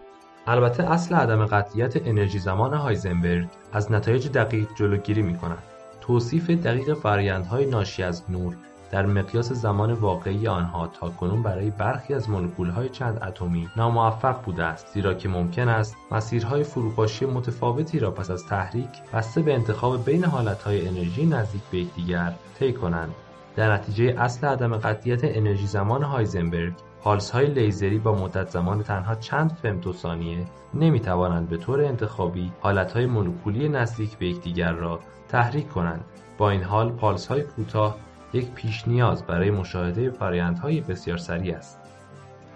البته 0.47 0.93
اصل 0.93 1.15
عدم 1.15 1.47
قطعیت 1.47 2.07
انرژی 2.07 2.39
زمان 2.39 2.75
هایزنبرگ 2.75 3.49
از 3.73 3.93
نتایج 3.93 4.29
دقیق 4.29 4.69
جلوگیری 4.75 5.23
می 5.23 5.37
کند. 5.39 5.63
توصیف 6.01 6.51
دقیق 6.51 6.95
فرایندهای 6.95 7.67
ناشی 7.67 8.03
از 8.03 8.31
نور 8.31 8.57
در 8.91 9.07
مقیاس 9.07 9.53
زمان 9.53 9.93
واقعی 9.93 10.49
آنها 10.49 10.87
تا 10.87 11.09
کنون 11.09 11.43
برای 11.43 11.71
برخی 11.71 12.15
از 12.15 12.29
های 12.75 12.89
چند 12.89 13.23
اتمی 13.23 13.69
ناموفق 13.77 14.43
بوده 14.43 14.65
است 14.65 14.87
زیرا 14.95 15.15
که 15.15 15.29
ممکن 15.29 15.69
است 15.69 15.97
مسیرهای 16.11 16.65
فروپاشی 16.65 17.27
متفاوتی 17.27 17.99
را 17.99 18.11
پس 18.11 18.31
از 18.31 18.47
تحریک 18.47 18.91
بسته 19.13 19.43
به 19.43 19.55
انتخاب 19.55 20.05
بین 20.05 20.25
حالتهای 20.25 20.89
انرژی 20.89 21.27
نزدیک 21.27 21.63
به 21.73 21.79
یکدیگر 21.79 22.33
طی 22.59 22.73
کنند 22.73 23.15
در 23.57 23.73
نتیجه 23.73 24.15
اصل 24.19 24.47
عدم 24.47 24.77
قطعیت 24.77 25.21
انرژی 25.25 25.67
زمان 25.67 26.03
هایزنبرگ 26.03 26.73
های 27.33 27.47
لیزری 27.47 27.99
با 27.99 28.15
مدت 28.15 28.51
زمان 28.51 28.83
تنها 28.83 29.15
چند 29.15 29.53
فمتوثانیه 29.63 30.45
نمی 30.75 31.01
توانند 31.01 31.49
به 31.49 31.57
طور 31.57 31.85
انتخابی 31.85 32.53
های 32.63 33.07
مولکولی 33.07 33.69
نزدیک 33.69 34.19
به 34.19 34.27
یکدیگر 34.27 34.73
را 34.73 35.01
تحریک 35.29 35.69
کنند. 35.69 36.05
با 36.39 36.51
این 36.51 36.63
حال 36.63 36.93
های 37.29 37.43
کوتاه 37.43 37.97
یک 38.33 38.51
پیش 38.51 38.89
نیاز 38.89 39.27
برای 39.27 39.51
مشاهده 39.51 40.11
فرایندهای 40.11 40.81
بسیار 40.81 41.17
سریع 41.17 41.57
است. 41.57 41.81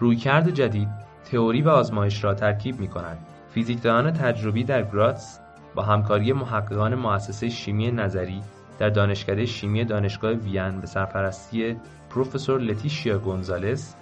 رویکرد 0.00 0.50
جدید 0.50 0.88
تئوری 1.30 1.62
و 1.62 1.68
آزمایش 1.68 2.24
را 2.24 2.34
ترکیب 2.34 2.80
می 2.80 2.88
کنند 2.88 3.26
فیزیکدانان 3.50 4.12
تجربی 4.12 4.64
در 4.64 4.82
گراتس 4.82 5.40
با 5.74 5.82
همکاری 5.82 6.32
محققان 6.32 6.94
مؤسسه 6.94 7.48
شیمی 7.48 7.90
نظری 7.90 8.42
در 8.79 8.88
دانشکده 8.88 9.47
شیمی 9.47 9.85
دانشگاه 9.85 10.33
وین 10.33 10.81
به 10.81 10.87
سرپرستی 10.87 11.77
پروفسور 12.11 12.61
لتیشیا 12.61 13.19
گونزالس 13.19 13.95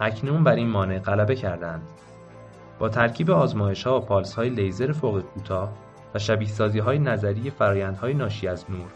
اکنون 0.00 0.44
بر 0.44 0.54
این 0.54 0.68
مانع 0.68 0.98
غلبه 0.98 1.36
کردند. 1.36 1.82
با 2.78 2.88
ترکیب 2.88 3.30
آزمایش 3.30 3.86
ها 3.86 3.98
و 3.98 4.00
پالس 4.00 4.34
های 4.34 4.48
لیزر 4.48 4.92
فوق 4.92 5.20
کوتاه 5.20 5.72
و 6.14 6.18
شبیه 6.18 6.48
سازی 6.48 6.78
های 6.78 6.98
نظری 6.98 7.50
فرایندهای 7.50 8.14
ناشی 8.14 8.48
از 8.48 8.64
نور 8.70 8.86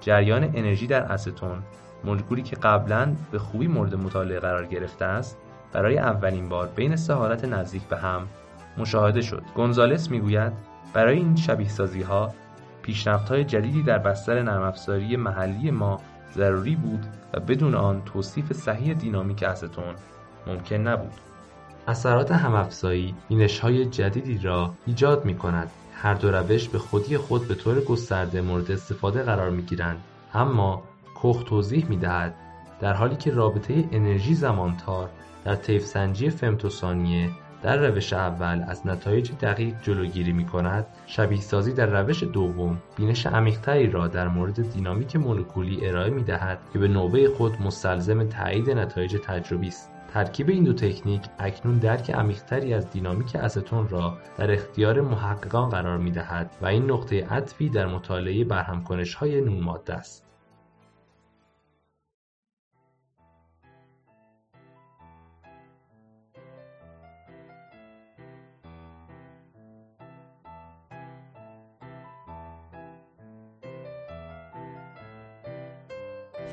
جریان 0.00 0.44
انرژی 0.44 0.86
در 0.86 1.02
استون 1.02 1.62
مولکولی 2.04 2.42
که 2.42 2.56
قبلا 2.56 3.14
به 3.30 3.38
خوبی 3.38 3.66
مورد 3.66 3.94
مطالعه 3.94 4.40
قرار 4.40 4.66
گرفته 4.66 5.04
است 5.04 5.38
برای 5.72 5.98
اولین 5.98 6.48
بار 6.48 6.68
بین 6.76 6.96
سه 6.96 7.14
حالت 7.14 7.44
نزدیک 7.44 7.82
به 7.82 7.96
هم 7.96 8.28
مشاهده 8.78 9.20
شد 9.20 9.42
گونزالس 9.54 10.10
می‌گوید 10.10 10.52
برای 10.92 11.16
این 11.16 11.36
شبیه 11.36 11.68
سازی 11.68 12.02
ها 12.02 12.34
های 13.28 13.44
جدیدی 13.44 13.82
در 13.82 13.98
بستر 13.98 14.42
نرمافزاری 14.42 15.16
محلی 15.16 15.70
ما 15.70 16.00
ضروری 16.34 16.76
بود 16.76 17.06
و 17.34 17.40
بدون 17.40 17.74
آن 17.74 18.02
توصیف 18.04 18.52
صحیح 18.52 18.94
دینامیک 18.94 19.42
استون 19.42 19.94
ممکن 20.46 20.76
نبود. 20.76 21.12
اثرات 21.88 22.32
همافزایی 22.32 23.14
های 23.62 23.84
جدیدی 23.84 24.38
را 24.38 24.74
ایجاد 24.86 25.24
می 25.24 25.34
کند. 25.34 25.70
هر 25.94 26.14
دو 26.14 26.30
روش 26.30 26.68
به 26.68 26.78
خودی 26.78 27.16
خود 27.16 27.48
به 27.48 27.54
طور 27.54 27.80
گسترده 27.80 28.40
مورد 28.40 28.70
استفاده 28.70 29.22
قرار 29.22 29.50
می 29.50 29.62
گیرند. 29.62 30.00
اما 30.34 30.82
کوخ 31.14 31.44
توضیح 31.44 31.86
می 31.88 31.96
دهد 31.96 32.34
در 32.80 32.92
حالی 32.92 33.16
که 33.16 33.30
رابطه 33.30 33.88
انرژی 33.92 34.34
زمانتار 34.34 35.10
در 35.44 35.54
طیف 35.54 35.84
سنجی 35.84 36.30
فمتوسانیه 36.30 37.30
در 37.62 37.76
روش 37.76 38.12
اول 38.12 38.64
از 38.68 38.86
نتایج 38.86 39.32
دقیق 39.40 39.74
جلوگیری 39.82 40.32
می 40.32 40.46
کند 40.46 40.86
شبیه 41.06 41.40
سازی 41.40 41.72
در 41.72 42.02
روش 42.02 42.22
دوم 42.22 42.78
بینش 42.96 43.26
عمیقتری 43.26 43.90
را 43.90 44.08
در 44.08 44.28
مورد 44.28 44.72
دینامیک 44.72 45.16
مولکولی 45.16 45.86
ارائه 45.86 46.10
می 46.10 46.22
دهد 46.22 46.58
که 46.72 46.78
به 46.78 46.88
نوبه 46.88 47.28
خود 47.28 47.62
مستلزم 47.62 48.28
تایید 48.28 48.70
نتایج 48.70 49.16
تجربی 49.24 49.68
است 49.68 49.90
ترکیب 50.14 50.48
این 50.48 50.64
دو 50.64 50.72
تکنیک 50.72 51.22
اکنون 51.38 51.78
درک 51.78 52.10
عمیقتری 52.10 52.74
از 52.74 52.90
دینامیک 52.90 53.36
استون 53.36 53.88
را 53.88 54.18
در 54.36 54.52
اختیار 54.52 55.00
محققان 55.00 55.68
قرار 55.68 55.98
می 55.98 56.10
دهد 56.10 56.50
و 56.62 56.66
این 56.66 56.90
نقطه 56.90 57.26
عطفی 57.26 57.68
در 57.68 57.86
مطالعه 57.86 58.44
برهمکنش 58.44 59.14
های 59.14 59.40
نون 59.40 59.60
ماده 59.60 59.94
است. 59.94 60.27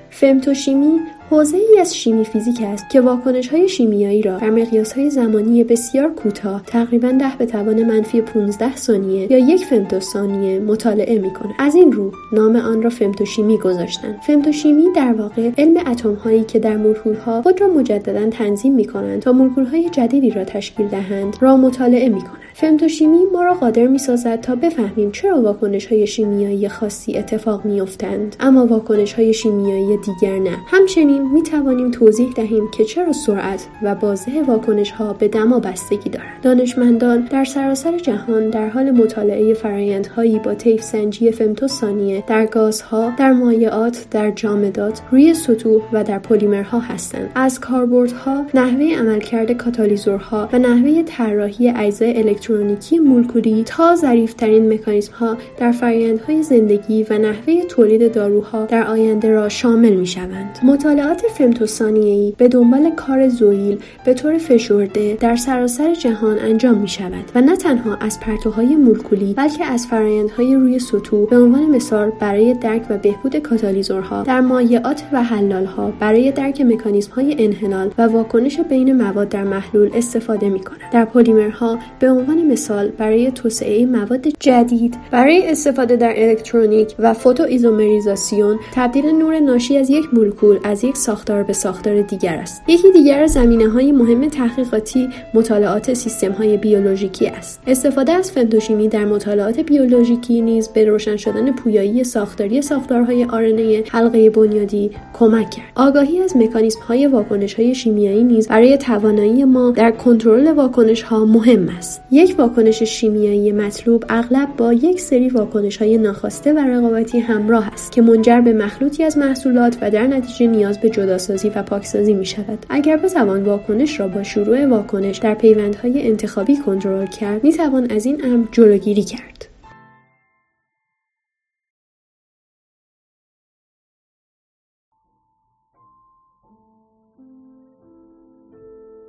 فمتوشیمی 0.10 1.00
حوزه 1.36 1.58
ای 1.58 1.80
از 1.80 1.98
شیمی 1.98 2.26
فیزیک 2.26 2.62
است 2.62 2.90
که 2.90 3.02
واکنش 3.02 3.48
های 3.48 3.70
شیمیایی 3.70 4.22
را 4.22 4.38
در 4.38 4.50
مقیاس 4.50 4.94
های 4.94 5.10
زمانی 5.10 5.64
بسیار 5.64 6.10
کوتاه 6.10 6.64
تقریبا 6.68 7.12
ده 7.12 7.36
به 7.38 7.46
توان 7.46 7.84
منفی 7.84 8.22
15 8.22 8.76
ثانیه 8.76 9.32
یا 9.32 9.38
یک 9.38 9.66
femto 9.66 10.00
ثانیه 10.00 10.60
مطالعه 10.60 11.20
می 11.20 11.34
کند. 11.34 11.54
از 11.60 11.76
این 11.76 11.92
رو 11.92 12.12
نام 12.32 12.56
آن 12.56 12.84
را 12.84 12.90
فمتوشیمی 12.90 13.58
گذاشتند. 13.58 14.20
فمتوشیمی 14.28 14.86
در 14.96 15.14
واقع 15.14 15.52
علم 15.58 15.78
اتم 15.88 16.14
هایی 16.14 16.44
که 16.44 16.60
در 16.60 16.78
مولکول 16.78 17.16
ها 17.16 17.42
خود 17.42 17.62
را 17.62 17.68
مجددا 17.68 18.30
تنظیم 18.30 18.74
می 18.74 18.86
کنند 18.86 19.22
تا 19.22 19.32
مولکول 19.32 19.66
های 19.66 19.90
جدیدی 19.90 20.32
را 20.32 20.44
تشکیل 20.44 20.88
دهند 20.88 21.38
را 21.42 21.58
مطالعه 21.58 22.10
می 22.10 22.22
کنند. 22.22 22.46
فمتوشیمی 22.58 23.20
ما 23.34 23.44
را 23.44 23.54
قادر 23.54 23.88
می 23.88 23.98
سازد 23.98 24.42
تا 24.42 24.56
بفهمیم 24.56 25.12
چرا 25.12 25.42
واکنش 25.42 25.86
های 25.86 26.08
شیمیایی 26.08 26.70
خاصی 26.70 27.18
اتفاق 27.18 27.66
می 27.66 27.82
افتند 27.82 28.36
اما 28.40 28.66
واکنش 28.66 29.14
های 29.14 29.34
شیمیایی 29.34 29.98
دیگر 29.98 30.40
نه 30.40 30.58
همچنین 30.68 31.25
می 31.34 31.42
توانیم 31.42 31.92
توضیح 31.92 32.32
دهیم 32.36 32.72
که 32.72 32.86
چرا 32.86 33.14
سرعت 33.14 33.68
و 33.82 33.96
بازه 33.96 34.44
واکنش 34.48 34.92
ها 34.92 35.14
به 35.14 35.28
دما 35.28 35.60
بستگی 35.60 36.10
دارند 36.10 36.42
دانشمندان 36.42 37.22
در 37.22 37.46
سراسر 37.46 37.98
جهان 37.98 38.50
در 38.50 38.70
حال 38.70 38.92
مطالعه 38.92 39.54
فرایندهایی 39.54 40.40
با 40.40 40.54
طیف 40.54 40.82
سنجی 40.82 41.32
فمتو 41.32 41.68
ثانیه 41.68 42.24
در 42.28 42.46
گازها 42.46 43.14
در 43.18 43.34
مایعات 43.34 44.06
در 44.12 44.32
جامدات 44.32 45.02
روی 45.12 45.34
سطوح 45.34 45.82
و 45.94 46.04
در 46.04 46.20
پلیمرها 46.20 46.80
هستند 46.80 47.30
از 47.36 47.60
کاربردها 47.60 48.46
نحوه 48.54 48.96
عملکرد 49.00 49.52
کاتالیزورها 49.52 50.50
و 50.54 50.60
نحوه 50.60 51.04
طراحی 51.04 51.70
اجزای 51.70 52.18
الکترونیکی 52.18 53.00
مولکولی 53.00 53.64
تا 53.64 53.96
ظریفترین 53.96 54.74
مکانیزم 54.74 55.14
ها 55.14 55.38
در 55.58 55.72
فرایندهای 55.72 56.44
زندگی 56.44 57.06
و 57.10 57.18
نحوه 57.18 57.64
تولید 57.70 58.14
داروها 58.14 58.66
در 58.66 58.88
آینده 58.88 59.32
را 59.32 59.50
شامل 59.50 59.94
می 59.94 60.08
شوند. 60.08 60.60
مطالعات 61.06 61.32
فمتوثانیه‌ای 61.32 62.34
به 62.38 62.48
دنبال 62.48 62.90
کار 62.90 63.30
زویل 63.30 63.80
به 64.06 64.14
طور 64.14 64.38
فشرده 64.38 65.18
در 65.20 65.36
سراسر 65.36 65.94
جهان 65.94 66.40
انجام 66.40 66.78
می 66.78 66.88
شود 66.88 67.32
و 67.36 67.42
نه 67.42 67.56
تنها 67.56 67.96
از 67.96 68.20
پرتوهای 68.20 68.76
مولکولی 68.76 69.34
بلکه 69.34 69.66
از 69.66 69.88
فرایندهای 69.88 70.56
روی 70.56 70.80
سطوح 70.80 71.30
به 71.30 71.38
عنوان 71.38 71.66
مثال 71.66 72.12
برای 72.20 72.54
درک 72.54 72.82
و 72.90 72.98
بهبود 72.98 73.36
کاتالیزورها 73.36 74.24
در 74.24 74.42
مایعات 74.42 75.04
و 75.12 75.24
حلالها 75.24 75.94
برای 76.00 76.32
درک 76.32 76.62
مکانیزم 76.62 77.12
های 77.12 77.36
انحلال 77.40 77.92
و 77.98 78.02
واکنش 78.02 78.60
بین 78.60 79.02
مواد 79.02 79.30
در 79.30 79.44
محلول 79.44 79.90
استفاده 79.94 80.50
می 80.50 80.60
کند. 80.60 80.80
در 80.94 81.06
پلیمرها 81.06 81.80
به 82.00 82.12
عنوان 82.12 82.46
مثال 82.46 82.88
برای 82.88 83.32
توسعه 83.32 83.86
مواد 83.86 84.28
جدید 84.40 84.98
برای 85.12 85.50
استفاده 85.50 85.96
در 85.96 86.14
الکترونیک 86.16 86.96
و 87.00 87.14
فوتو 87.14 87.44
ایزومریزاسیون 87.44 88.60
تبدیل 88.76 89.06
نور 89.06 89.40
ناشی 89.40 89.78
از 89.78 89.90
یک 89.90 90.14
مولکول 90.14 90.60
از 90.64 90.84
یک 90.84 90.95
ساختار 90.96 91.44
به 91.44 91.54
ساختار 91.54 92.02
دیگر 92.02 92.36
است. 92.36 92.64
یکی 92.68 92.92
دیگر 92.92 93.28
زمینه 93.28 93.70
های 93.70 93.92
مهم 93.92 94.30
تحقیقاتی 94.30 95.10
مطالعات 95.34 95.94
سیستم 95.94 96.32
های 96.32 96.58
بیولوژیکی 96.58 97.28
است. 97.28 97.62
استفاده 97.68 98.12
از 98.12 98.32
فنتوشیمی 98.32 98.88
در 98.88 99.06
مطالعات 99.06 99.60
بیولوژیکی 99.60 100.42
نیز 100.42 100.68
به 100.68 100.86
روشن 100.86 101.18
شدن 101.18 101.52
پویایی 101.52 102.04
ساختاری 102.04 102.62
ساختارهای 102.62 103.26
آرنه 103.26 103.84
حلقه 103.92 104.30
بنیادی 104.30 104.92
کمک 105.14 105.50
کرد. 105.50 105.66
آگاهی 105.76 106.22
از 106.22 106.38
مکانیزم 106.38 106.80
های 106.88 107.08
واکنش 107.08 107.54
های 107.54 107.76
شیمیایی 107.76 108.24
نیز 108.24 108.48
برای 108.48 108.78
توانایی 108.78 109.44
ما 109.44 109.72
در 109.72 109.92
کنترل 109.92 110.52
واکنش 110.52 111.02
ها 111.02 111.26
مهم 111.26 111.70
است. 111.78 112.02
یک 112.12 112.36
واکنش 112.38 112.84
شیمیایی 112.84 113.52
مطلوب 113.52 114.04
اغلب 114.10 114.56
با 114.58 114.74
یک 114.74 115.02
سری 115.02 115.30
واکنش 115.30 115.78
های 115.78 115.98
ناخواسته 115.98 116.54
و 116.54 116.60
رقابتی 116.60 117.20
همراه 117.20 117.68
است 117.74 117.92
که 117.92 118.02
منجر 118.02 118.42
به 118.42 118.54
مخلوطی 118.54 119.04
از 119.04 119.18
محصولات 119.18 119.78
و 119.82 119.92
در 119.92 120.08
نتیجه 120.08 120.48
نیاز 120.48 120.82
به 120.86 120.92
جداسازی 120.92 121.50
و 121.50 121.64
پاکسازی 121.64 122.14
می 122.14 122.26
شود 122.26 122.66
اگر 122.70 122.98
بتوان 122.98 123.44
واکنش 123.44 124.00
را 124.00 124.08
با 124.08 124.24
شروع 124.24 124.66
واکنش 124.66 125.18
در 125.18 125.34
پیوندهای 125.34 126.08
انتخابی 126.08 126.58
کنترل 126.58 127.06
کرد 127.06 127.44
می 127.44 127.54
توان 127.54 127.92
از 127.92 128.06
این 128.06 128.26
امر 128.26 128.48
جلوگیری 128.52 129.04
کرد. 129.04 129.48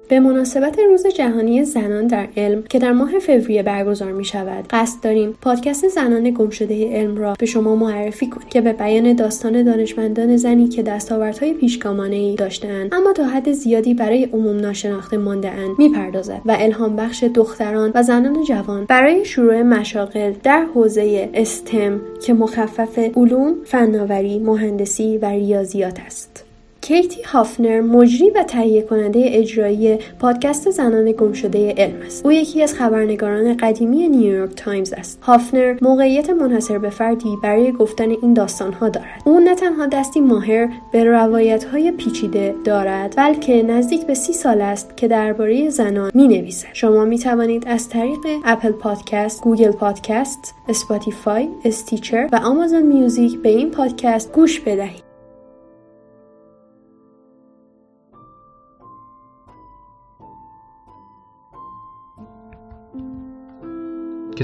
به 0.08 0.20
مناسبت 0.20 0.78
روز 0.78 1.06
جهانی 1.06 1.64
زنان 1.64 2.06
در 2.06 2.28
علم 2.36 2.62
که 2.62 2.78
در 2.78 2.92
ماه 2.92 3.18
فوریه 3.18 3.62
برگزار 3.62 4.12
می 4.12 4.24
شود 4.24 4.64
قصد 4.70 5.02
داریم 5.02 5.34
پادکست 5.42 5.88
زنان 5.88 6.30
گمشده 6.30 6.92
علم 6.92 7.16
را 7.16 7.34
به 7.38 7.46
شما 7.46 7.76
معرفی 7.76 8.26
کنیم 8.26 8.48
که 8.48 8.60
به 8.60 8.72
بیان 8.72 9.12
داستان 9.12 9.62
دانشمندان 9.62 10.36
زنی 10.36 10.68
که 10.68 10.82
دستاوردهای 10.82 11.52
پیشگامانه 11.52 12.16
ای 12.16 12.34
داشتهاند 12.34 12.94
اما 12.94 13.12
تا 13.12 13.24
حد 13.24 13.52
زیادی 13.52 13.94
برای 13.94 14.24
عموم 14.24 14.56
ناشناخته 14.56 15.16
مانده 15.16 15.50
اند 15.50 15.78
می‌پردازد 15.78 16.40
و 16.44 16.56
الهام 16.60 16.96
بخش 16.96 17.24
دختران 17.24 17.92
و 17.94 18.02
زنان 18.02 18.44
جوان 18.44 18.84
برای 18.84 19.24
شروع 19.24 19.62
مشاغل 19.62 20.32
در 20.42 20.66
حوزه 20.74 21.30
استم 21.34 22.00
که 22.22 22.34
مخفف 22.34 22.98
علوم 22.98 23.54
فناوری 23.64 24.38
مهندسی 24.38 25.18
و 25.18 25.26
ریاضیات 25.26 25.98
است. 26.06 26.45
کیتی 26.86 27.22
هافنر 27.22 27.80
مجری 27.80 28.30
و 28.30 28.42
تهیه 28.42 28.82
کننده 28.82 29.24
اجرایی 29.26 29.98
پادکست 30.20 30.70
زنان 30.70 31.12
گمشده 31.12 31.74
علم 31.78 32.02
است. 32.06 32.26
او 32.26 32.32
یکی 32.32 32.62
از 32.62 32.74
خبرنگاران 32.74 33.56
قدیمی 33.56 34.08
نیویورک 34.08 34.54
تایمز 34.54 34.92
است. 34.92 35.18
هافنر 35.22 35.76
موقعیت 35.82 36.30
منحصر 36.30 36.78
به 36.78 36.90
فردی 36.90 37.36
برای 37.42 37.72
گفتن 37.72 38.10
این 38.10 38.34
داستانها 38.34 38.88
دارد. 38.88 39.22
او 39.24 39.40
نه 39.40 39.54
تنها 39.54 39.86
دستی 39.86 40.20
ماهر 40.20 40.68
به 40.92 41.04
روایت 41.04 41.64
های 41.64 41.90
پیچیده 41.90 42.54
دارد 42.64 43.14
بلکه 43.16 43.62
نزدیک 43.62 44.06
به 44.06 44.14
سی 44.14 44.32
سال 44.32 44.60
است 44.60 44.96
که 44.96 45.08
درباره 45.08 45.70
زنان 45.70 46.10
می 46.14 46.28
نویسد 46.28 46.68
شما 46.72 47.04
می 47.04 47.18
توانید 47.18 47.64
از 47.68 47.88
طریق 47.88 48.18
Apple 48.44 48.72
Podcast 48.72 49.42
Google 49.42 49.72
Podcast 49.72 50.54
Spotify 50.68 51.48
Stitcher 51.64 52.28
و 52.32 52.36
Amazon 52.36 52.82
Music 52.82 53.38
به 53.38 53.48
این 53.48 53.70
پادکست 53.70 54.32
گوش 54.32 54.60
بدهید. 54.60 55.05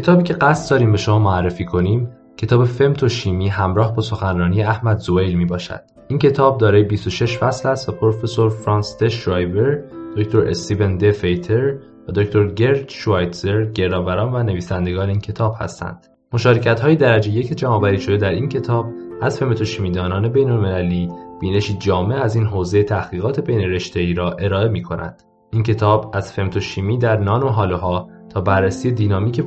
کتابی 0.03 0.23
که 0.23 0.35
قصد 0.35 0.71
داریم 0.71 0.93
به 0.93 0.99
شما 0.99 1.19
معرفی 1.19 1.65
کنیم 1.65 2.09
کتاب 2.37 2.65
فمتوشیمی 2.65 3.49
همراه 3.49 3.95
با 3.95 4.03
سخنرانی 4.03 4.63
احمد 4.63 4.99
زویل 4.99 5.35
می 5.35 5.45
باشد. 5.45 5.81
این 6.09 6.19
کتاب 6.19 6.59
دارای 6.59 6.83
26 6.83 7.39
فصل 7.39 7.69
است 7.69 7.89
و 7.89 7.93
پروفسور 7.93 8.51
فرانس 8.51 8.99
دشرایور، 8.99 9.83
دکتر 10.17 10.41
استیون 10.41 10.97
د 10.97 11.11
فیتر 11.11 11.75
و 12.09 12.13
دکتر 12.13 12.47
گرد 12.47 12.89
شوایتزر 12.89 13.65
گراوران 13.65 14.35
و 14.35 14.43
نویسندگان 14.43 15.09
این 15.09 15.21
کتاب 15.21 15.57
هستند. 15.59 16.07
مشارکت 16.33 16.81
های 16.81 16.97
درجه 16.97 17.31
یک 17.31 17.57
جمعآوری 17.57 18.01
شده 18.01 18.17
در 18.17 18.31
این 18.31 18.49
کتاب 18.49 18.87
از 19.21 19.39
فمتوشیمیدانان 19.39 20.29
بین 20.29 20.51
المللی 20.51 21.09
بینشی 21.41 21.77
جامع 21.79 22.15
از 22.15 22.37
این 22.37 22.47
حوزه 22.47 22.83
تحقیقات 22.83 23.41
بین 23.41 23.61
رشته 23.61 24.01
ای 24.01 24.15
را 24.15 24.33
ارائه 24.33 24.69
می 24.69 24.83
کند. 24.83 25.23
این 25.55 25.63
کتاب 25.63 26.11
از 26.13 26.33
فمتوشیمی 26.33 26.99
در 26.99 27.17
نان 27.17 27.43
و 27.43 27.49
ها 27.49 28.09
تا 28.29 28.41
بررسی 28.41 28.93
دینامیک 28.93 29.39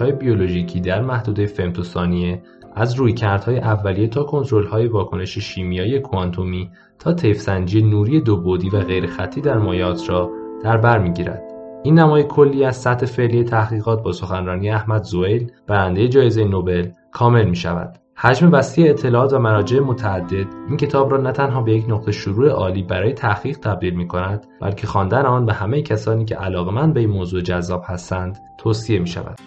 های 0.00 0.12
بیولوژیکی 0.12 0.80
در 0.80 1.02
محدوده 1.02 1.46
فمتوثانیه 1.46 2.42
از 2.74 2.94
رویکردهای 2.94 3.58
اولیه 3.58 4.08
تا 4.08 4.22
کنترل‌های 4.22 4.86
واکنش 4.86 5.38
شیمیایی 5.38 5.98
کوانتومی 5.98 6.70
تا 6.98 7.12
طیف‌سنجی 7.12 7.82
نوری 7.82 8.20
دو 8.20 8.36
بعدی 8.36 8.68
و 8.68 8.80
غیرخطی 8.80 9.40
در 9.40 9.58
مایعات 9.58 10.10
را 10.10 10.30
در 10.64 10.76
بر 10.76 10.98
می‌گیرد. 10.98 11.42
این 11.82 11.98
نمای 11.98 12.24
کلی 12.28 12.64
از 12.64 12.76
سطح 12.76 13.06
فعلی 13.06 13.44
تحقیقات 13.44 14.02
با 14.02 14.12
سخنرانی 14.12 14.70
احمد 14.70 15.02
زویل 15.02 15.52
برنده 15.66 16.08
جایزه 16.08 16.44
نوبل 16.44 16.88
کامل 17.12 17.44
می 17.44 17.56
شود. 17.56 17.98
حجم 18.22 18.52
وسیع 18.52 18.90
اطلاعات 18.90 19.32
و 19.32 19.38
مراجع 19.38 19.80
متعدد 19.80 20.46
این 20.68 20.76
کتاب 20.76 21.10
را 21.10 21.18
نه 21.18 21.32
تنها 21.32 21.62
به 21.62 21.72
یک 21.72 21.84
نقطه 21.88 22.12
شروع 22.12 22.48
عالی 22.48 22.82
برای 22.82 23.12
تحقیق 23.12 23.58
تبدیل 23.58 23.94
می 23.94 24.08
کند 24.08 24.46
بلکه 24.60 24.86
خواندن 24.86 25.26
آن 25.26 25.46
به 25.46 25.52
همه 25.52 25.82
کسانی 25.82 26.24
که 26.24 26.34
علاقمند 26.34 26.94
به 26.94 27.00
این 27.00 27.10
موضوع 27.10 27.40
جذاب 27.40 27.82
هستند 27.86 28.38
توصیه 28.58 28.98
می 28.98 29.06
شود. 29.06 29.38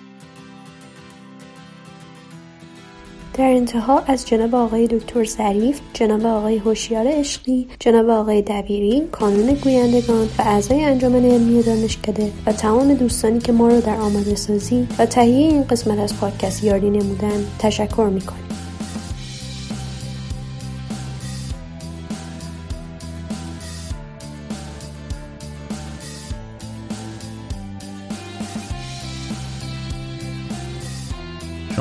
در 3.33 3.43
انتها 3.43 3.99
از 4.07 4.27
جناب 4.27 4.55
آقای 4.55 4.87
دکتر 4.87 5.23
ظریف، 5.23 5.81
جناب 5.93 6.25
آقای 6.25 6.57
هوشیار 6.57 7.05
عشقی، 7.07 7.67
جناب 7.79 8.09
آقای 8.09 8.41
دبیری، 8.41 9.07
کانون 9.11 9.53
گویندگان 9.63 10.27
و 10.37 10.41
اعضای 10.41 10.83
انجمن 10.83 11.25
علمی 11.25 11.63
دانشکده 11.63 12.31
و 12.45 12.51
تمام 12.51 12.93
دوستانی 12.93 13.39
که 13.39 13.51
ما 13.51 13.67
را 13.67 13.79
در 13.79 13.95
آماده 13.95 14.35
سازی 14.35 14.87
و 14.99 15.05
تهیه 15.05 15.47
این 15.47 15.63
قسمت 15.63 15.99
از 15.99 16.19
پادکست 16.19 16.63
یاری 16.63 16.89
نمودن 16.89 17.45
تشکر 17.59 18.09
می‌کنیم. 18.13 18.42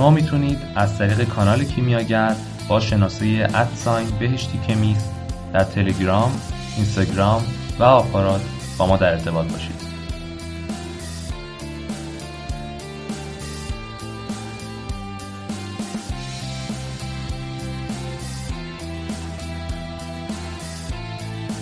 شما 0.03 0.11
می‌تونید 0.11 0.59
از 0.75 0.99
طریق 0.99 1.25
کانال 1.25 1.65
کیمیاگر 1.65 2.37
با 2.69 2.81
شناسه 2.81 3.49
ادساین 3.55 4.11
بهشتی 4.19 4.59
کمیست 4.69 5.11
در 5.53 5.65
تلگرام، 5.65 6.33
اینستاگرام 6.77 7.45
و 7.79 7.83
آپارات 7.83 8.41
با 8.79 8.87
ما 8.87 8.97
در 8.97 9.13
ارتباط 9.13 9.47
باشید. 9.53 9.82